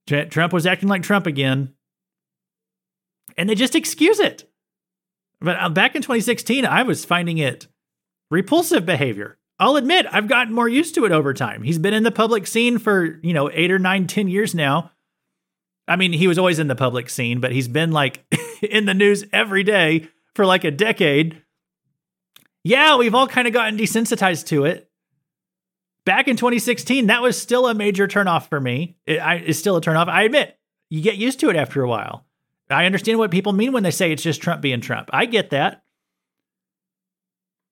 Trump 0.06 0.52
was 0.52 0.66
acting 0.66 0.88
like 0.88 1.02
Trump 1.02 1.26
again. 1.26 1.72
And 3.38 3.48
they 3.48 3.54
just 3.54 3.74
excuse 3.74 4.20
it. 4.20 4.50
But 5.40 5.58
uh, 5.58 5.68
back 5.70 5.96
in 5.96 6.02
2016, 6.02 6.66
I 6.66 6.82
was 6.82 7.04
finding 7.04 7.38
it 7.38 7.66
repulsive 8.32 8.86
behavior. 8.86 9.38
I'll 9.60 9.76
admit, 9.76 10.06
I've 10.10 10.26
gotten 10.26 10.54
more 10.54 10.68
used 10.68 10.94
to 10.96 11.04
it 11.04 11.12
over 11.12 11.34
time. 11.34 11.62
He's 11.62 11.78
been 11.78 11.94
in 11.94 12.02
the 12.02 12.10
public 12.10 12.46
scene 12.46 12.78
for, 12.78 13.20
you 13.22 13.34
know, 13.34 13.50
eight 13.52 13.70
or 13.70 13.78
nine, 13.78 14.08
ten 14.08 14.26
years 14.26 14.54
now. 14.54 14.90
I 15.86 15.96
mean, 15.96 16.12
he 16.12 16.26
was 16.26 16.38
always 16.38 16.58
in 16.58 16.66
the 16.66 16.74
public 16.74 17.10
scene, 17.10 17.38
but 17.38 17.52
he's 17.52 17.68
been 17.68 17.92
like 17.92 18.24
in 18.62 18.86
the 18.86 18.94
news 18.94 19.24
every 19.32 19.62
day 19.62 20.08
for 20.34 20.46
like 20.46 20.64
a 20.64 20.70
decade. 20.70 21.42
Yeah, 22.64 22.96
we've 22.96 23.14
all 23.14 23.28
kind 23.28 23.46
of 23.46 23.52
gotten 23.52 23.78
desensitized 23.78 24.46
to 24.46 24.64
it. 24.64 24.88
Back 26.04 26.26
in 26.26 26.36
2016, 26.36 27.08
that 27.08 27.22
was 27.22 27.40
still 27.40 27.68
a 27.68 27.74
major 27.74 28.08
turnoff 28.08 28.48
for 28.48 28.58
me. 28.58 28.96
It, 29.06 29.18
I, 29.18 29.36
it's 29.36 29.58
still 29.58 29.76
a 29.76 29.80
turnoff. 29.80 30.08
I 30.08 30.22
admit, 30.22 30.58
you 30.88 31.02
get 31.02 31.16
used 31.16 31.38
to 31.40 31.50
it 31.50 31.56
after 31.56 31.82
a 31.82 31.88
while. 31.88 32.24
I 32.70 32.86
understand 32.86 33.18
what 33.18 33.30
people 33.30 33.52
mean 33.52 33.72
when 33.72 33.82
they 33.82 33.90
say 33.90 34.10
it's 34.10 34.22
just 34.22 34.40
Trump 34.40 34.62
being 34.62 34.80
Trump. 34.80 35.10
I 35.12 35.26
get 35.26 35.50
that. 35.50 35.82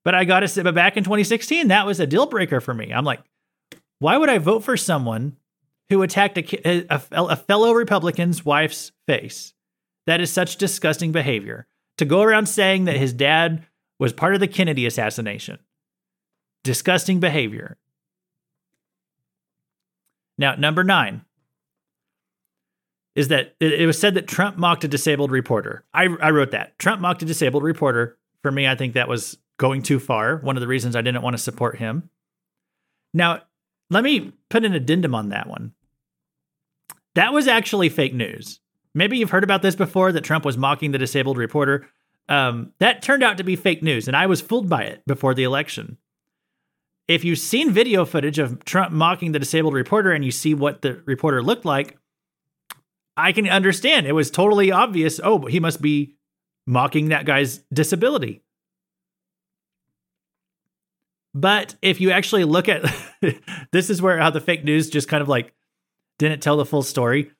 But 0.04 0.14
I 0.14 0.24
got 0.24 0.40
to 0.40 0.48
say, 0.48 0.62
but 0.62 0.74
back 0.74 0.96
in 0.96 1.04
2016, 1.04 1.68
that 1.68 1.86
was 1.86 2.00
a 2.00 2.06
deal 2.06 2.26
breaker 2.26 2.60
for 2.60 2.72
me. 2.72 2.92
I'm 2.92 3.04
like, 3.04 3.20
why 3.98 4.16
would 4.16 4.30
I 4.30 4.38
vote 4.38 4.64
for 4.64 4.76
someone 4.76 5.36
who 5.90 6.02
attacked 6.02 6.38
a, 6.38 6.86
a, 6.94 7.02
a 7.12 7.36
fellow 7.36 7.72
Republican's 7.72 8.44
wife's 8.44 8.92
face? 9.06 9.52
That 10.06 10.20
is 10.20 10.32
such 10.32 10.56
disgusting 10.56 11.12
behavior. 11.12 11.66
To 11.98 12.04
go 12.06 12.22
around 12.22 12.46
saying 12.46 12.86
that 12.86 12.96
his 12.96 13.12
dad 13.12 13.66
was 13.98 14.14
part 14.14 14.34
of 14.34 14.40
the 14.40 14.48
Kennedy 14.48 14.86
assassination. 14.86 15.58
Disgusting 16.64 17.20
behavior. 17.20 17.76
Now, 20.38 20.54
number 20.54 20.82
nine 20.82 21.26
is 23.14 23.28
that 23.28 23.54
it, 23.60 23.86
was 23.86 23.98
said 23.98 24.14
that 24.14 24.26
Trump 24.26 24.56
mocked 24.56 24.84
a 24.84 24.88
disabled 24.88 25.30
reporter. 25.30 25.84
I, 25.92 26.04
I 26.22 26.30
wrote 26.30 26.52
that. 26.52 26.78
Trump 26.78 27.02
mocked 27.02 27.22
a 27.22 27.26
disabled 27.26 27.62
reporter. 27.62 28.16
For 28.40 28.50
me, 28.50 28.66
I 28.66 28.74
think 28.74 28.94
that 28.94 29.08
was 29.08 29.36
going 29.60 29.82
too 29.82 30.00
far. 30.00 30.38
One 30.38 30.56
of 30.56 30.62
the 30.62 30.66
reasons 30.66 30.96
I 30.96 31.02
didn't 31.02 31.20
want 31.20 31.34
to 31.34 31.42
support 31.42 31.76
him. 31.76 32.08
Now, 33.12 33.42
let 33.90 34.02
me 34.02 34.32
put 34.48 34.64
an 34.64 34.72
addendum 34.72 35.14
on 35.14 35.28
that 35.28 35.48
one. 35.48 35.74
That 37.14 37.34
was 37.34 37.46
actually 37.46 37.90
fake 37.90 38.14
news. 38.14 38.60
Maybe 38.94 39.18
you've 39.18 39.30
heard 39.30 39.44
about 39.44 39.60
this 39.60 39.76
before 39.76 40.12
that 40.12 40.24
Trump 40.24 40.46
was 40.46 40.56
mocking 40.56 40.92
the 40.92 40.98
disabled 40.98 41.36
reporter. 41.36 41.86
Um, 42.26 42.72
that 42.78 43.02
turned 43.02 43.22
out 43.22 43.36
to 43.36 43.44
be 43.44 43.54
fake 43.54 43.82
news, 43.82 44.08
and 44.08 44.16
I 44.16 44.26
was 44.26 44.40
fooled 44.40 44.70
by 44.70 44.84
it 44.84 45.02
before 45.06 45.34
the 45.34 45.44
election. 45.44 45.98
If 47.06 47.22
you've 47.22 47.38
seen 47.38 47.70
video 47.70 48.06
footage 48.06 48.38
of 48.38 48.64
Trump 48.64 48.92
mocking 48.92 49.32
the 49.32 49.38
disabled 49.38 49.74
reporter 49.74 50.12
and 50.12 50.24
you 50.24 50.30
see 50.30 50.54
what 50.54 50.80
the 50.80 51.02
reporter 51.04 51.42
looked 51.42 51.66
like, 51.66 51.98
I 53.14 53.32
can 53.32 53.46
understand. 53.46 54.06
It 54.06 54.12
was 54.12 54.30
totally 54.30 54.72
obvious. 54.72 55.20
Oh, 55.22 55.44
he 55.44 55.60
must 55.60 55.82
be 55.82 56.14
mocking 56.66 57.08
that 57.08 57.26
guy's 57.26 57.58
disability. 57.72 58.42
But 61.34 61.76
if 61.80 62.00
you 62.00 62.10
actually 62.10 62.44
look 62.44 62.68
at 62.68 62.84
this 63.72 63.90
is 63.90 64.02
where 64.02 64.18
how 64.18 64.30
the 64.30 64.40
fake 64.40 64.64
news 64.64 64.90
just 64.90 65.08
kind 65.08 65.22
of 65.22 65.28
like 65.28 65.54
didn't 66.18 66.42
tell 66.42 66.56
the 66.56 66.66
full 66.66 66.82
story. 66.82 67.30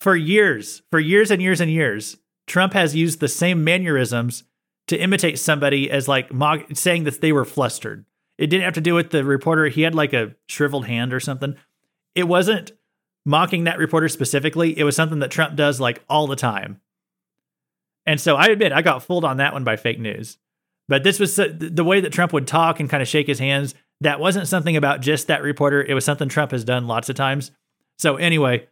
For 0.00 0.16
years, 0.16 0.82
for 0.90 1.00
years 1.00 1.30
and 1.30 1.40
years 1.40 1.60
and 1.60 1.70
years, 1.70 2.16
Trump 2.46 2.72
has 2.74 2.94
used 2.94 3.20
the 3.20 3.28
same 3.28 3.64
mannerisms 3.64 4.44
to 4.88 4.98
imitate 4.98 5.38
somebody 5.38 5.90
as 5.90 6.08
like 6.08 6.32
mock, 6.32 6.62
saying 6.74 7.04
that 7.04 7.20
they 7.20 7.32
were 7.32 7.44
flustered. 7.44 8.04
It 8.36 8.48
didn't 8.48 8.64
have 8.64 8.74
to 8.74 8.80
do 8.80 8.94
with 8.94 9.10
the 9.10 9.24
reporter. 9.24 9.68
He 9.68 9.82
had 9.82 9.94
like 9.94 10.12
a 10.12 10.34
shriveled 10.48 10.86
hand 10.86 11.14
or 11.14 11.20
something. 11.20 11.56
It 12.14 12.24
wasn't 12.24 12.72
mocking 13.24 13.64
that 13.64 13.78
reporter 13.78 14.08
specifically. 14.08 14.78
It 14.78 14.84
was 14.84 14.96
something 14.96 15.20
that 15.20 15.30
Trump 15.30 15.56
does 15.56 15.80
like 15.80 16.02
all 16.08 16.26
the 16.26 16.36
time. 16.36 16.80
And 18.04 18.20
so 18.20 18.36
I 18.36 18.46
admit 18.46 18.72
I 18.72 18.82
got 18.82 19.02
fooled 19.02 19.24
on 19.24 19.38
that 19.38 19.52
one 19.54 19.64
by 19.64 19.76
fake 19.76 19.98
news. 19.98 20.36
But 20.88 21.02
this 21.02 21.18
was 21.18 21.36
the 21.36 21.84
way 21.84 22.00
that 22.00 22.12
Trump 22.12 22.32
would 22.32 22.46
talk 22.46 22.78
and 22.78 22.90
kind 22.90 23.02
of 23.02 23.08
shake 23.08 23.26
his 23.26 23.38
hands. 23.38 23.74
That 24.00 24.20
wasn't 24.20 24.48
something 24.48 24.76
about 24.76 25.00
just 25.00 25.28
that 25.28 25.42
reporter. 25.42 25.82
It 25.82 25.94
was 25.94 26.04
something 26.04 26.28
Trump 26.28 26.50
has 26.50 26.64
done 26.64 26.86
lots 26.86 27.08
of 27.08 27.16
times. 27.16 27.52
So 27.98 28.16
anyway, 28.16 28.66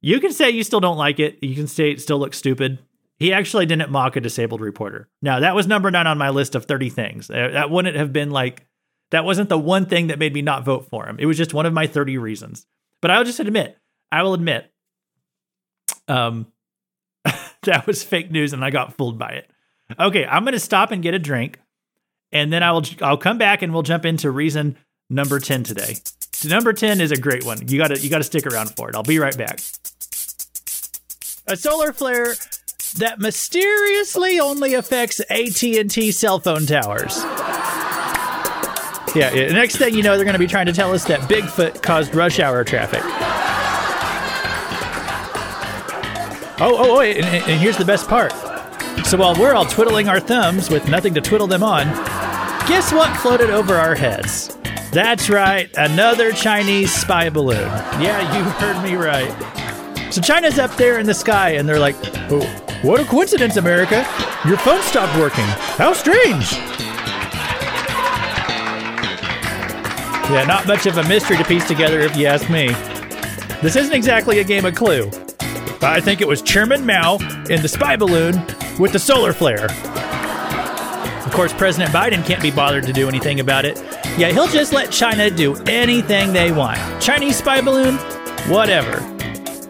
you 0.00 0.20
can 0.20 0.32
say 0.32 0.50
you 0.50 0.62
still 0.62 0.80
don't 0.80 0.96
like 0.96 1.18
it. 1.20 1.38
You 1.42 1.54
can 1.54 1.66
say 1.66 1.90
it 1.90 2.00
still 2.00 2.18
looks 2.18 2.38
stupid. 2.38 2.78
He 3.18 3.32
actually 3.32 3.66
didn't 3.66 3.90
mock 3.90 4.16
a 4.16 4.20
disabled 4.20 4.60
reporter. 4.60 5.08
Now, 5.20 5.40
that 5.40 5.54
was 5.54 5.66
number 5.66 5.90
nine 5.90 6.06
on 6.06 6.18
my 6.18 6.30
list 6.30 6.54
of 6.54 6.66
30 6.66 6.88
things. 6.88 7.30
Uh, 7.30 7.48
that 7.52 7.70
wouldn't 7.70 7.96
have 7.96 8.12
been 8.12 8.30
like, 8.30 8.64
that 9.10 9.24
wasn't 9.24 9.48
the 9.48 9.58
one 9.58 9.86
thing 9.86 10.06
that 10.06 10.18
made 10.18 10.32
me 10.32 10.42
not 10.42 10.64
vote 10.64 10.88
for 10.88 11.06
him. 11.06 11.16
It 11.18 11.26
was 11.26 11.36
just 11.36 11.52
one 11.52 11.66
of 11.66 11.72
my 11.72 11.86
30 11.86 12.16
reasons. 12.18 12.66
But 13.02 13.10
I'll 13.10 13.24
just 13.24 13.40
admit, 13.40 13.76
I 14.12 14.22
will 14.22 14.34
admit, 14.34 14.70
um, 16.06 16.46
that 17.64 17.86
was 17.86 18.04
fake 18.04 18.30
news 18.30 18.52
and 18.52 18.64
I 18.64 18.70
got 18.70 18.96
fooled 18.96 19.18
by 19.18 19.30
it. 19.30 19.50
Okay, 19.98 20.26
I'm 20.26 20.44
going 20.44 20.52
to 20.52 20.60
stop 20.60 20.90
and 20.90 21.02
get 21.02 21.14
a 21.14 21.18
drink, 21.18 21.58
and 22.30 22.52
then 22.52 22.62
I 22.62 22.72
will 22.72 22.84
I'll 23.00 23.16
come 23.16 23.38
back 23.38 23.62
and 23.62 23.72
we'll 23.72 23.82
jump 23.82 24.04
into 24.04 24.30
reason 24.30 24.76
number 25.08 25.40
10 25.40 25.62
today. 25.62 25.96
So 26.32 26.48
number 26.48 26.72
10 26.72 27.00
is 27.00 27.10
a 27.10 27.16
great 27.16 27.44
one. 27.44 27.66
You 27.66 27.78
got 27.78 27.88
to 27.88 27.98
you 27.98 28.10
got 28.10 28.18
to 28.18 28.24
stick 28.24 28.46
around 28.46 28.70
for 28.76 28.90
it. 28.90 28.94
I'll 28.94 29.02
be 29.02 29.18
right 29.18 29.36
back. 29.36 29.60
A 31.46 31.56
solar 31.56 31.92
flare 31.92 32.34
that 32.98 33.18
mysteriously 33.18 34.38
only 34.38 34.74
affects 34.74 35.20
AT&T 35.30 36.12
cell 36.12 36.38
phone 36.38 36.66
towers. 36.66 37.16
Yeah, 39.14 39.32
yeah, 39.32 39.52
next 39.52 39.76
thing 39.76 39.94
you 39.94 40.02
know, 40.02 40.16
they're 40.16 40.24
going 40.24 40.34
to 40.34 40.38
be 40.38 40.46
trying 40.46 40.66
to 40.66 40.72
tell 40.72 40.92
us 40.92 41.04
that 41.04 41.20
Bigfoot 41.20 41.82
caused 41.82 42.14
rush 42.14 42.38
hour 42.40 42.62
traffic. 42.64 43.00
Oh, 46.60 46.76
oh, 46.76 46.96
oh, 46.96 47.00
and, 47.00 47.24
and 47.24 47.60
here's 47.60 47.78
the 47.78 47.84
best 47.84 48.08
part. 48.08 48.32
So 49.08 49.16
while 49.16 49.34
we're 49.36 49.54
all 49.54 49.64
twiddling 49.64 50.06
our 50.10 50.20
thumbs 50.20 50.68
with 50.68 50.86
nothing 50.86 51.14
to 51.14 51.22
twiddle 51.22 51.46
them 51.46 51.62
on, 51.62 51.86
guess 52.68 52.92
what 52.92 53.16
floated 53.16 53.48
over 53.48 53.74
our 53.74 53.94
heads? 53.94 54.58
That's 54.92 55.30
right, 55.30 55.70
another 55.78 56.30
Chinese 56.30 56.92
spy 56.92 57.30
balloon. 57.30 57.68
Yeah, 58.02 58.36
you 58.36 58.44
heard 58.60 58.84
me 58.84 58.96
right. 58.96 60.12
So 60.12 60.20
China's 60.20 60.58
up 60.58 60.76
there 60.76 60.98
in 60.98 61.06
the 61.06 61.14
sky, 61.14 61.52
and 61.52 61.66
they're 61.66 61.78
like, 61.78 61.96
oh, 62.30 62.46
what 62.82 63.00
a 63.00 63.04
coincidence, 63.06 63.56
America. 63.56 64.06
Your 64.46 64.58
phone 64.58 64.82
stopped 64.82 65.18
working. 65.18 65.46
How 65.78 65.94
strange. 65.94 66.52
Yeah, 70.30 70.44
not 70.46 70.66
much 70.66 70.84
of 70.84 70.98
a 70.98 71.08
mystery 71.08 71.38
to 71.38 71.44
piece 71.44 71.66
together 71.66 72.00
if 72.00 72.14
you 72.14 72.26
ask 72.26 72.50
me. 72.50 72.68
This 73.62 73.74
isn't 73.74 73.94
exactly 73.94 74.40
a 74.40 74.44
game 74.44 74.66
of 74.66 74.74
Clue. 74.74 75.10
I 75.80 76.00
think 76.00 76.20
it 76.20 76.28
was 76.28 76.42
Chairman 76.42 76.84
Mao 76.84 77.18
in 77.48 77.62
the 77.62 77.68
spy 77.68 77.96
balloon 77.96 78.44
with 78.78 78.92
the 78.92 78.98
solar 78.98 79.32
flare. 79.32 79.66
Of 81.24 81.32
course, 81.32 81.52
President 81.52 81.92
Biden 81.92 82.24
can't 82.26 82.42
be 82.42 82.50
bothered 82.50 82.84
to 82.86 82.92
do 82.92 83.08
anything 83.08 83.38
about 83.38 83.64
it. 83.64 83.78
Yeah, 84.16 84.32
he'll 84.32 84.48
just 84.48 84.72
let 84.72 84.90
China 84.90 85.30
do 85.30 85.54
anything 85.66 86.32
they 86.32 86.50
want. 86.50 86.78
Chinese 87.00 87.36
spy 87.36 87.60
balloon, 87.60 87.96
whatever. 88.48 88.98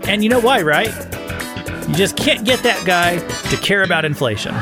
And 0.09 0.23
you 0.23 0.31
know 0.31 0.41
why, 0.41 0.63
right? 0.63 0.95
You 1.89 1.95
just 1.95 2.17
can't 2.17 2.47
get 2.47 2.63
that 2.63 2.83
guy 2.87 3.19
to 3.51 3.57
care 3.57 3.83
about 3.83 4.05
inflation. 4.05 4.55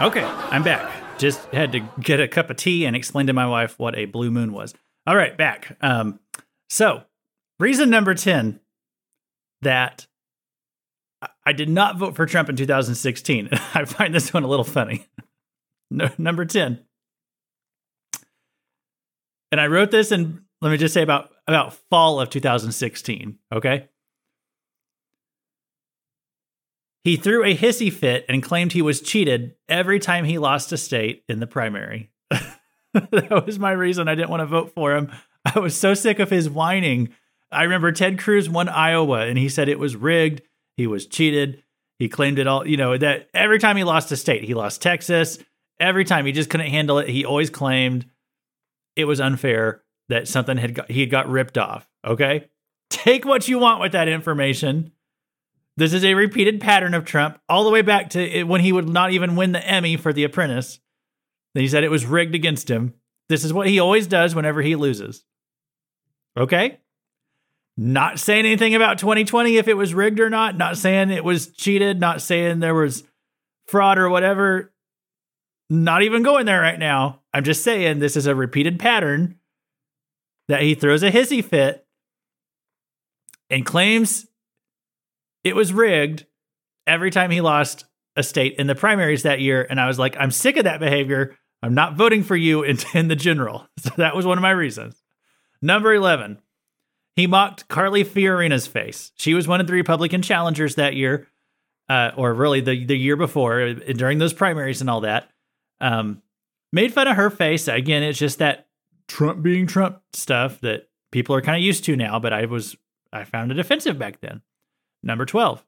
Okay, 0.00 0.24
I'm 0.24 0.62
back. 0.62 1.18
Just 1.18 1.44
had 1.46 1.72
to 1.72 1.80
get 2.00 2.20
a 2.20 2.28
cup 2.28 2.48
of 2.48 2.56
tea 2.56 2.86
and 2.86 2.96
explain 2.96 3.26
to 3.26 3.34
my 3.34 3.46
wife 3.46 3.78
what 3.78 3.94
a 3.98 4.06
blue 4.06 4.30
moon 4.30 4.52
was. 4.52 4.72
All 5.06 5.16
right, 5.16 5.36
back. 5.36 5.76
Um, 5.82 6.20
so, 6.70 7.02
reason 7.58 7.90
number 7.90 8.14
10 8.14 8.60
that 9.62 10.06
I 11.44 11.52
did 11.52 11.68
not 11.68 11.98
vote 11.98 12.16
for 12.16 12.24
Trump 12.26 12.48
in 12.48 12.56
2016. 12.56 13.48
I 13.74 13.84
find 13.84 14.14
this 14.14 14.32
one 14.32 14.44
a 14.44 14.48
little 14.48 14.64
funny. 14.64 15.06
no, 15.90 16.08
number 16.16 16.44
10. 16.44 16.80
And 19.52 19.60
I 19.60 19.66
wrote 19.66 19.90
this 19.90 20.12
in 20.12 20.44
let 20.62 20.70
me 20.70 20.76
just 20.76 20.94
say 20.94 21.02
about 21.02 21.30
about 21.46 21.74
fall 21.90 22.20
of 22.20 22.30
2016, 22.30 23.38
okay? 23.52 23.88
He 27.02 27.16
threw 27.16 27.44
a 27.44 27.56
hissy 27.56 27.90
fit 27.92 28.26
and 28.28 28.42
claimed 28.42 28.72
he 28.72 28.82
was 28.82 29.00
cheated 29.00 29.54
every 29.68 29.98
time 29.98 30.24
he 30.24 30.38
lost 30.38 30.70
a 30.70 30.76
state 30.76 31.24
in 31.28 31.40
the 31.40 31.46
primary. 31.46 32.10
that 32.30 33.42
was 33.46 33.58
my 33.58 33.72
reason 33.72 34.06
I 34.06 34.14
didn't 34.14 34.30
want 34.30 34.42
to 34.42 34.46
vote 34.46 34.72
for 34.74 34.94
him. 34.94 35.10
I 35.54 35.58
was 35.58 35.76
so 35.76 35.94
sick 35.94 36.18
of 36.18 36.30
his 36.30 36.48
whining. 36.48 37.10
I 37.50 37.64
remember 37.64 37.92
Ted 37.92 38.18
Cruz 38.18 38.48
won 38.48 38.68
Iowa 38.68 39.26
and 39.26 39.36
he 39.38 39.48
said 39.48 39.68
it 39.68 39.78
was 39.78 39.96
rigged, 39.96 40.42
he 40.76 40.86
was 40.86 41.06
cheated, 41.06 41.62
he 41.98 42.08
claimed 42.08 42.38
it 42.38 42.46
all, 42.46 42.66
you 42.66 42.76
know, 42.76 42.96
that 42.96 43.28
every 43.34 43.58
time 43.58 43.76
he 43.76 43.84
lost 43.84 44.12
a 44.12 44.16
state, 44.16 44.44
he 44.44 44.54
lost 44.54 44.80
Texas, 44.80 45.38
every 45.78 46.04
time 46.04 46.26
he 46.26 46.32
just 46.32 46.50
couldn't 46.50 46.70
handle 46.70 46.98
it, 46.98 47.08
he 47.08 47.24
always 47.24 47.50
claimed 47.50 48.06
it 48.96 49.04
was 49.04 49.20
unfair 49.20 49.82
that 50.08 50.28
something 50.28 50.56
had 50.56 50.74
got, 50.74 50.90
he 50.90 51.06
got 51.06 51.28
ripped 51.28 51.58
off, 51.58 51.88
okay? 52.06 52.48
Take 52.90 53.24
what 53.24 53.48
you 53.48 53.58
want 53.58 53.80
with 53.80 53.92
that 53.92 54.08
information. 54.08 54.92
This 55.76 55.92
is 55.92 56.04
a 56.04 56.14
repeated 56.14 56.60
pattern 56.60 56.94
of 56.94 57.04
Trump 57.04 57.40
all 57.48 57.64
the 57.64 57.70
way 57.70 57.82
back 57.82 58.10
to 58.10 58.44
when 58.44 58.60
he 58.60 58.72
would 58.72 58.88
not 58.88 59.12
even 59.12 59.36
win 59.36 59.52
the 59.52 59.66
Emmy 59.66 59.96
for 59.96 60.12
The 60.12 60.24
Apprentice. 60.24 60.80
Then 61.54 61.62
he 61.62 61.68
said 61.68 61.84
it 61.84 61.90
was 61.90 62.06
rigged 62.06 62.34
against 62.34 62.70
him. 62.70 62.94
This 63.28 63.44
is 63.44 63.52
what 63.52 63.68
he 63.68 63.80
always 63.80 64.06
does 64.06 64.34
whenever 64.34 64.62
he 64.62 64.76
loses. 64.76 65.24
Okay? 66.36 66.78
Not 67.76 68.18
saying 68.18 68.44
anything 68.44 68.74
about 68.74 68.98
2020 68.98 69.56
if 69.56 69.68
it 69.68 69.74
was 69.74 69.94
rigged 69.94 70.20
or 70.20 70.30
not, 70.30 70.56
not 70.56 70.76
saying 70.76 71.10
it 71.10 71.24
was 71.24 71.48
cheated, 71.48 71.98
not 71.98 72.20
saying 72.20 72.60
there 72.60 72.74
was 72.74 73.04
fraud 73.66 73.98
or 73.98 74.08
whatever. 74.10 74.72
Not 75.70 76.02
even 76.02 76.22
going 76.22 76.46
there 76.46 76.60
right 76.60 76.78
now. 76.78 77.20
I'm 77.32 77.44
just 77.44 77.62
saying 77.62 77.98
this 77.98 78.16
is 78.16 78.26
a 78.26 78.34
repeated 78.34 78.78
pattern 78.78 79.36
that 80.48 80.62
he 80.62 80.74
throws 80.74 81.02
a 81.02 81.12
hissy 81.12 81.44
fit 81.44 81.86
and 83.48 83.64
claims 83.64 84.26
it 85.44 85.54
was 85.54 85.72
rigged 85.72 86.26
every 86.86 87.10
time 87.10 87.30
he 87.30 87.40
lost 87.40 87.84
a 88.16 88.22
state 88.22 88.56
in 88.58 88.66
the 88.66 88.74
primaries 88.74 89.22
that 89.22 89.40
year. 89.40 89.66
And 89.68 89.80
I 89.80 89.86
was 89.86 89.98
like, 89.98 90.16
I'm 90.18 90.32
sick 90.32 90.56
of 90.56 90.64
that 90.64 90.80
behavior. 90.80 91.36
I'm 91.62 91.74
not 91.74 91.96
voting 91.96 92.22
for 92.22 92.36
you 92.36 92.62
in, 92.62 92.78
in 92.94 93.08
the 93.08 93.16
general. 93.16 93.66
So 93.80 93.90
that 93.96 94.14
was 94.14 94.26
one 94.26 94.36
of 94.36 94.42
my 94.42 94.50
reasons. 94.50 95.00
Number 95.62 95.92
11, 95.92 96.38
he 97.16 97.26
mocked 97.26 97.68
Carly 97.68 98.04
Fiorina's 98.04 98.66
face. 98.66 99.12
She 99.16 99.34
was 99.34 99.46
one 99.46 99.60
of 99.60 99.66
the 99.66 99.72
Republican 99.72 100.22
challengers 100.22 100.76
that 100.76 100.94
year, 100.94 101.26
uh, 101.88 102.12
or 102.16 102.32
really 102.32 102.60
the, 102.60 102.84
the 102.84 102.96
year 102.96 103.16
before 103.16 103.62
uh, 103.62 103.74
during 103.94 104.18
those 104.18 104.32
primaries 104.32 104.80
and 104.80 104.88
all 104.88 105.02
that. 105.02 105.28
Um, 105.80 106.22
made 106.72 106.94
fun 106.94 107.08
of 107.08 107.16
her 107.16 107.30
face. 107.30 107.68
Again, 107.68 108.02
it's 108.02 108.18
just 108.18 108.38
that 108.38 108.68
Trump 109.08 109.42
being 109.42 109.66
Trump 109.66 110.00
stuff 110.12 110.60
that 110.60 110.88
people 111.12 111.34
are 111.34 111.42
kind 111.42 111.56
of 111.56 111.62
used 111.62 111.84
to 111.84 111.96
now, 111.96 112.18
but 112.18 112.32
I 112.32 112.46
was, 112.46 112.76
I 113.12 113.24
found 113.24 113.50
it 113.50 113.58
offensive 113.58 113.98
back 113.98 114.20
then. 114.20 114.42
Number 115.02 115.24
12, 115.24 115.64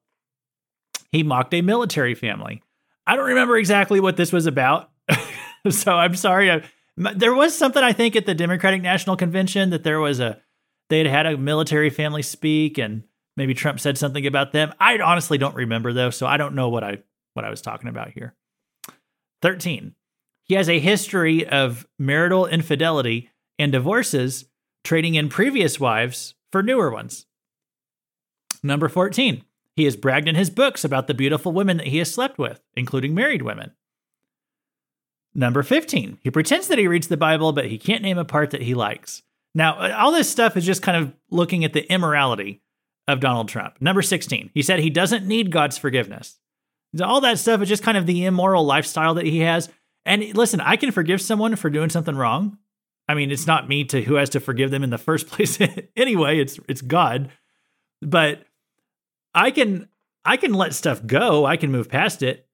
he 1.11 1.23
mocked 1.23 1.55
a 1.55 1.63
military 1.63 2.15
family. 2.15 2.63
I 3.07 3.17
don't 3.17 3.29
remember 3.29 3.57
exactly 3.57 4.01
what 4.01 4.17
this 4.17 4.33
was 4.33 4.47
about. 4.47 4.91
so 5.71 5.93
I'm 5.93 6.15
sorry. 6.15 6.51
I, 6.51 6.63
there 6.97 7.35
was 7.35 7.57
something 7.57 7.83
I 7.83 7.93
think 7.93 8.17
at 8.17 8.27
the 8.27 8.35
Democratic 8.35 8.83
National 8.83 9.17
Convention 9.17 9.71
that 9.71 9.85
there 9.85 10.01
was 10.01 10.21
a 10.21 10.41
they 10.91 10.99
had 10.99 11.07
had 11.07 11.27
a 11.27 11.39
military 11.39 11.91
family 11.91 12.23
speak 12.23 12.79
and 12.79 13.05
maybe 13.37 13.55
Trump 13.55 13.81
said 13.81 13.97
something 13.97 14.27
about 14.27 14.53
them. 14.53 14.75
I 14.79 14.99
honestly 14.99 15.39
don't 15.39 15.55
remember 15.55 15.93
though, 15.93 16.11
so 16.11 16.27
I 16.27 16.37
don't 16.37 16.55
know 16.55 16.69
what 16.69 16.85
I 16.85 16.99
what 17.35 17.45
I 17.45 17.51
was 17.51 17.63
talking 17.63 17.89
about 17.89 18.11
here. 18.11 18.35
13. 19.41 19.95
He 20.45 20.55
has 20.55 20.69
a 20.69 20.79
history 20.79 21.47
of 21.47 21.87
marital 21.99 22.47
infidelity 22.47 23.31
and 23.59 23.73
divorces, 23.73 24.47
trading 24.85 25.15
in 25.15 25.29
previous 25.29 25.81
wives 25.81 26.35
for 26.51 26.63
newer 26.63 26.91
ones. 26.91 27.27
Number 28.63 28.89
14. 28.89 29.45
He 29.75 29.85
has 29.85 29.97
bragged 29.97 30.29
in 30.29 30.35
his 30.35 30.51
books 30.51 30.85
about 30.85 31.07
the 31.07 31.15
beautiful 31.15 31.53
women 31.53 31.79
that 31.79 31.87
he 31.87 31.99
has 31.99 32.13
slept 32.13 32.39
with, 32.39 32.61
including 32.77 33.15
married 33.15 33.43
women. 33.43 33.73
Number 35.35 35.63
15, 35.63 36.19
he 36.23 36.31
pretends 36.31 36.69
that 36.69 36.79
he 36.79 36.87
reads 36.87 37.09
the 37.09 37.17
Bible, 37.17 37.53
but 37.53 37.67
he 37.67 37.79
can't 37.79 38.03
name 38.03 38.19
a 38.19 38.25
part 38.25 38.51
that 38.51 38.63
he 38.63 38.75
likes. 38.75 39.23
Now, 39.55 39.95
all 39.97 40.13
this 40.13 40.31
stuff 40.31 40.57
is 40.57 40.65
just 40.65 40.83
kind 40.83 40.97
of 40.97 41.15
looking 41.31 41.65
at 41.65 41.73
the 41.73 41.91
immorality 41.91 42.63
of 43.09 43.21
Donald 43.21 43.49
Trump. 43.49 43.81
Number 43.81 44.03
16, 44.03 44.51
he 44.55 44.63
said 44.63 44.79
he 44.79 44.91
doesn't 44.91 45.27
need 45.27 45.51
God's 45.51 45.79
forgiveness. 45.79 46.39
All 47.03 47.21
that 47.23 47.39
stuff 47.39 47.63
is 47.63 47.69
just 47.69 47.83
kind 47.83 47.97
of 47.97 48.07
the 48.07 48.27
immoral 48.27 48.65
lifestyle 48.65 49.15
that 49.15 49.27
he 49.27 49.41
has. 49.41 49.71
And 50.05 50.35
listen, 50.37 50.61
I 50.61 50.77
can 50.77 50.91
forgive 50.91 51.21
someone 51.21 51.57
for 51.57 51.71
doing 51.71 51.91
something 51.91 52.17
wrong. 52.17 52.59
I 53.09 53.15
mean, 53.15 53.31
it's 53.31 53.47
not 53.47 53.69
me 53.69 53.85
to 53.85 54.03
who 54.03 54.15
has 54.15 54.31
to 54.31 54.41
forgive 54.41 54.71
them 54.71 54.85
in 54.85 54.91
the 54.91 54.99
first 54.99 55.29
place 55.29 55.59
anyway, 55.97 56.39
it's 56.39 56.59
it's 56.69 56.83
God. 56.83 57.31
But 58.01 58.45
I 59.35 59.51
can 59.51 59.89
I 60.25 60.37
can 60.37 60.53
let 60.53 60.75
stuff 60.75 61.05
go. 61.07 61.47
I 61.47 61.57
can 61.57 61.73
move 61.73 61.89
past 61.89 62.23
it 62.23 62.47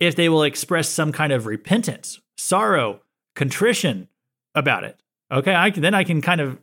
if 0.00 0.16
they 0.16 0.28
will 0.28 0.42
express 0.42 0.88
some 0.88 1.12
kind 1.12 1.32
of 1.32 1.46
repentance, 1.46 2.20
sorrow, 2.36 3.00
contrition 3.34 4.08
about 4.54 4.84
it. 4.84 4.98
Okay, 5.32 5.54
I 5.54 5.70
can, 5.70 5.82
then 5.82 5.94
I 5.94 6.04
can 6.04 6.20
kind 6.20 6.40
of 6.40 6.58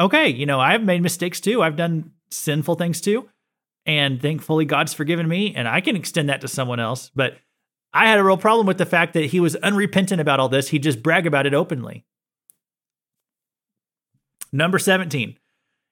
okay, 0.00 0.28
you 0.28 0.46
know, 0.46 0.60
I've 0.60 0.82
made 0.82 1.02
mistakes 1.02 1.40
too. 1.40 1.62
I've 1.62 1.76
done 1.76 2.12
sinful 2.30 2.74
things 2.74 3.00
too. 3.00 3.28
And 3.86 4.20
thankfully 4.20 4.64
God's 4.64 4.94
forgiven 4.94 5.28
me 5.28 5.54
and 5.54 5.68
I 5.68 5.80
can 5.80 5.96
extend 5.96 6.28
that 6.28 6.40
to 6.40 6.48
someone 6.48 6.80
else, 6.80 7.10
but 7.14 7.38
I 7.92 8.06
had 8.06 8.18
a 8.18 8.24
real 8.24 8.36
problem 8.36 8.66
with 8.66 8.78
the 8.78 8.86
fact 8.86 9.12
that 9.14 9.26
he 9.26 9.40
was 9.40 9.56
unrepentant 9.56 10.20
about 10.20 10.40
all 10.40 10.48
this. 10.48 10.68
He 10.68 10.78
just 10.78 11.02
brag 11.02 11.26
about 11.26 11.46
it 11.46 11.54
openly. 11.54 12.04
Number 14.52 14.78
17. 14.78 15.36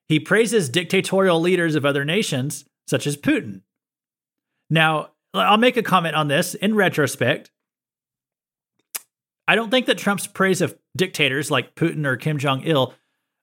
He 0.08 0.20
praises 0.20 0.68
dictatorial 0.68 1.40
leaders 1.40 1.74
of 1.74 1.84
other 1.84 2.04
nations 2.04 2.64
such 2.86 3.06
as 3.06 3.16
Putin. 3.16 3.62
Now, 4.68 5.10
I'll 5.34 5.58
make 5.58 5.76
a 5.76 5.82
comment 5.82 6.16
on 6.16 6.28
this 6.28 6.54
in 6.54 6.74
retrospect. 6.74 7.50
I 9.46 9.54
don't 9.54 9.70
think 9.70 9.86
that 9.86 9.98
Trump's 9.98 10.26
praise 10.26 10.60
of 10.60 10.76
dictators 10.96 11.50
like 11.50 11.74
Putin 11.74 12.06
or 12.06 12.16
Kim 12.16 12.38
Jong 12.38 12.62
il, 12.62 12.94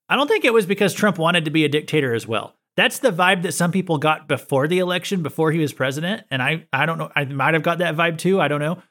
I 0.10 0.16
don't 0.16 0.28
think 0.28 0.46
it 0.46 0.54
was 0.54 0.66
because 0.66 0.94
Trump 0.94 1.18
wanted 1.18 1.46
to 1.46 1.52
be 1.52 1.66
a 1.66 1.70
dictator 1.70 2.14
as 2.14 2.28
well. 2.28 2.56
That's 2.78 3.00
the 3.00 3.12
vibe 3.12 3.42
that 3.42 3.54
some 3.54 3.72
people 3.72 3.98
got 3.98 4.28
before 4.28 4.68
the 4.68 4.80
election, 4.80 5.24
before 5.24 5.52
he 5.52 5.60
was 5.60 5.74
president. 5.74 6.24
And 6.30 6.42
I, 6.42 6.68
I 6.72 6.86
don't 6.86 6.98
know, 6.98 7.12
I 7.16 7.26
might 7.26 7.56
have 7.56 7.64
got 7.64 7.80
that 7.80 7.96
vibe 7.96 8.18
too. 8.18 8.40
I 8.40 8.48
don't 8.48 8.62
know. 8.62 8.82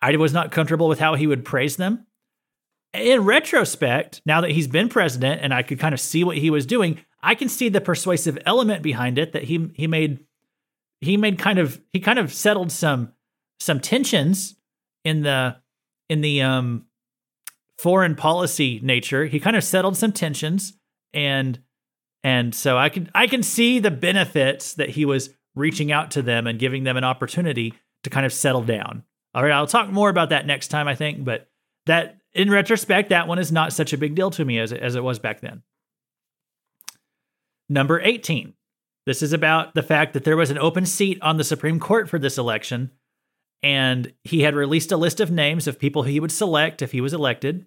I 0.00 0.16
was 0.16 0.32
not 0.32 0.50
comfortable 0.50 0.88
with 0.88 0.98
how 0.98 1.14
he 1.14 1.26
would 1.26 1.44
praise 1.44 1.76
them. 1.76 2.06
in 2.92 3.24
retrospect, 3.24 4.22
now 4.24 4.40
that 4.40 4.50
he's 4.50 4.66
been 4.66 4.88
president 4.88 5.42
and 5.42 5.52
I 5.52 5.62
could 5.62 5.78
kind 5.78 5.92
of 5.92 6.00
see 6.00 6.24
what 6.24 6.38
he 6.38 6.50
was 6.50 6.66
doing, 6.66 6.98
I 7.22 7.34
can 7.34 7.48
see 7.48 7.68
the 7.68 7.80
persuasive 7.80 8.38
element 8.46 8.82
behind 8.82 9.18
it 9.18 9.32
that 9.32 9.44
he 9.44 9.70
he 9.74 9.86
made 9.86 10.24
he 11.00 11.16
made 11.16 11.38
kind 11.38 11.58
of 11.58 11.80
he 11.92 12.00
kind 12.00 12.18
of 12.18 12.32
settled 12.32 12.70
some 12.72 13.12
some 13.58 13.80
tensions 13.80 14.56
in 15.04 15.22
the 15.22 15.56
in 16.08 16.20
the 16.20 16.42
um 16.42 16.86
foreign 17.78 18.14
policy 18.14 18.80
nature. 18.82 19.24
He 19.26 19.40
kind 19.40 19.56
of 19.56 19.64
settled 19.64 19.96
some 19.96 20.12
tensions 20.12 20.74
and 21.14 21.58
and 22.22 22.54
so 22.54 22.76
I 22.76 22.88
can 22.88 23.10
I 23.14 23.26
can 23.26 23.42
see 23.42 23.78
the 23.78 23.90
benefits 23.90 24.74
that 24.74 24.90
he 24.90 25.04
was 25.04 25.30
reaching 25.54 25.90
out 25.90 26.10
to 26.12 26.22
them 26.22 26.46
and 26.46 26.58
giving 26.58 26.84
them 26.84 26.96
an 26.96 27.04
opportunity 27.04 27.74
to 28.04 28.10
kind 28.10 28.26
of 28.26 28.32
settle 28.32 28.62
down. 28.62 29.04
All 29.34 29.42
right, 29.42 29.52
I'll 29.52 29.66
talk 29.66 29.90
more 29.90 30.10
about 30.10 30.30
that 30.30 30.46
next 30.46 30.68
time 30.68 30.88
I 30.88 30.94
think, 30.94 31.24
but 31.24 31.48
that 31.86 32.18
in 32.32 32.50
retrospect 32.50 33.08
that 33.08 33.26
one 33.26 33.38
is 33.38 33.50
not 33.50 33.72
such 33.72 33.92
a 33.92 33.98
big 33.98 34.14
deal 34.14 34.30
to 34.30 34.44
me 34.44 34.58
as 34.58 34.72
it, 34.72 34.80
as 34.80 34.94
it 34.94 35.02
was 35.02 35.18
back 35.18 35.40
then. 35.40 35.62
Number 37.68 38.00
18. 38.00 38.54
This 39.10 39.22
is 39.22 39.32
about 39.32 39.74
the 39.74 39.82
fact 39.82 40.12
that 40.12 40.22
there 40.22 40.36
was 40.36 40.50
an 40.50 40.58
open 40.58 40.86
seat 40.86 41.18
on 41.20 41.36
the 41.36 41.42
Supreme 41.42 41.80
Court 41.80 42.08
for 42.08 42.16
this 42.16 42.38
election 42.38 42.92
and 43.60 44.12
he 44.22 44.42
had 44.42 44.54
released 44.54 44.92
a 44.92 44.96
list 44.96 45.18
of 45.18 45.32
names 45.32 45.66
of 45.66 45.80
people 45.80 46.04
he 46.04 46.20
would 46.20 46.30
select 46.30 46.80
if 46.80 46.92
he 46.92 47.00
was 47.00 47.12
elected. 47.12 47.66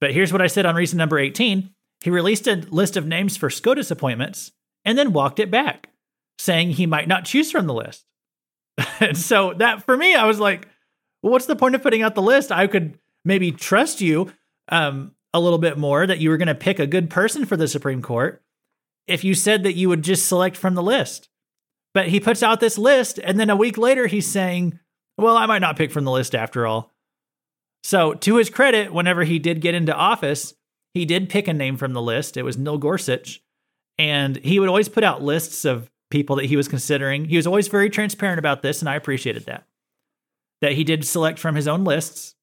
But 0.00 0.14
here's 0.14 0.32
what 0.32 0.40
I 0.40 0.46
said 0.46 0.64
on 0.64 0.74
reason 0.74 0.96
number 0.96 1.18
18 1.18 1.68
he 2.02 2.08
released 2.08 2.46
a 2.46 2.64
list 2.70 2.96
of 2.96 3.06
names 3.06 3.36
for 3.36 3.50
SCOTUS 3.50 3.90
appointments 3.90 4.52
and 4.86 4.96
then 4.96 5.12
walked 5.12 5.38
it 5.38 5.50
back, 5.50 5.90
saying 6.38 6.70
he 6.70 6.86
might 6.86 7.08
not 7.08 7.26
choose 7.26 7.52
from 7.52 7.66
the 7.66 7.74
list. 7.74 8.06
and 9.00 9.18
so 9.18 9.52
that 9.58 9.82
for 9.84 9.98
me, 9.98 10.14
I 10.14 10.24
was 10.24 10.40
like, 10.40 10.66
well, 11.22 11.30
what's 11.30 11.44
the 11.44 11.56
point 11.56 11.74
of 11.74 11.82
putting 11.82 12.00
out 12.00 12.14
the 12.14 12.22
list? 12.22 12.50
I 12.50 12.68
could 12.68 12.98
maybe 13.22 13.52
trust 13.52 14.00
you 14.00 14.32
um, 14.70 15.14
a 15.34 15.40
little 15.40 15.58
bit 15.58 15.76
more 15.76 16.06
that 16.06 16.20
you 16.20 16.30
were 16.30 16.38
going 16.38 16.48
to 16.48 16.54
pick 16.54 16.78
a 16.78 16.86
good 16.86 17.10
person 17.10 17.44
for 17.44 17.58
the 17.58 17.68
Supreme 17.68 18.00
Court 18.00 18.42
if 19.08 19.24
you 19.24 19.34
said 19.34 19.62
that 19.62 19.74
you 19.74 19.88
would 19.88 20.02
just 20.02 20.26
select 20.26 20.56
from 20.56 20.74
the 20.74 20.82
list. 20.82 21.28
But 21.94 22.08
he 22.08 22.20
puts 22.20 22.42
out 22.42 22.60
this 22.60 22.78
list, 22.78 23.18
and 23.18 23.40
then 23.40 23.50
a 23.50 23.56
week 23.56 23.78
later, 23.78 24.06
he's 24.06 24.26
saying, 24.26 24.78
well, 25.16 25.36
I 25.36 25.46
might 25.46 25.60
not 25.60 25.76
pick 25.76 25.90
from 25.90 26.04
the 26.04 26.12
list 26.12 26.34
after 26.34 26.66
all. 26.66 26.94
So, 27.82 28.14
to 28.14 28.36
his 28.36 28.50
credit, 28.50 28.92
whenever 28.92 29.24
he 29.24 29.38
did 29.38 29.60
get 29.60 29.74
into 29.74 29.94
office, 29.94 30.54
he 30.94 31.04
did 31.04 31.28
pick 31.28 31.48
a 31.48 31.52
name 31.52 31.76
from 31.76 31.92
the 31.92 32.02
list. 32.02 32.36
It 32.36 32.42
was 32.42 32.58
Neil 32.58 32.78
Gorsuch. 32.78 33.40
And 33.98 34.36
he 34.38 34.60
would 34.60 34.68
always 34.68 34.88
put 34.88 35.04
out 35.04 35.22
lists 35.22 35.64
of 35.64 35.90
people 36.10 36.36
that 36.36 36.46
he 36.46 36.56
was 36.56 36.68
considering. 36.68 37.24
He 37.24 37.36
was 37.36 37.46
always 37.46 37.68
very 37.68 37.90
transparent 37.90 38.38
about 38.38 38.62
this, 38.62 38.80
and 38.80 38.88
I 38.88 38.94
appreciated 38.94 39.46
that. 39.46 39.66
That 40.60 40.72
he 40.72 40.84
did 40.84 41.04
select 41.04 41.38
from 41.38 41.54
his 41.54 41.68
own 41.68 41.84
lists. 41.84 42.34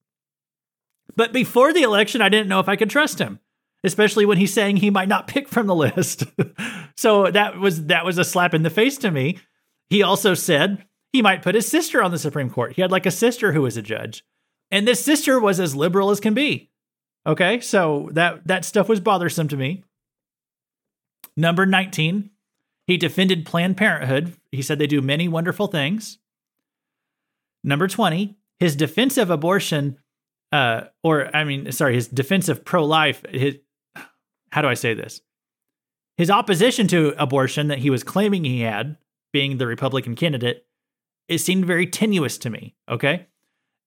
But 1.15 1.33
before 1.33 1.73
the 1.73 1.83
election, 1.83 2.21
I 2.21 2.29
didn't 2.29 2.49
know 2.49 2.59
if 2.59 2.69
I 2.69 2.75
could 2.75 2.89
trust 2.89 3.19
him, 3.19 3.39
especially 3.85 4.25
when 4.25 4.37
he's 4.37 4.53
saying 4.53 4.77
he 4.77 4.89
might 4.89 5.07
not 5.07 5.27
pick 5.29 5.47
from 5.47 5.67
the 5.67 5.75
list. 5.75 6.25
so 6.97 7.29
that 7.31 7.57
was 7.57 7.85
that 7.85 8.05
was 8.05 8.17
a 8.17 8.23
slap 8.23 8.53
in 8.53 8.63
the 8.63 8.69
face 8.69 8.97
to 8.99 9.11
me. 9.11 9.39
He 9.89 10.03
also 10.03 10.33
said 10.33 10.85
he 11.13 11.21
might 11.21 11.43
put 11.43 11.55
his 11.55 11.67
sister 11.67 12.03
on 12.03 12.11
the 12.11 12.19
Supreme 12.19 12.49
Court. 12.49 12.73
He 12.73 12.81
had 12.81 12.91
like 12.91 13.05
a 13.05 13.11
sister 13.11 13.53
who 13.53 13.61
was 13.61 13.77
a 13.77 13.81
judge. 13.81 14.23
And 14.71 14.87
this 14.87 15.03
sister 15.03 15.39
was 15.39 15.59
as 15.59 15.75
liberal 15.75 16.09
as 16.09 16.19
can 16.19 16.33
be. 16.33 16.71
Okay, 17.27 17.59
so 17.59 18.09
that 18.13 18.45
that 18.47 18.65
stuff 18.65 18.89
was 18.89 18.99
bothersome 18.99 19.47
to 19.47 19.57
me. 19.57 19.83
Number 21.37 21.65
19, 21.65 22.29
he 22.87 22.97
defended 22.97 23.45
Planned 23.45 23.77
Parenthood. 23.77 24.33
He 24.51 24.61
said 24.61 24.79
they 24.79 24.87
do 24.87 25.01
many 25.01 25.27
wonderful 25.27 25.67
things. 25.67 26.19
Number 27.63 27.87
20, 27.87 28.37
his 28.59 28.75
defense 28.75 29.17
of 29.17 29.29
abortion, 29.31 29.97
uh, 30.51 30.81
or 31.03 31.35
I 31.35 31.43
mean, 31.43 31.71
sorry, 31.71 31.95
his 31.95 32.07
defense 32.07 32.47
of 32.47 32.63
pro 32.63 32.85
life, 32.85 33.23
his, 33.29 33.57
how 34.55 34.61
do 34.61 34.69
I 34.69 34.73
say 34.73 34.93
this? 34.93 35.19
His 36.15 36.31
opposition 36.31 36.87
to 36.87 37.13
abortion 37.21 37.67
that 37.67 37.79
he 37.79 37.89
was 37.89 38.05
claiming 38.05 38.45
he 38.45 38.61
had, 38.61 38.95
being 39.33 39.57
the 39.57 39.67
Republican 39.67 40.15
candidate, 40.15 40.65
it 41.27 41.39
seemed 41.39 41.65
very 41.65 41.85
tenuous 41.85 42.37
to 42.37 42.49
me. 42.49 42.73
Okay. 42.87 43.27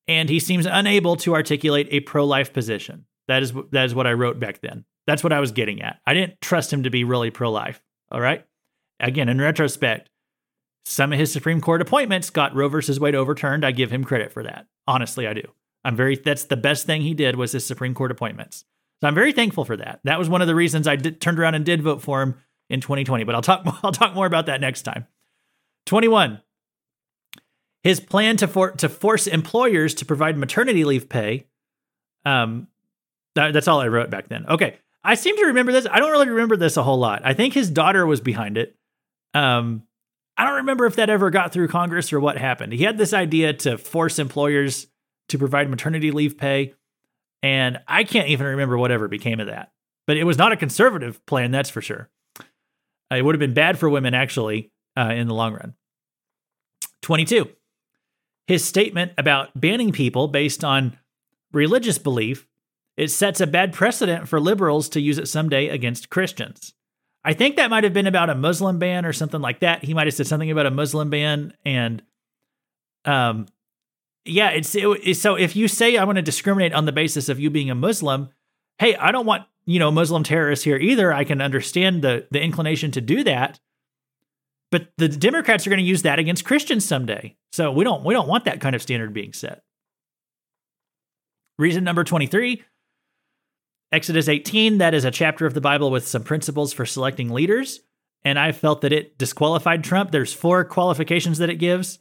And 0.07 0.29
he 0.29 0.39
seems 0.39 0.67
unable 0.67 1.17
to 1.17 1.33
articulate 1.33 1.89
a 1.91 2.01
pro 2.01 2.27
life 2.27 2.53
position. 2.53 3.07
That 3.29 3.43
is 3.43 3.55
that 3.73 3.87
is 3.87 3.95
what 3.95 4.07
I 4.07 4.13
wrote 4.13 4.39
back 4.39 4.61
then. 4.61 4.85
That's 5.07 5.25
what 5.25 5.33
I 5.33 5.41
was 5.41 5.53
getting 5.53 5.81
at. 5.81 6.01
I 6.07 6.13
didn't 6.13 6.39
trust 6.43 6.71
him 6.71 6.83
to 6.83 6.91
be 6.91 7.03
really 7.03 7.31
pro 7.31 7.51
life. 7.51 7.83
All 8.13 8.21
right. 8.21 8.45
Again, 9.01 9.31
in 9.31 9.41
retrospect, 9.41 10.11
some 10.85 11.15
of 11.15 11.19
his 11.19 11.33
Supreme 11.33 11.63
Court 11.63 11.81
appointments 11.81 12.29
got 12.29 12.55
Roe 12.55 12.69
versus 12.69 13.01
Wade 13.01 13.15
overturned. 13.15 13.65
I 13.65 13.71
give 13.71 13.91
him 13.91 14.05
credit 14.05 14.33
for 14.33 14.43
that. 14.43 14.67
Honestly, 14.87 15.27
I 15.27 15.33
do. 15.33 15.45
I'm 15.83 15.97
very 15.97 16.17
that's 16.17 16.45
the 16.45 16.59
best 16.59 16.85
thing 16.85 17.01
he 17.01 17.15
did 17.15 17.37
was 17.37 17.53
his 17.53 17.65
Supreme 17.65 17.95
Court 17.95 18.11
appointments. 18.11 18.67
So 19.01 19.09
I'm 19.09 19.15
very 19.15 19.33
thankful 19.33 19.65
for 19.65 19.77
that. 19.77 20.01
That 20.05 20.19
was 20.19 20.29
one 20.29 20.41
of 20.43 20.49
the 20.49 20.55
reasons 20.55 20.89
I 20.89 20.97
did, 20.97 21.21
turned 21.21 21.39
around 21.39 21.55
and 21.55 21.65
did 21.65 21.83
vote 21.83 22.03
for 22.03 22.21
him 22.21 22.35
in 22.69 22.81
2020. 22.81 23.25
But 23.25 23.35
I'll 23.35 23.43
talk 23.43 23.63
I'll 23.83 23.93
talk 23.93 24.15
more 24.15 24.27
about 24.27 24.47
that 24.47 24.61
next 24.61 24.83
time. 24.83 25.07
21. 25.87 26.41
His 27.85 28.01
plan 28.01 28.37
to 28.39 28.49
for, 28.49 28.73
to 28.73 28.89
force 28.89 29.27
employers 29.27 29.95
to 29.95 30.05
provide 30.05 30.37
maternity 30.37 30.85
leave 30.85 31.09
pay 31.09 31.47
um, 32.25 32.69
that, 33.35 33.53
that's 33.53 33.69
all 33.69 33.81
I 33.81 33.89
wrote 33.89 34.11
back 34.11 34.29
then. 34.29 34.47
Okay. 34.47 34.77
I 35.05 35.15
seem 35.15 35.37
to 35.37 35.47
remember 35.47 35.73
this. 35.73 35.87
I 35.91 36.01
don't 36.01 36.11
really 36.11 36.29
remember 36.29 36.57
this 36.57 36.77
a 36.77 36.83
whole 36.83 36.99
lot. 36.99 37.23
I 37.25 37.33
think 37.33 37.55
his 37.55 37.71
daughter 37.71 38.05
was 38.05 38.21
behind 38.21 38.59
it. 38.59 38.77
Um, 39.33 39.85
I 40.37 40.45
don't 40.45 40.57
remember 40.57 40.87
if 40.87 40.97
that 40.97 41.09
ever 41.09 41.31
got 41.31 41.53
through 41.53 41.69
Congress 41.69 42.13
or 42.13 42.21
what 42.21 42.37
happened. 42.37 42.73
He 42.73 42.83
had 42.83 42.99
this 42.99 43.13
idea 43.13 43.53
to 43.55 43.79
force 43.79 44.19
employers 44.19 44.87
to 45.29 45.39
provide 45.39 45.71
maternity 45.71 46.11
leave 46.11 46.37
pay. 46.37 46.75
And 47.43 47.79
I 47.87 48.05
can't 48.05 48.29
even 48.29 48.47
remember 48.47 48.77
whatever 48.77 49.09
became 49.09 49.41
of 49.41 49.47
that. 49.47 49.73
But 50.07 50.17
it 50.17 50.25
was 50.25 50.39
not 50.39 50.53
a 50.53 50.57
conservative 50.57 51.25
plan, 51.27 51.51
that's 51.51 51.71
for 51.71 51.81
sure. 51.83 52.09
Uh, 53.11 53.17
it 53.17 53.25
would 53.25 53.35
have 53.35 53.41
been 53.41 53.55
bad 53.55 53.79
for 53.79 53.89
women, 53.89 54.15
actually, 54.15 54.71
uh, 54.97 55.13
in 55.15 55.29
the 55.29 55.35
long 55.35 55.53
run. 55.53 55.75
22. 57.03 57.49
His 58.47 58.65
statement 58.65 59.13
about 59.19 59.59
banning 59.59 59.93
people 59.93 60.29
based 60.29 60.65
on 60.65 60.99
religious 61.53 61.99
belief 61.99 62.49
it 62.99 63.13
sets 63.13 63.41
a 63.41 63.47
bad 63.47 63.73
precedent 63.73 64.27
for 64.27 64.41
liberals 64.41 64.89
to 64.89 65.01
use 65.01 65.19
it 65.19 65.29
someday 65.29 65.69
against 65.69 66.11
Christians. 66.11 66.75
I 67.25 67.33
think 67.33 67.55
that 67.55 67.71
might 67.71 67.85
have 67.85 67.93
been 67.93 68.09
about 68.09 68.29
a 68.29 68.35
Muslim 68.35 68.81
ban 68.81 69.07
or 69.07 69.13
something 69.13 69.41
like 69.41 69.61
that. 69.61 69.85
He 69.85 69.95
might 69.95 70.09
have 70.09 70.15
said 70.15 70.27
something 70.27 70.51
about 70.51 70.67
a 70.67 70.73
Muslim 70.73 71.09
ban, 71.09 71.55
and 71.65 72.03
um, 73.05 73.47
yeah, 74.29 74.51
it's, 74.51 74.75
it, 74.75 75.17
so 75.17 75.35
if 75.35 75.57
you 75.57 75.69
say 75.69 75.97
I 75.97 76.05
want 76.05 76.17
to 76.17 76.23
discriminate 76.23 76.73
on 76.73 76.85
the 76.85 76.93
basis 76.93 77.29
of 77.29 77.41
you 77.41 77.51
being 77.51 77.71
a 77.71 77.75
Muslim, 77.75 78.31
hey, 78.79 78.97
I 78.97 79.13
don't 79.13 79.27
want 79.27 79.45
you 79.65 79.79
know 79.79 79.91
Muslim 79.91 80.23
terrorists 80.23 80.65
here 80.65 80.77
either. 80.77 81.13
I 81.13 81.25
can 81.25 81.41
understand 81.41 82.03
the 82.03 82.27
the 82.31 82.41
inclination 82.41 82.91
to 82.93 83.01
do 83.01 83.25
that, 83.25 83.61
but 84.71 84.89
the 84.99 85.09
Democrats 85.09 85.67
are 85.67 85.71
going 85.71 85.83
to 85.83 85.85
use 85.85 86.03
that 86.03 86.19
against 86.19 86.45
Christians 86.45 86.85
someday. 86.85 87.37
So 87.53 87.73
we 87.73 87.85
don't 87.85 88.05
we 88.05 88.15
don't 88.15 88.29
want 88.29 88.45
that 88.45 88.61
kind 88.61 88.75
of 88.75 88.83
standard 88.83 89.13
being 89.13 89.33
set. 89.33 89.63
Reason 91.59 91.83
number 91.83 92.05
twenty 92.05 92.27
three 92.27 92.63
Exodus 93.91 94.29
18, 94.29 94.79
that 94.79 94.93
is 94.93 95.05
a 95.05 95.11
chapter 95.11 95.47
of 95.47 95.55
the 95.55 95.61
Bible 95.61 95.91
with 95.91 96.07
some 96.07 96.23
principles 96.23 96.73
for 96.73 96.85
selecting 96.85 97.31
leaders. 97.31 97.81
And 98.23 98.39
I 98.39 98.53
felt 98.53 98.83
that 98.83 98.93
it 98.93 99.17
disqualified 99.17 99.83
Trump. 99.83 100.11
There's 100.11 100.33
four 100.33 100.65
qualifications 100.65 101.39
that 101.39 101.49
it 101.49 101.57
gives. 101.57 101.99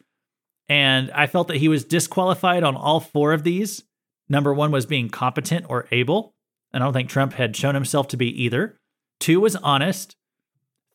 And 0.70 1.12
I 1.12 1.28
felt 1.28 1.48
that 1.48 1.58
he 1.58 1.70
was 1.70 1.86
disqualified 1.86 2.64
on 2.64 2.76
all 2.76 3.00
four 3.00 3.34
of 3.34 3.44
these. 3.44 3.84
Number 4.30 4.54
one 4.54 4.72
was 4.72 4.86
being 4.86 5.10
competent 5.10 5.66
or 5.70 5.88
able. 5.92 6.36
And 6.74 6.84
I 6.84 6.86
don't 6.86 6.94
think 6.94 7.10
Trump 7.10 7.34
had 7.34 7.56
shown 7.56 7.76
himself 7.76 8.10
to 8.10 8.18
be 8.18 8.44
either. 8.44 8.80
Two 9.20 9.40
was 9.40 9.56
honest. 9.56 10.16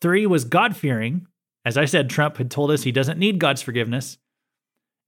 Three 0.00 0.26
was 0.26 0.44
God 0.44 0.76
fearing. 0.76 1.26
As 1.64 1.76
I 1.76 1.86
said, 1.86 2.10
Trump 2.10 2.36
had 2.36 2.50
told 2.50 2.70
us 2.70 2.82
he 2.82 2.92
doesn't 2.92 3.18
need 3.18 3.38
God's 3.38 3.62
forgiveness. 3.62 4.18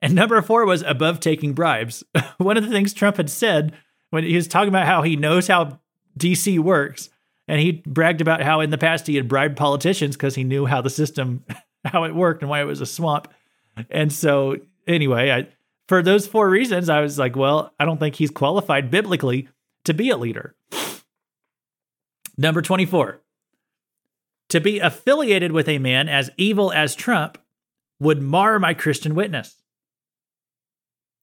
And 0.00 0.14
number 0.14 0.40
four 0.42 0.64
was 0.66 0.82
above 0.82 1.20
taking 1.20 1.52
bribes. 1.52 2.04
One 2.38 2.56
of 2.56 2.64
the 2.64 2.70
things 2.70 2.92
Trump 2.92 3.16
had 3.16 3.30
said 3.30 3.74
when 4.10 4.24
he 4.24 4.36
was 4.36 4.46
talking 4.46 4.68
about 4.68 4.86
how 4.86 5.02
he 5.02 5.16
knows 5.16 5.48
how 5.48 5.80
DC 6.18 6.58
works, 6.58 7.10
and 7.48 7.60
he 7.60 7.82
bragged 7.86 8.20
about 8.20 8.42
how 8.42 8.60
in 8.60 8.70
the 8.70 8.78
past 8.78 9.06
he 9.06 9.16
had 9.16 9.28
bribed 9.28 9.56
politicians 9.56 10.16
because 10.16 10.34
he 10.34 10.44
knew 10.44 10.66
how 10.66 10.80
the 10.80 10.90
system, 10.90 11.44
how 11.84 12.04
it 12.04 12.14
worked, 12.14 12.42
and 12.42 12.50
why 12.50 12.60
it 12.60 12.66
was 12.66 12.80
a 12.80 12.86
swamp. 12.86 13.28
And 13.90 14.12
so, 14.12 14.56
anyway, 14.86 15.30
I, 15.30 15.48
for 15.88 16.02
those 16.02 16.26
four 16.26 16.48
reasons, 16.48 16.88
I 16.88 17.00
was 17.00 17.18
like, 17.18 17.36
well, 17.36 17.72
I 17.78 17.84
don't 17.84 17.98
think 17.98 18.16
he's 18.16 18.30
qualified 18.30 18.90
biblically 18.90 19.48
to 19.84 19.94
be 19.94 20.10
a 20.10 20.16
leader. 20.16 20.54
Number 22.36 22.62
24. 22.62 23.20
To 24.50 24.60
be 24.60 24.78
affiliated 24.78 25.52
with 25.52 25.68
a 25.68 25.78
man 25.78 26.08
as 26.08 26.30
evil 26.36 26.72
as 26.72 26.94
Trump 26.94 27.38
would 28.00 28.22
mar 28.22 28.58
my 28.58 28.74
Christian 28.74 29.14
witness. 29.14 29.56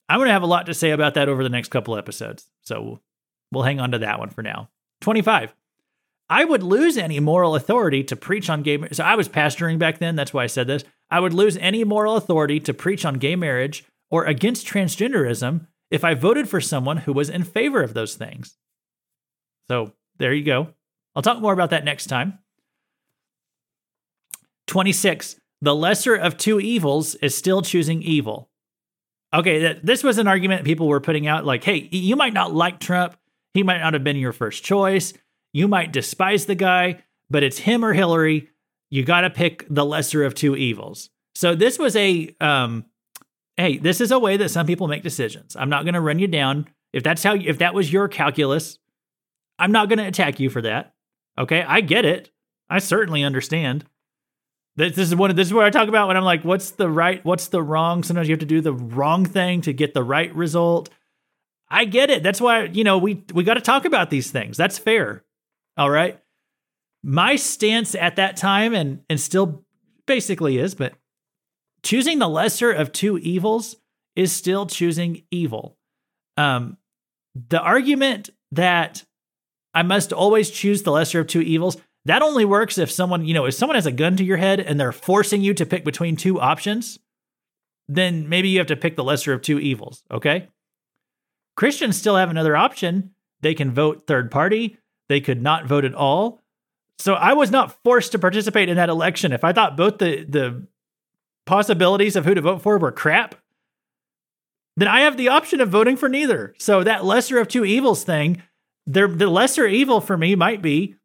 I'm 0.09 0.19
going 0.19 0.27
to 0.27 0.33
have 0.33 0.43
a 0.43 0.47
lot 0.47 0.65
to 0.65 0.73
say 0.73 0.91
about 0.91 1.13
that 1.13 1.29
over 1.29 1.43
the 1.43 1.49
next 1.49 1.69
couple 1.69 1.95
episodes. 1.95 2.49
So 2.61 2.99
we'll 3.51 3.63
hang 3.63 3.79
on 3.79 3.91
to 3.91 3.99
that 3.99 4.19
one 4.19 4.29
for 4.29 4.41
now. 4.41 4.69
25. 5.01 5.53
I 6.29 6.45
would 6.45 6.63
lose 6.63 6.97
any 6.97 7.19
moral 7.19 7.55
authority 7.55 8.03
to 8.05 8.15
preach 8.15 8.49
on 8.49 8.61
gay 8.61 8.77
marriage. 8.77 8.95
So 8.95 9.03
I 9.03 9.15
was 9.15 9.29
pastoring 9.29 9.79
back 9.79 9.99
then. 9.99 10.15
That's 10.15 10.33
why 10.33 10.43
I 10.43 10.47
said 10.47 10.67
this. 10.67 10.83
I 11.11 11.19
would 11.19 11.33
lose 11.33 11.57
any 11.57 11.83
moral 11.83 12.15
authority 12.15 12.59
to 12.61 12.73
preach 12.73 13.05
on 13.05 13.15
gay 13.15 13.35
marriage 13.35 13.83
or 14.09 14.25
against 14.25 14.65
transgenderism 14.65 15.67
if 15.91 16.03
I 16.05 16.13
voted 16.13 16.47
for 16.47 16.61
someone 16.61 16.97
who 16.97 17.13
was 17.13 17.29
in 17.29 17.43
favor 17.43 17.83
of 17.83 17.93
those 17.93 18.15
things. 18.15 18.57
So 19.67 19.91
there 20.17 20.33
you 20.33 20.43
go. 20.43 20.69
I'll 21.15 21.21
talk 21.21 21.39
more 21.39 21.53
about 21.53 21.71
that 21.71 21.83
next 21.83 22.05
time. 22.07 22.39
26. 24.67 25.35
The 25.61 25.75
lesser 25.75 26.15
of 26.15 26.37
two 26.37 26.59
evils 26.59 27.15
is 27.15 27.37
still 27.37 27.61
choosing 27.61 28.01
evil. 28.01 28.49
Okay, 29.33 29.79
this 29.83 30.03
was 30.03 30.17
an 30.17 30.27
argument 30.27 30.65
people 30.65 30.87
were 30.87 30.99
putting 30.99 31.27
out 31.27 31.45
like, 31.45 31.63
hey, 31.63 31.89
you 31.91 32.15
might 32.15 32.33
not 32.33 32.53
like 32.53 32.79
Trump. 32.79 33.15
He 33.53 33.63
might 33.63 33.79
not 33.79 33.93
have 33.93 34.03
been 34.03 34.17
your 34.17 34.33
first 34.33 34.63
choice. 34.63 35.13
You 35.53 35.67
might 35.67 35.91
despise 35.93 36.45
the 36.45 36.55
guy, 36.55 37.03
but 37.29 37.43
it's 37.43 37.59
him 37.59 37.83
or 37.83 37.93
Hillary. 37.93 38.49
You 38.91 39.03
got 39.03 39.21
to 39.21 39.31
pick 39.31 39.65
the 39.69 39.85
lesser 39.85 40.23
of 40.23 40.35
two 40.35 40.55
evils. 40.55 41.09
So 41.33 41.55
this 41.55 41.79
was 41.79 41.95
a 41.95 42.35
um 42.39 42.85
hey, 43.57 43.77
this 43.77 44.01
is 44.01 44.11
a 44.11 44.19
way 44.19 44.37
that 44.37 44.49
some 44.49 44.67
people 44.67 44.87
make 44.87 45.03
decisions. 45.03 45.55
I'm 45.55 45.69
not 45.69 45.83
going 45.83 45.93
to 45.93 46.01
run 46.01 46.19
you 46.19 46.27
down. 46.27 46.67
If 46.93 47.03
that's 47.03 47.23
how 47.23 47.35
if 47.35 47.57
that 47.57 47.73
was 47.73 47.91
your 47.91 48.07
calculus, 48.07 48.77
I'm 49.57 49.71
not 49.71 49.89
going 49.89 49.99
to 49.99 50.07
attack 50.07 50.39
you 50.39 50.49
for 50.49 50.61
that. 50.61 50.93
Okay? 51.37 51.63
I 51.63 51.81
get 51.81 52.05
it. 52.05 52.29
I 52.69 52.79
certainly 52.79 53.23
understand. 53.23 53.85
This 54.75 54.97
is 54.97 55.13
one. 55.15 55.35
This 55.35 55.47
is 55.47 55.53
what 55.53 55.65
I 55.65 55.69
talk 55.69 55.89
about 55.89 56.07
when 56.07 56.17
I'm 56.17 56.23
like, 56.23 56.43
what's 56.43 56.71
the 56.71 56.89
right, 56.89 57.23
what's 57.25 57.49
the 57.49 57.61
wrong. 57.61 58.03
Sometimes 58.03 58.29
you 58.29 58.33
have 58.33 58.39
to 58.39 58.45
do 58.45 58.61
the 58.61 58.73
wrong 58.73 59.25
thing 59.25 59.61
to 59.61 59.73
get 59.73 59.93
the 59.93 60.03
right 60.03 60.33
result. 60.33 60.89
I 61.69 61.85
get 61.85 62.09
it. 62.09 62.23
That's 62.23 62.39
why 62.39 62.65
you 62.65 62.83
know 62.83 62.97
we 62.97 63.23
we 63.33 63.43
got 63.43 63.55
to 63.55 63.61
talk 63.61 63.85
about 63.85 64.09
these 64.09 64.31
things. 64.31 64.55
That's 64.57 64.77
fair. 64.77 65.23
All 65.77 65.89
right. 65.89 66.20
My 67.03 67.35
stance 67.35 67.95
at 67.95 68.15
that 68.17 68.37
time, 68.37 68.73
and 68.73 69.01
and 69.09 69.19
still 69.19 69.65
basically 70.05 70.57
is, 70.57 70.75
but 70.75 70.93
choosing 71.83 72.19
the 72.19 72.29
lesser 72.29 72.71
of 72.71 72.91
two 72.91 73.17
evils 73.17 73.75
is 74.15 74.31
still 74.31 74.65
choosing 74.65 75.23
evil. 75.31 75.77
Um, 76.37 76.77
the 77.49 77.59
argument 77.59 78.29
that 78.51 79.03
I 79.73 79.83
must 79.83 80.11
always 80.11 80.51
choose 80.51 80.83
the 80.83 80.91
lesser 80.91 81.21
of 81.21 81.27
two 81.27 81.41
evils 81.41 81.77
that 82.05 82.21
only 82.21 82.45
works 82.45 82.77
if 82.77 82.91
someone, 82.91 83.25
you 83.25 83.33
know, 83.33 83.45
if 83.45 83.53
someone 83.53 83.75
has 83.75 83.85
a 83.85 83.91
gun 83.91 84.17
to 84.17 84.23
your 84.23 84.37
head 84.37 84.59
and 84.59 84.79
they're 84.79 84.91
forcing 84.91 85.41
you 85.41 85.53
to 85.53 85.65
pick 85.65 85.85
between 85.85 86.15
two 86.15 86.39
options, 86.39 86.99
then 87.87 88.27
maybe 88.27 88.49
you 88.49 88.57
have 88.57 88.67
to 88.67 88.75
pick 88.75 88.95
the 88.95 89.03
lesser 89.03 89.33
of 89.33 89.41
two 89.41 89.59
evils, 89.59 90.03
okay? 90.09 90.47
Christians 91.55 91.97
still 91.97 92.15
have 92.15 92.29
another 92.29 92.55
option. 92.55 93.11
They 93.41 93.53
can 93.53 93.71
vote 93.71 94.07
third 94.07 94.31
party, 94.31 94.77
they 95.09 95.21
could 95.21 95.41
not 95.41 95.65
vote 95.65 95.85
at 95.85 95.93
all. 95.93 96.40
So 97.01 97.15
I 97.15 97.33
was 97.33 97.49
not 97.49 97.75
forced 97.83 98.11
to 98.11 98.19
participate 98.19 98.69
in 98.69 98.75
that 98.75 98.89
election. 98.89 99.33
If 99.33 99.43
I 99.43 99.53
thought 99.53 99.75
both 99.75 99.97
the 99.97 100.23
the 100.23 100.67
possibilities 101.47 102.15
of 102.15 102.25
who 102.25 102.35
to 102.35 102.41
vote 102.41 102.61
for 102.61 102.77
were 102.77 102.91
crap, 102.91 103.33
then 104.77 104.87
I 104.87 105.01
have 105.01 105.17
the 105.17 105.29
option 105.29 105.61
of 105.61 105.69
voting 105.69 105.97
for 105.97 106.07
neither. 106.07 106.53
So 106.59 106.83
that 106.83 107.03
lesser 107.03 107.39
of 107.39 107.47
two 107.47 107.65
evils 107.65 108.03
thing, 108.03 108.43
the 108.85 109.07
lesser 109.07 109.65
evil 109.65 109.99
for 109.99 110.15
me 110.15 110.35
might 110.35 110.61
be 110.61 110.95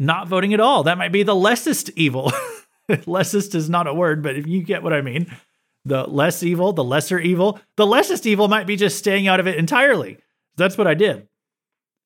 not 0.00 0.26
voting 0.26 0.54
at 0.54 0.60
all. 0.60 0.82
That 0.82 0.98
might 0.98 1.12
be 1.12 1.22
the 1.22 1.36
lessest 1.36 1.90
evil. 1.90 2.32
lessest 3.06 3.54
is 3.54 3.70
not 3.70 3.86
a 3.86 3.94
word, 3.94 4.24
but 4.24 4.34
if 4.34 4.48
you 4.48 4.60
get 4.60 4.82
what 4.82 4.92
I 4.92 5.02
mean, 5.02 5.32
the 5.84 6.02
less 6.04 6.42
evil, 6.42 6.72
the 6.72 6.82
lesser 6.82 7.20
evil, 7.20 7.60
the 7.76 7.86
lessest 7.86 8.26
evil 8.26 8.48
might 8.48 8.66
be 8.66 8.74
just 8.74 8.98
staying 8.98 9.28
out 9.28 9.38
of 9.38 9.46
it 9.46 9.56
entirely. 9.56 10.18
That's 10.56 10.76
what 10.76 10.88
I 10.88 10.94
did. 10.94 11.28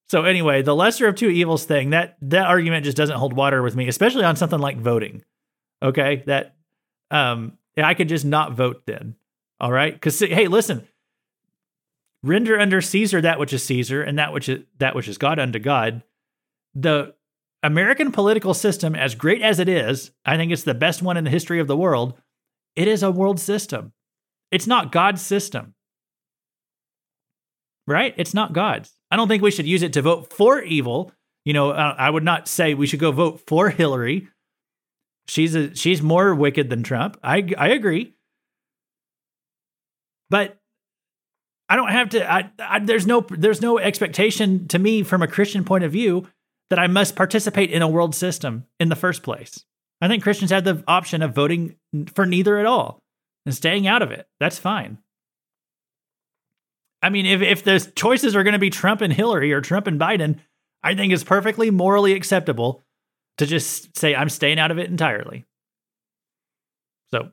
So 0.08 0.24
anyway, 0.24 0.62
the 0.62 0.74
lesser 0.74 1.08
of 1.08 1.16
two 1.16 1.30
evils 1.30 1.64
thing, 1.64 1.90
that 1.90 2.16
that 2.22 2.46
argument 2.46 2.84
just 2.84 2.96
doesn't 2.96 3.16
hold 3.16 3.32
water 3.32 3.62
with 3.62 3.74
me, 3.74 3.88
especially 3.88 4.24
on 4.24 4.36
something 4.36 4.58
like 4.58 4.78
voting. 4.78 5.22
Okay? 5.82 6.22
That 6.26 6.56
um 7.10 7.58
I 7.76 7.94
could 7.94 8.08
just 8.08 8.24
not 8.24 8.52
vote 8.52 8.82
then. 8.86 9.16
All 9.60 9.72
right? 9.72 9.98
Cuz 10.00 10.18
hey, 10.20 10.48
listen. 10.48 10.86
Render 12.22 12.58
under 12.58 12.80
Caesar 12.80 13.20
that 13.20 13.38
which 13.38 13.52
is 13.52 13.64
Caesar 13.64 14.02
and 14.02 14.18
that 14.18 14.32
which 14.32 14.48
is 14.48 14.64
that 14.78 14.94
which 14.94 15.08
is 15.08 15.18
God 15.18 15.38
unto 15.38 15.58
God. 15.58 16.02
The 16.74 17.14
American 17.62 18.12
political 18.12 18.52
system, 18.52 18.94
as 18.94 19.14
great 19.14 19.40
as 19.40 19.58
it 19.58 19.68
is, 19.68 20.10
I 20.24 20.36
think 20.36 20.52
it's 20.52 20.64
the 20.64 20.74
best 20.74 21.02
one 21.02 21.16
in 21.16 21.24
the 21.24 21.30
history 21.30 21.60
of 21.60 21.66
the 21.66 21.76
world. 21.76 22.14
It 22.76 22.88
is 22.88 23.02
a 23.02 23.10
world 23.10 23.40
system. 23.40 23.92
It's 24.50 24.66
not 24.66 24.92
God's 24.92 25.22
system. 25.22 25.74
Right? 27.86 28.14
It's 28.16 28.34
not 28.34 28.52
God's. 28.52 28.92
I 29.14 29.16
don't 29.16 29.28
think 29.28 29.44
we 29.44 29.52
should 29.52 29.68
use 29.68 29.84
it 29.84 29.92
to 29.92 30.02
vote 30.02 30.32
for 30.32 30.60
evil. 30.60 31.12
You 31.44 31.52
know, 31.52 31.70
uh, 31.70 31.94
I 31.96 32.10
would 32.10 32.24
not 32.24 32.48
say 32.48 32.74
we 32.74 32.88
should 32.88 32.98
go 32.98 33.12
vote 33.12 33.42
for 33.46 33.70
Hillary. 33.70 34.26
She's 35.28 35.54
a, 35.54 35.72
she's 35.76 36.02
more 36.02 36.34
wicked 36.34 36.68
than 36.68 36.82
Trump. 36.82 37.16
I 37.22 37.48
I 37.56 37.68
agree. 37.68 38.16
But 40.30 40.58
I 41.68 41.76
don't 41.76 41.92
have 41.92 42.08
to 42.08 42.28
I, 42.28 42.50
I 42.58 42.80
there's 42.80 43.06
no 43.06 43.20
there's 43.20 43.62
no 43.62 43.78
expectation 43.78 44.66
to 44.66 44.80
me 44.80 45.04
from 45.04 45.22
a 45.22 45.28
Christian 45.28 45.62
point 45.62 45.84
of 45.84 45.92
view 45.92 46.26
that 46.70 46.80
I 46.80 46.88
must 46.88 47.14
participate 47.14 47.70
in 47.70 47.82
a 47.82 47.88
world 47.88 48.16
system 48.16 48.66
in 48.80 48.88
the 48.88 48.96
first 48.96 49.22
place. 49.22 49.64
I 50.00 50.08
think 50.08 50.24
Christians 50.24 50.50
have 50.50 50.64
the 50.64 50.82
option 50.88 51.22
of 51.22 51.36
voting 51.36 51.76
for 52.12 52.26
neither 52.26 52.58
at 52.58 52.66
all 52.66 52.98
and 53.46 53.54
staying 53.54 53.86
out 53.86 54.02
of 54.02 54.10
it. 54.10 54.26
That's 54.40 54.58
fine. 54.58 54.98
I 57.04 57.10
mean, 57.10 57.26
if, 57.26 57.42
if 57.42 57.64
the 57.64 57.78
choices 57.94 58.34
are 58.34 58.42
going 58.42 58.54
to 58.54 58.58
be 58.58 58.70
Trump 58.70 59.02
and 59.02 59.12
Hillary 59.12 59.52
or 59.52 59.60
Trump 59.60 59.86
and 59.86 60.00
Biden, 60.00 60.38
I 60.82 60.94
think 60.94 61.12
it's 61.12 61.22
perfectly 61.22 61.70
morally 61.70 62.14
acceptable 62.14 62.82
to 63.36 63.44
just 63.44 63.94
say, 63.94 64.14
I'm 64.14 64.30
staying 64.30 64.58
out 64.58 64.70
of 64.70 64.78
it 64.78 64.88
entirely. 64.88 65.44
So 67.10 67.28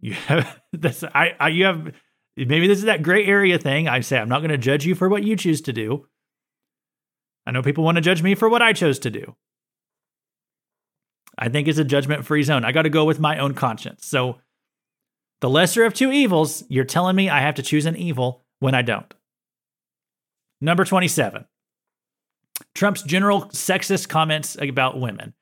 you 0.00 0.14
have 0.14 0.58
this, 0.72 1.04
I, 1.04 1.36
I, 1.38 1.48
you 1.50 1.66
have, 1.66 1.92
maybe 2.34 2.66
this 2.66 2.78
is 2.78 2.84
that 2.84 3.02
gray 3.02 3.26
area 3.26 3.58
thing. 3.58 3.88
I 3.88 4.00
say, 4.00 4.16
I'm 4.18 4.30
not 4.30 4.40
going 4.40 4.52
to 4.52 4.58
judge 4.58 4.86
you 4.86 4.94
for 4.94 5.10
what 5.10 5.22
you 5.22 5.36
choose 5.36 5.60
to 5.62 5.72
do. 5.74 6.06
I 7.46 7.50
know 7.50 7.62
people 7.62 7.84
want 7.84 7.96
to 7.96 8.00
judge 8.00 8.22
me 8.22 8.34
for 8.34 8.48
what 8.48 8.62
I 8.62 8.72
chose 8.72 8.98
to 9.00 9.10
do. 9.10 9.36
I 11.36 11.50
think 11.50 11.68
it's 11.68 11.78
a 11.78 11.84
judgment 11.84 12.24
free 12.24 12.42
zone. 12.42 12.64
I 12.64 12.72
got 12.72 12.82
to 12.82 12.90
go 12.90 13.04
with 13.04 13.20
my 13.20 13.38
own 13.38 13.52
conscience. 13.52 14.06
So, 14.06 14.38
the 15.42 15.50
lesser 15.50 15.84
of 15.84 15.92
two 15.92 16.10
evils, 16.10 16.64
you're 16.70 16.84
telling 16.84 17.16
me 17.16 17.28
I 17.28 17.40
have 17.40 17.56
to 17.56 17.62
choose 17.62 17.84
an 17.84 17.96
evil 17.96 18.43
when 18.64 18.74
I 18.74 18.80
don't. 18.80 19.12
Number 20.62 20.86
27 20.86 21.44
Trump's 22.74 23.02
general 23.02 23.42
sexist 23.46 24.08
comments 24.08 24.56
about 24.58 24.98
women, 24.98 25.34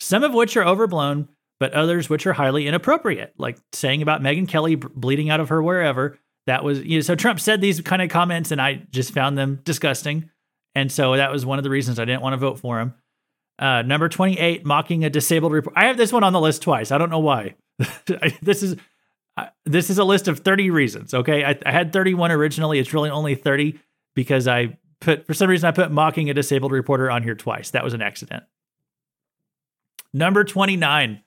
some 0.00 0.24
of 0.24 0.32
which 0.32 0.56
are 0.56 0.64
overblown, 0.64 1.28
but 1.60 1.74
others 1.74 2.08
which 2.08 2.26
are 2.26 2.32
highly 2.32 2.66
inappropriate, 2.66 3.34
like 3.36 3.58
saying 3.74 4.00
about 4.00 4.22
Megyn 4.22 4.48
Kelly 4.48 4.76
bleeding 4.76 5.28
out 5.28 5.40
of 5.40 5.50
her 5.50 5.62
wherever. 5.62 6.18
That 6.46 6.64
was, 6.64 6.82
you 6.82 6.96
know, 6.96 7.02
so 7.02 7.14
Trump 7.14 7.38
said 7.38 7.60
these 7.60 7.82
kind 7.82 8.00
of 8.00 8.08
comments, 8.08 8.50
and 8.50 8.62
I 8.62 8.86
just 8.92 9.12
found 9.12 9.36
them 9.36 9.60
disgusting. 9.64 10.30
And 10.74 10.90
so 10.90 11.16
that 11.16 11.30
was 11.30 11.44
one 11.44 11.58
of 11.58 11.64
the 11.64 11.70
reasons 11.70 11.98
I 11.98 12.06
didn't 12.06 12.22
want 12.22 12.32
to 12.32 12.38
vote 12.38 12.60
for 12.60 12.80
him. 12.80 12.94
Uh, 13.58 13.82
number 13.82 14.08
28, 14.08 14.64
mocking 14.64 15.04
a 15.04 15.10
disabled 15.10 15.52
report. 15.52 15.76
I 15.76 15.86
have 15.88 15.98
this 15.98 16.12
one 16.12 16.24
on 16.24 16.32
the 16.32 16.40
list 16.40 16.62
twice. 16.62 16.92
I 16.92 16.96
don't 16.96 17.10
know 17.10 17.18
why. 17.18 17.56
this 18.40 18.62
is 18.62 18.76
this 19.64 19.90
is 19.90 19.98
a 19.98 20.04
list 20.04 20.28
of 20.28 20.40
30 20.40 20.70
reasons. 20.70 21.14
Okay. 21.14 21.44
I, 21.44 21.58
I 21.64 21.72
had 21.72 21.92
31 21.92 22.30
originally. 22.30 22.78
It's 22.78 22.92
really 22.92 23.10
only 23.10 23.34
30 23.34 23.78
because 24.14 24.48
I 24.48 24.78
put, 25.00 25.26
for 25.26 25.34
some 25.34 25.50
reason, 25.50 25.68
I 25.68 25.72
put 25.72 25.90
mocking 25.90 26.30
a 26.30 26.34
disabled 26.34 26.72
reporter 26.72 27.10
on 27.10 27.22
here 27.22 27.34
twice. 27.34 27.70
That 27.70 27.84
was 27.84 27.94
an 27.94 28.02
accident. 28.02 28.44
Number 30.12 30.44
29. 30.44 31.22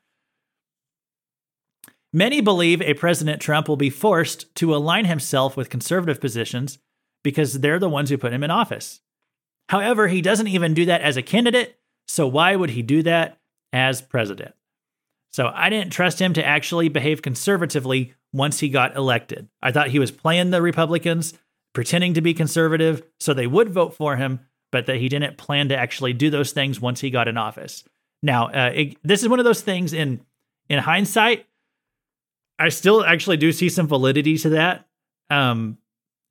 Many 2.14 2.42
believe 2.42 2.82
a 2.82 2.94
President 2.94 3.42
Trump 3.42 3.70
will 3.70 3.78
be 3.78 3.90
forced 3.90 4.54
to 4.56 4.76
align 4.76 5.06
himself 5.06 5.56
with 5.56 5.70
conservative 5.70 6.20
positions 6.20 6.78
because 7.24 7.60
they're 7.60 7.80
the 7.80 7.88
ones 7.88 8.10
who 8.10 8.18
put 8.18 8.34
him 8.34 8.44
in 8.44 8.52
office. 8.52 9.00
However, 9.70 10.10
he 10.10 10.22
doesn't 10.22 10.48
even 10.48 10.74
do 10.74 10.86
that 10.86 11.02
as 11.02 11.16
a 11.16 11.22
candidate. 11.22 11.80
So 12.08 12.28
why 12.28 12.56
would 12.56 12.72
he 12.72 12.82
do 12.82 13.04
that 13.04 13.40
as 13.72 14.02
president? 14.02 14.54
So 15.32 15.52
I 15.54 15.70
didn't 15.70 15.94
trust 15.94 16.20
him 16.20 16.34
to 16.34 16.46
actually 16.46 16.90
behave 16.90 17.22
conservatively 17.22 18.14
once 18.34 18.60
he 18.60 18.70
got 18.70 18.96
elected. 18.96 19.48
I 19.62 19.72
thought 19.72 19.90
he 19.90 20.00
was 20.00 20.12
playing 20.12 20.52
the 20.52 20.62
Republicans, 20.62 21.34
pretending 21.74 22.14
to 22.16 22.22
be 22.22 22.34
conservative 22.34 23.02
so 23.20 23.34
they 23.34 23.48
would 23.48 23.70
vote 23.70 23.96
for 23.96 24.18
him, 24.18 24.42
but 24.72 24.86
that 24.86 24.98
he 24.98 25.10
didn't 25.10 25.38
plan 25.38 25.70
to 25.70 25.78
actually 25.78 26.14
do 26.14 26.30
those 26.30 26.52
things 26.52 26.82
once 26.82 27.00
he 27.00 27.10
got 27.10 27.28
in 27.28 27.38
office. 27.38 27.84
Now, 28.22 28.48
uh, 28.48 28.72
it, 28.74 28.98
this 29.04 29.22
is 29.24 29.30
one 29.30 29.40
of 29.40 29.46
those 29.46 29.62
things 29.62 29.94
in 29.94 30.22
in 30.70 30.80
hindsight. 30.80 31.46
I 32.60 32.70
still 32.70 33.04
actually 33.04 33.38
do 33.38 33.52
see 33.52 33.70
some 33.70 33.88
validity 33.88 34.38
to 34.40 34.50
that. 34.50 34.88
Um, 35.30 35.80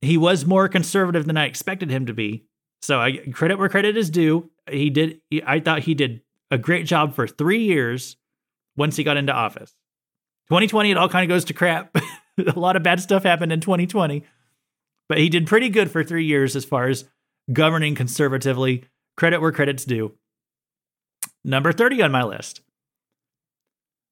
he 0.00 0.16
was 0.16 0.46
more 0.46 0.68
conservative 0.68 1.26
than 1.26 1.36
I 1.36 1.46
expected 1.46 1.90
him 1.90 2.06
to 2.06 2.14
be, 2.14 2.44
so 2.80 3.00
I 3.00 3.16
credit 3.32 3.58
where 3.58 3.68
credit 3.68 3.96
is 3.96 4.08
due. 4.08 4.50
He 4.70 4.90
did. 4.90 5.20
I 5.46 5.58
thought 5.60 5.80
he 5.80 5.94
did 5.94 6.22
a 6.50 6.58
great 6.58 6.86
job 6.86 7.14
for 7.14 7.26
three 7.26 7.64
years 7.64 8.16
once 8.80 8.96
he 8.96 9.04
got 9.04 9.18
into 9.18 9.32
office. 9.32 9.76
2020, 10.48 10.90
it 10.90 10.96
all 10.96 11.10
kind 11.10 11.22
of 11.22 11.28
goes 11.28 11.44
to 11.44 11.52
crap. 11.52 11.94
a 12.38 12.58
lot 12.58 12.76
of 12.76 12.82
bad 12.82 12.98
stuff 12.98 13.24
happened 13.24 13.52
in 13.52 13.60
2020, 13.60 14.24
but 15.06 15.18
he 15.18 15.28
did 15.28 15.46
pretty 15.46 15.68
good 15.68 15.90
for 15.90 16.02
three 16.02 16.24
years 16.24 16.56
as 16.56 16.64
far 16.64 16.88
as 16.88 17.04
governing 17.52 17.94
conservatively. 17.94 18.84
Credit 19.18 19.38
where 19.38 19.52
credit's 19.52 19.84
due. 19.84 20.14
Number 21.44 21.72
30 21.72 22.00
on 22.00 22.10
my 22.10 22.22
list. 22.22 22.62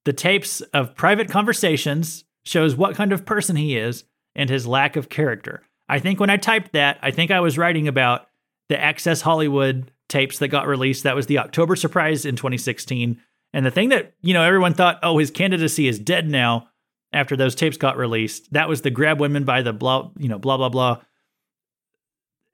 The 0.04 0.12
tapes 0.12 0.60
of 0.74 0.94
private 0.94 1.30
conversations 1.30 2.24
shows 2.44 2.76
what 2.76 2.94
kind 2.94 3.10
of 3.10 3.24
person 3.24 3.56
he 3.56 3.74
is 3.74 4.04
and 4.34 4.50
his 4.50 4.66
lack 4.66 4.96
of 4.96 5.08
character. 5.08 5.62
I 5.88 5.98
think 5.98 6.20
when 6.20 6.28
I 6.28 6.36
typed 6.36 6.72
that, 6.72 6.98
I 7.00 7.10
think 7.10 7.30
I 7.30 7.40
was 7.40 7.56
writing 7.56 7.88
about 7.88 8.26
the 8.68 8.78
Access 8.78 9.22
Hollywood 9.22 9.90
tapes 10.10 10.38
that 10.40 10.48
got 10.48 10.66
released. 10.66 11.04
That 11.04 11.16
was 11.16 11.26
the 11.26 11.38
October 11.38 11.74
surprise 11.74 12.26
in 12.26 12.36
2016. 12.36 13.18
And 13.52 13.64
the 13.64 13.70
thing 13.70 13.88
that, 13.90 14.14
you 14.20 14.34
know, 14.34 14.42
everyone 14.42 14.74
thought, 14.74 14.98
oh, 15.02 15.18
his 15.18 15.30
candidacy 15.30 15.88
is 15.88 15.98
dead 15.98 16.28
now 16.28 16.68
after 17.12 17.36
those 17.36 17.54
tapes 17.54 17.76
got 17.76 17.96
released. 17.96 18.52
That 18.52 18.68
was 18.68 18.82
the 18.82 18.90
grab 18.90 19.20
women 19.20 19.44
by 19.44 19.62
the 19.62 19.72
blah, 19.72 20.10
you 20.18 20.28
know, 20.28 20.38
blah, 20.38 20.56
blah, 20.56 20.68
blah. 20.68 21.00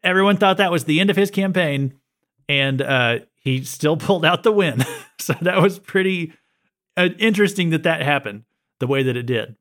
Everyone 0.03 0.37
thought 0.37 0.59
that 0.59 0.71
was 0.71 0.85
the 0.85 1.01
end 1.01 1.11
of 1.11 1.17
his 1.17 1.31
campaign. 1.31 1.95
And 2.49 2.81
uh, 2.81 3.21
he 3.35 3.65
still 3.65 3.97
pulled 3.99 4.25
out 4.25 4.43
the 4.43 4.53
win. 4.53 4.85
so 5.19 5.35
that 5.43 5.61
was 5.61 5.79
pretty 5.79 6.33
uh, 6.97 7.09
interesting 7.19 7.71
that 7.71 7.83
that 7.85 8.03
happened 8.03 8.45
the 8.81 8.87
way 8.87 9.03
that 9.03 9.17
it 9.17 9.27
did. 9.27 9.57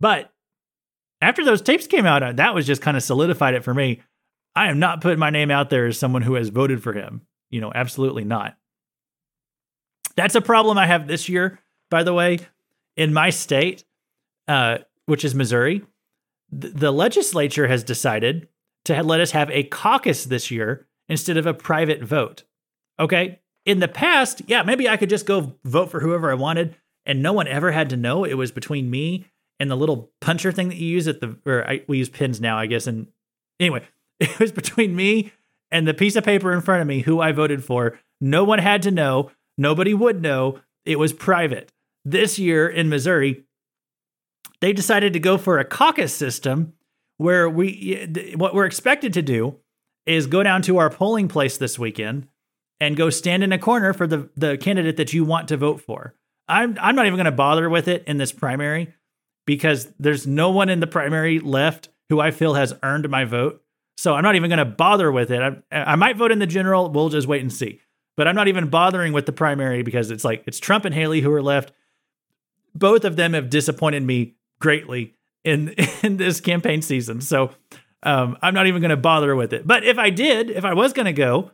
But 0.00 0.32
after 1.20 1.44
those 1.44 1.62
tapes 1.62 1.86
came 1.86 2.06
out, 2.06 2.22
uh, 2.22 2.32
that 2.32 2.54
was 2.54 2.66
just 2.66 2.82
kind 2.82 2.96
of 2.96 3.02
solidified 3.02 3.54
it 3.54 3.64
for 3.64 3.74
me. 3.74 4.00
I 4.54 4.70
am 4.70 4.78
not 4.78 5.00
putting 5.00 5.18
my 5.18 5.30
name 5.30 5.50
out 5.50 5.70
there 5.70 5.86
as 5.86 5.98
someone 5.98 6.22
who 6.22 6.34
has 6.34 6.48
voted 6.48 6.82
for 6.82 6.92
him. 6.92 7.22
You 7.50 7.60
know, 7.60 7.72
absolutely 7.74 8.24
not. 8.24 8.56
That's 10.18 10.34
a 10.34 10.40
problem 10.40 10.76
I 10.78 10.86
have 10.86 11.06
this 11.06 11.28
year, 11.28 11.60
by 11.90 12.02
the 12.02 12.12
way. 12.12 12.40
In 12.96 13.14
my 13.14 13.30
state, 13.30 13.84
uh, 14.48 14.78
which 15.06 15.24
is 15.24 15.32
Missouri, 15.32 15.84
th- 16.50 16.74
the 16.74 16.90
legislature 16.90 17.68
has 17.68 17.84
decided 17.84 18.48
to 18.86 19.00
let 19.04 19.20
us 19.20 19.30
have 19.30 19.48
a 19.52 19.62
caucus 19.62 20.24
this 20.24 20.50
year 20.50 20.88
instead 21.08 21.36
of 21.36 21.46
a 21.46 21.54
private 21.54 22.02
vote. 22.02 22.42
Okay. 22.98 23.38
In 23.64 23.78
the 23.78 23.86
past, 23.86 24.42
yeah, 24.48 24.64
maybe 24.64 24.88
I 24.88 24.96
could 24.96 25.08
just 25.08 25.24
go 25.24 25.54
vote 25.64 25.88
for 25.88 26.00
whoever 26.00 26.32
I 26.32 26.34
wanted 26.34 26.74
and 27.06 27.22
no 27.22 27.32
one 27.32 27.46
ever 27.46 27.70
had 27.70 27.88
to 27.90 27.96
know 27.96 28.24
it 28.24 28.34
was 28.34 28.50
between 28.50 28.90
me 28.90 29.26
and 29.60 29.70
the 29.70 29.76
little 29.76 30.10
puncher 30.20 30.50
thing 30.50 30.68
that 30.68 30.78
you 30.78 30.88
use 30.88 31.06
at 31.06 31.20
the, 31.20 31.38
or 31.46 31.64
I, 31.64 31.84
we 31.86 31.98
use 31.98 32.08
pins 32.08 32.40
now, 32.40 32.58
I 32.58 32.66
guess. 32.66 32.88
And 32.88 33.06
anyway, 33.60 33.84
it 34.18 34.40
was 34.40 34.50
between 34.50 34.96
me 34.96 35.32
and 35.70 35.86
the 35.86 35.94
piece 35.94 36.16
of 36.16 36.24
paper 36.24 36.52
in 36.52 36.60
front 36.60 36.82
of 36.82 36.88
me 36.88 37.02
who 37.02 37.20
I 37.20 37.30
voted 37.30 37.64
for. 37.64 38.00
No 38.20 38.42
one 38.42 38.58
had 38.58 38.82
to 38.82 38.90
know. 38.90 39.30
Nobody 39.58 39.92
would 39.92 40.22
know. 40.22 40.60
It 40.86 40.98
was 40.98 41.12
private. 41.12 41.70
This 42.04 42.38
year 42.38 42.66
in 42.68 42.88
Missouri, 42.88 43.44
they 44.60 44.72
decided 44.72 45.12
to 45.12 45.20
go 45.20 45.36
for 45.36 45.58
a 45.58 45.64
caucus 45.64 46.14
system 46.14 46.72
where 47.18 47.50
we 47.50 48.06
what 48.36 48.54
we're 48.54 48.64
expected 48.64 49.12
to 49.12 49.22
do 49.22 49.56
is 50.06 50.26
go 50.26 50.42
down 50.42 50.62
to 50.62 50.78
our 50.78 50.88
polling 50.88 51.28
place 51.28 51.58
this 51.58 51.78
weekend 51.78 52.28
and 52.80 52.96
go 52.96 53.10
stand 53.10 53.42
in 53.42 53.52
a 53.52 53.58
corner 53.58 53.92
for 53.92 54.06
the 54.06 54.30
the 54.36 54.56
candidate 54.56 54.96
that 54.96 55.12
you 55.12 55.24
want 55.24 55.48
to 55.48 55.56
vote 55.56 55.80
for. 55.80 56.14
I'm 56.48 56.78
I'm 56.80 56.94
not 56.94 57.06
even 57.06 57.16
going 57.16 57.26
to 57.26 57.32
bother 57.32 57.68
with 57.68 57.88
it 57.88 58.04
in 58.06 58.16
this 58.16 58.32
primary 58.32 58.94
because 59.46 59.92
there's 59.98 60.26
no 60.26 60.50
one 60.50 60.68
in 60.68 60.80
the 60.80 60.86
primary 60.86 61.40
left 61.40 61.88
who 62.08 62.20
I 62.20 62.30
feel 62.30 62.54
has 62.54 62.74
earned 62.82 63.08
my 63.08 63.24
vote. 63.24 63.62
So 63.98 64.14
I'm 64.14 64.22
not 64.22 64.36
even 64.36 64.48
going 64.48 64.58
to 64.58 64.64
bother 64.64 65.10
with 65.10 65.30
it. 65.30 65.42
I, 65.72 65.76
I 65.76 65.96
might 65.96 66.16
vote 66.16 66.30
in 66.30 66.38
the 66.38 66.46
general. 66.46 66.88
We'll 66.88 67.08
just 67.08 67.26
wait 67.26 67.42
and 67.42 67.52
see. 67.52 67.80
But 68.18 68.26
I'm 68.26 68.34
not 68.34 68.48
even 68.48 68.68
bothering 68.68 69.12
with 69.12 69.26
the 69.26 69.32
primary 69.32 69.84
because 69.84 70.10
it's 70.10 70.24
like 70.24 70.42
it's 70.44 70.58
Trump 70.58 70.84
and 70.84 70.92
Haley 70.92 71.20
who 71.20 71.32
are 71.32 71.40
left. 71.40 71.70
Both 72.74 73.04
of 73.04 73.14
them 73.14 73.32
have 73.32 73.48
disappointed 73.48 74.02
me 74.02 74.34
greatly 74.58 75.14
in 75.44 75.68
in 76.02 76.16
this 76.16 76.40
campaign 76.40 76.82
season. 76.82 77.20
So 77.20 77.52
um, 78.02 78.36
I'm 78.42 78.54
not 78.54 78.66
even 78.66 78.82
going 78.82 78.90
to 78.90 78.96
bother 78.96 79.36
with 79.36 79.52
it. 79.52 79.68
But 79.68 79.84
if 79.84 79.98
I 79.98 80.10
did, 80.10 80.50
if 80.50 80.64
I 80.64 80.74
was 80.74 80.92
going 80.92 81.06
to 81.06 81.12
go, 81.12 81.52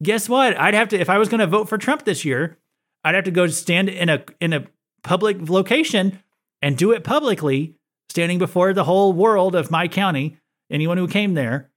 guess 0.00 0.28
what? 0.28 0.56
I'd 0.56 0.74
have 0.74 0.86
to. 0.90 1.00
If 1.00 1.10
I 1.10 1.18
was 1.18 1.28
going 1.28 1.40
to 1.40 1.48
vote 1.48 1.68
for 1.68 1.76
Trump 1.76 2.04
this 2.04 2.24
year, 2.24 2.58
I'd 3.02 3.16
have 3.16 3.24
to 3.24 3.32
go 3.32 3.48
stand 3.48 3.88
in 3.88 4.08
a 4.08 4.24
in 4.40 4.52
a 4.52 4.66
public 5.02 5.50
location 5.50 6.22
and 6.62 6.78
do 6.78 6.92
it 6.92 7.02
publicly, 7.02 7.74
standing 8.08 8.38
before 8.38 8.72
the 8.72 8.84
whole 8.84 9.12
world 9.12 9.56
of 9.56 9.72
my 9.72 9.88
county, 9.88 10.38
anyone 10.70 10.96
who 10.96 11.08
came 11.08 11.34
there, 11.34 11.72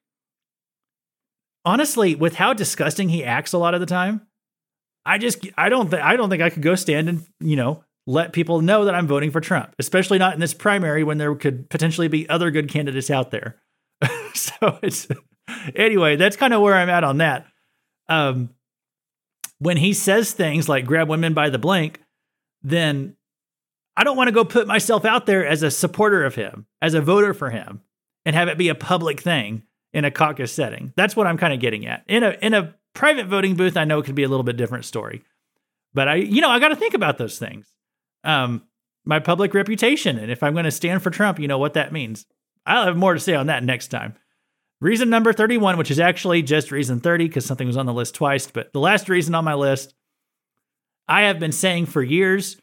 honestly, 1.66 2.16
with 2.16 2.36
how 2.36 2.54
disgusting 2.54 3.10
he 3.10 3.24
acts 3.24 3.54
a 3.54 3.58
lot 3.58 3.74
of 3.74 3.80
the 3.80 3.86
time, 3.86 4.28
I 5.06 5.18
just 5.18 5.48
I 5.58 5.70
don't 5.70 5.90
think 5.90 6.04
I 6.04 6.16
don't 6.16 6.30
think 6.30 6.42
I 6.42 6.50
could 6.50 6.62
go 6.62 6.76
stand 6.76 7.10
and 7.10 7.26
you 7.40 7.56
know 7.56 7.84
let 8.08 8.34
people 8.34 8.62
know 8.62 8.86
that 8.86 8.96
I'm 8.96 9.08
voting 9.08 9.32
for 9.32 9.42
Trump, 9.42 9.76
especially 9.80 10.18
not 10.18 10.34
in 10.34 10.40
this 10.40 10.54
primary 10.54 11.04
when 11.04 11.18
there 11.18 11.34
could 11.36 11.70
potentially 11.70 12.08
be 12.08 12.28
other 12.30 12.52
good 12.52 12.70
candidates 12.70 13.10
out 13.10 13.32
there. 13.32 13.58
so 14.34 14.80
it's 14.82 15.08
anyway, 15.76 16.16
that's 16.16 16.36
kind 16.36 16.54
of 16.54 16.62
where 16.62 16.76
I'm 16.76 16.90
at 16.90 17.04
on 17.04 17.18
that. 17.18 17.46
Um, 18.10 18.50
when 19.60 19.78
he 19.78 19.94
says 19.94 20.34
things 20.34 20.68
like 20.68 20.86
grab 20.86 21.08
women 21.08 21.34
by 21.34 21.50
the 21.50 21.60
blank, 21.60 22.02
then 22.64 23.16
I 23.96 24.04
don't 24.04 24.18
want 24.18 24.28
to 24.28 24.34
go 24.34 24.44
put 24.44 24.68
myself 24.68 25.06
out 25.06 25.26
there 25.26 25.46
as 25.46 25.64
a 25.64 25.72
supporter 25.72 26.24
of 26.24 26.36
him, 26.36 26.66
as 26.82 26.94
a 26.94 27.02
voter 27.02 27.34
for 27.34 27.50
him, 27.50 27.82
and 28.26 28.36
have 28.36 28.48
it 28.48 28.58
be 28.58 28.70
a 28.70 28.76
public 28.76 29.20
thing 29.20 29.64
in 29.94 30.06
a 30.06 30.12
caucus 30.12 30.52
setting. 30.52 30.94
That's 30.96 31.16
what 31.16 31.28
I'm 31.28 31.38
kind 31.38 31.54
of 31.54 31.60
getting 31.60 31.86
at. 31.86 32.04
In 32.08 32.24
a 32.24 32.38
in 32.42 32.54
a 32.54 32.76
private 32.94 33.28
voting 33.28 33.56
booth, 33.56 33.78
I 33.78 33.86
know 33.86 34.00
it 34.00 34.06
could 34.06 34.16
be 34.16 34.24
a 34.24 34.30
little 34.30 34.44
bit 34.44 34.58
different 34.58 34.86
story. 34.86 35.24
But 35.94 36.08
I, 36.08 36.16
you 36.16 36.42
know, 36.42 36.50
I 36.50 36.60
got 36.60 36.70
to 36.70 36.76
think 36.76 36.94
about 36.94 37.18
those 37.18 37.38
things. 37.38 37.68
Um, 38.24 38.64
my 39.04 39.20
public 39.20 39.54
reputation, 39.54 40.18
and 40.18 40.32
if 40.32 40.44
I'm 40.44 40.54
going 40.54 40.66
to 40.66 40.72
stand 40.72 41.02
for 41.02 41.10
Trump, 41.10 41.40
you 41.40 41.48
know 41.48 41.58
what 41.58 41.74
that 41.74 41.92
means. 41.92 42.26
I'll 42.66 42.86
have 42.86 42.96
more 42.96 43.14
to 43.14 43.20
say 43.20 43.34
on 43.34 43.48
that 43.48 43.64
next 43.64 43.88
time. 43.88 44.16
Reason 44.80 45.10
number 45.10 45.34
31, 45.34 45.78
which 45.78 45.92
is 45.92 46.00
actually 46.00 46.42
just 46.44 46.72
reason 46.72 47.00
30 47.00 47.28
because 47.28 47.46
something 47.46 47.68
was 47.68 47.78
on 47.78 47.86
the 47.86 47.94
list 47.94 48.16
twice, 48.16 48.50
but 48.50 48.72
the 48.74 48.80
last 48.80 49.10
reason 49.10 49.36
on 49.36 49.44
my 49.44 49.54
list, 49.54 49.94
I 51.08 51.24
have 51.24 51.40
been 51.40 51.52
saying 51.52 51.88
for 51.88 52.02
years 52.02 52.58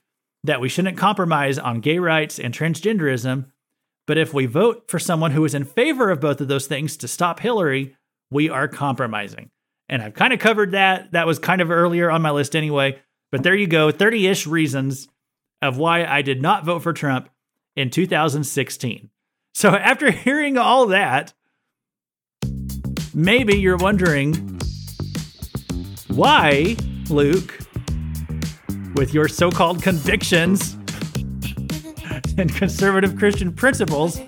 that 0.44 0.60
we 0.60 0.68
shouldn't 0.68 0.96
compromise 0.96 1.58
on 1.58 1.80
gay 1.80 1.98
rights 1.98 2.38
and 2.38 2.54
transgenderism 2.54 3.46
but 4.08 4.16
if 4.16 4.32
we 4.32 4.46
vote 4.46 4.84
for 4.88 4.98
someone 4.98 5.32
who 5.32 5.44
is 5.44 5.54
in 5.54 5.64
favor 5.64 6.08
of 6.10 6.18
both 6.18 6.40
of 6.40 6.48
those 6.48 6.66
things 6.66 6.96
to 6.96 7.06
stop 7.06 7.40
Hillary, 7.40 7.94
we 8.30 8.48
are 8.48 8.66
compromising. 8.66 9.50
And 9.86 10.00
I've 10.00 10.14
kind 10.14 10.32
of 10.32 10.38
covered 10.38 10.70
that. 10.70 11.12
That 11.12 11.26
was 11.26 11.38
kind 11.38 11.60
of 11.60 11.70
earlier 11.70 12.10
on 12.10 12.22
my 12.22 12.30
list 12.30 12.56
anyway. 12.56 12.98
But 13.30 13.42
there 13.42 13.54
you 13.54 13.66
go 13.66 13.90
30 13.90 14.26
ish 14.26 14.46
reasons 14.46 15.08
of 15.60 15.76
why 15.76 16.06
I 16.06 16.22
did 16.22 16.40
not 16.40 16.64
vote 16.64 16.82
for 16.82 16.94
Trump 16.94 17.28
in 17.76 17.90
2016. 17.90 19.10
So 19.52 19.68
after 19.76 20.10
hearing 20.10 20.56
all 20.56 20.86
that, 20.86 21.34
maybe 23.12 23.58
you're 23.58 23.76
wondering 23.76 24.58
why, 26.08 26.76
Luke, 27.10 27.58
with 28.94 29.12
your 29.12 29.28
so 29.28 29.50
called 29.50 29.82
convictions, 29.82 30.77
and 32.38 32.54
conservative 32.54 33.16
Christian 33.16 33.52
principles, 33.52 34.20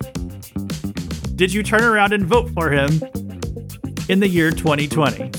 did 1.35 1.53
you 1.53 1.63
turn 1.63 1.83
around 1.83 2.13
and 2.13 2.25
vote 2.25 2.49
for 2.51 2.69
him 2.69 3.01
in 4.09 4.19
the 4.19 4.27
year 4.27 4.51
2020? 4.51 5.31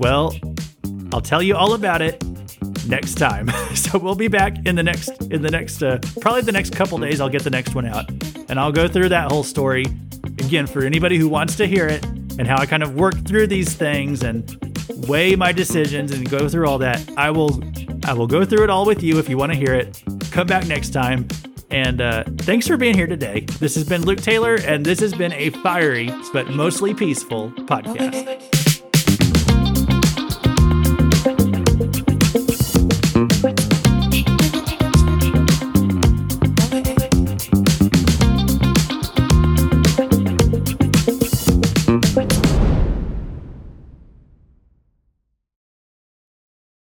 Well, 0.00 0.34
I'll 1.12 1.20
tell 1.20 1.42
you 1.42 1.56
all 1.56 1.74
about 1.74 2.02
it 2.02 2.22
next 2.86 3.14
time. 3.14 3.48
so 3.74 3.98
we'll 3.98 4.14
be 4.14 4.28
back 4.28 4.66
in 4.66 4.76
the 4.76 4.82
next 4.82 5.10
in 5.30 5.42
the 5.42 5.50
next 5.50 5.82
uh, 5.82 5.98
probably 6.20 6.42
the 6.42 6.52
next 6.52 6.74
couple 6.74 6.98
days 6.98 7.20
I'll 7.20 7.28
get 7.28 7.44
the 7.44 7.50
next 7.50 7.74
one 7.74 7.86
out 7.86 8.08
and 8.48 8.58
I'll 8.58 8.72
go 8.72 8.88
through 8.88 9.10
that 9.10 9.30
whole 9.30 9.44
story 9.44 9.84
again 10.38 10.66
for 10.66 10.84
anybody 10.84 11.18
who 11.18 11.28
wants 11.28 11.56
to 11.56 11.66
hear 11.66 11.86
it 11.86 12.04
and 12.04 12.46
how 12.46 12.58
I 12.58 12.66
kind 12.66 12.82
of 12.82 12.94
work 12.94 13.14
through 13.26 13.46
these 13.46 13.74
things 13.74 14.22
and 14.22 14.58
weigh 15.08 15.36
my 15.36 15.52
decisions 15.52 16.12
and 16.12 16.28
go 16.28 16.48
through 16.48 16.68
all 16.68 16.78
that. 16.78 17.02
I 17.16 17.30
will 17.30 17.62
I 18.04 18.12
will 18.12 18.26
go 18.26 18.44
through 18.44 18.64
it 18.64 18.70
all 18.70 18.84
with 18.84 19.02
you 19.02 19.18
if 19.18 19.28
you 19.28 19.36
want 19.36 19.52
to 19.52 19.58
hear 19.58 19.74
it. 19.74 20.02
Come 20.34 20.48
back 20.48 20.66
next 20.66 20.90
time. 20.90 21.28
And 21.70 22.00
uh, 22.00 22.24
thanks 22.38 22.66
for 22.66 22.76
being 22.76 22.96
here 22.96 23.06
today. 23.06 23.46
This 23.60 23.76
has 23.76 23.84
been 23.88 24.02
Luke 24.02 24.20
Taylor, 24.20 24.56
and 24.56 24.84
this 24.84 24.98
has 24.98 25.14
been 25.14 25.32
a 25.32 25.50
fiery 25.50 26.12
but 26.32 26.48
mostly 26.48 26.92
peaceful 26.92 27.52
podcast. 27.52 28.63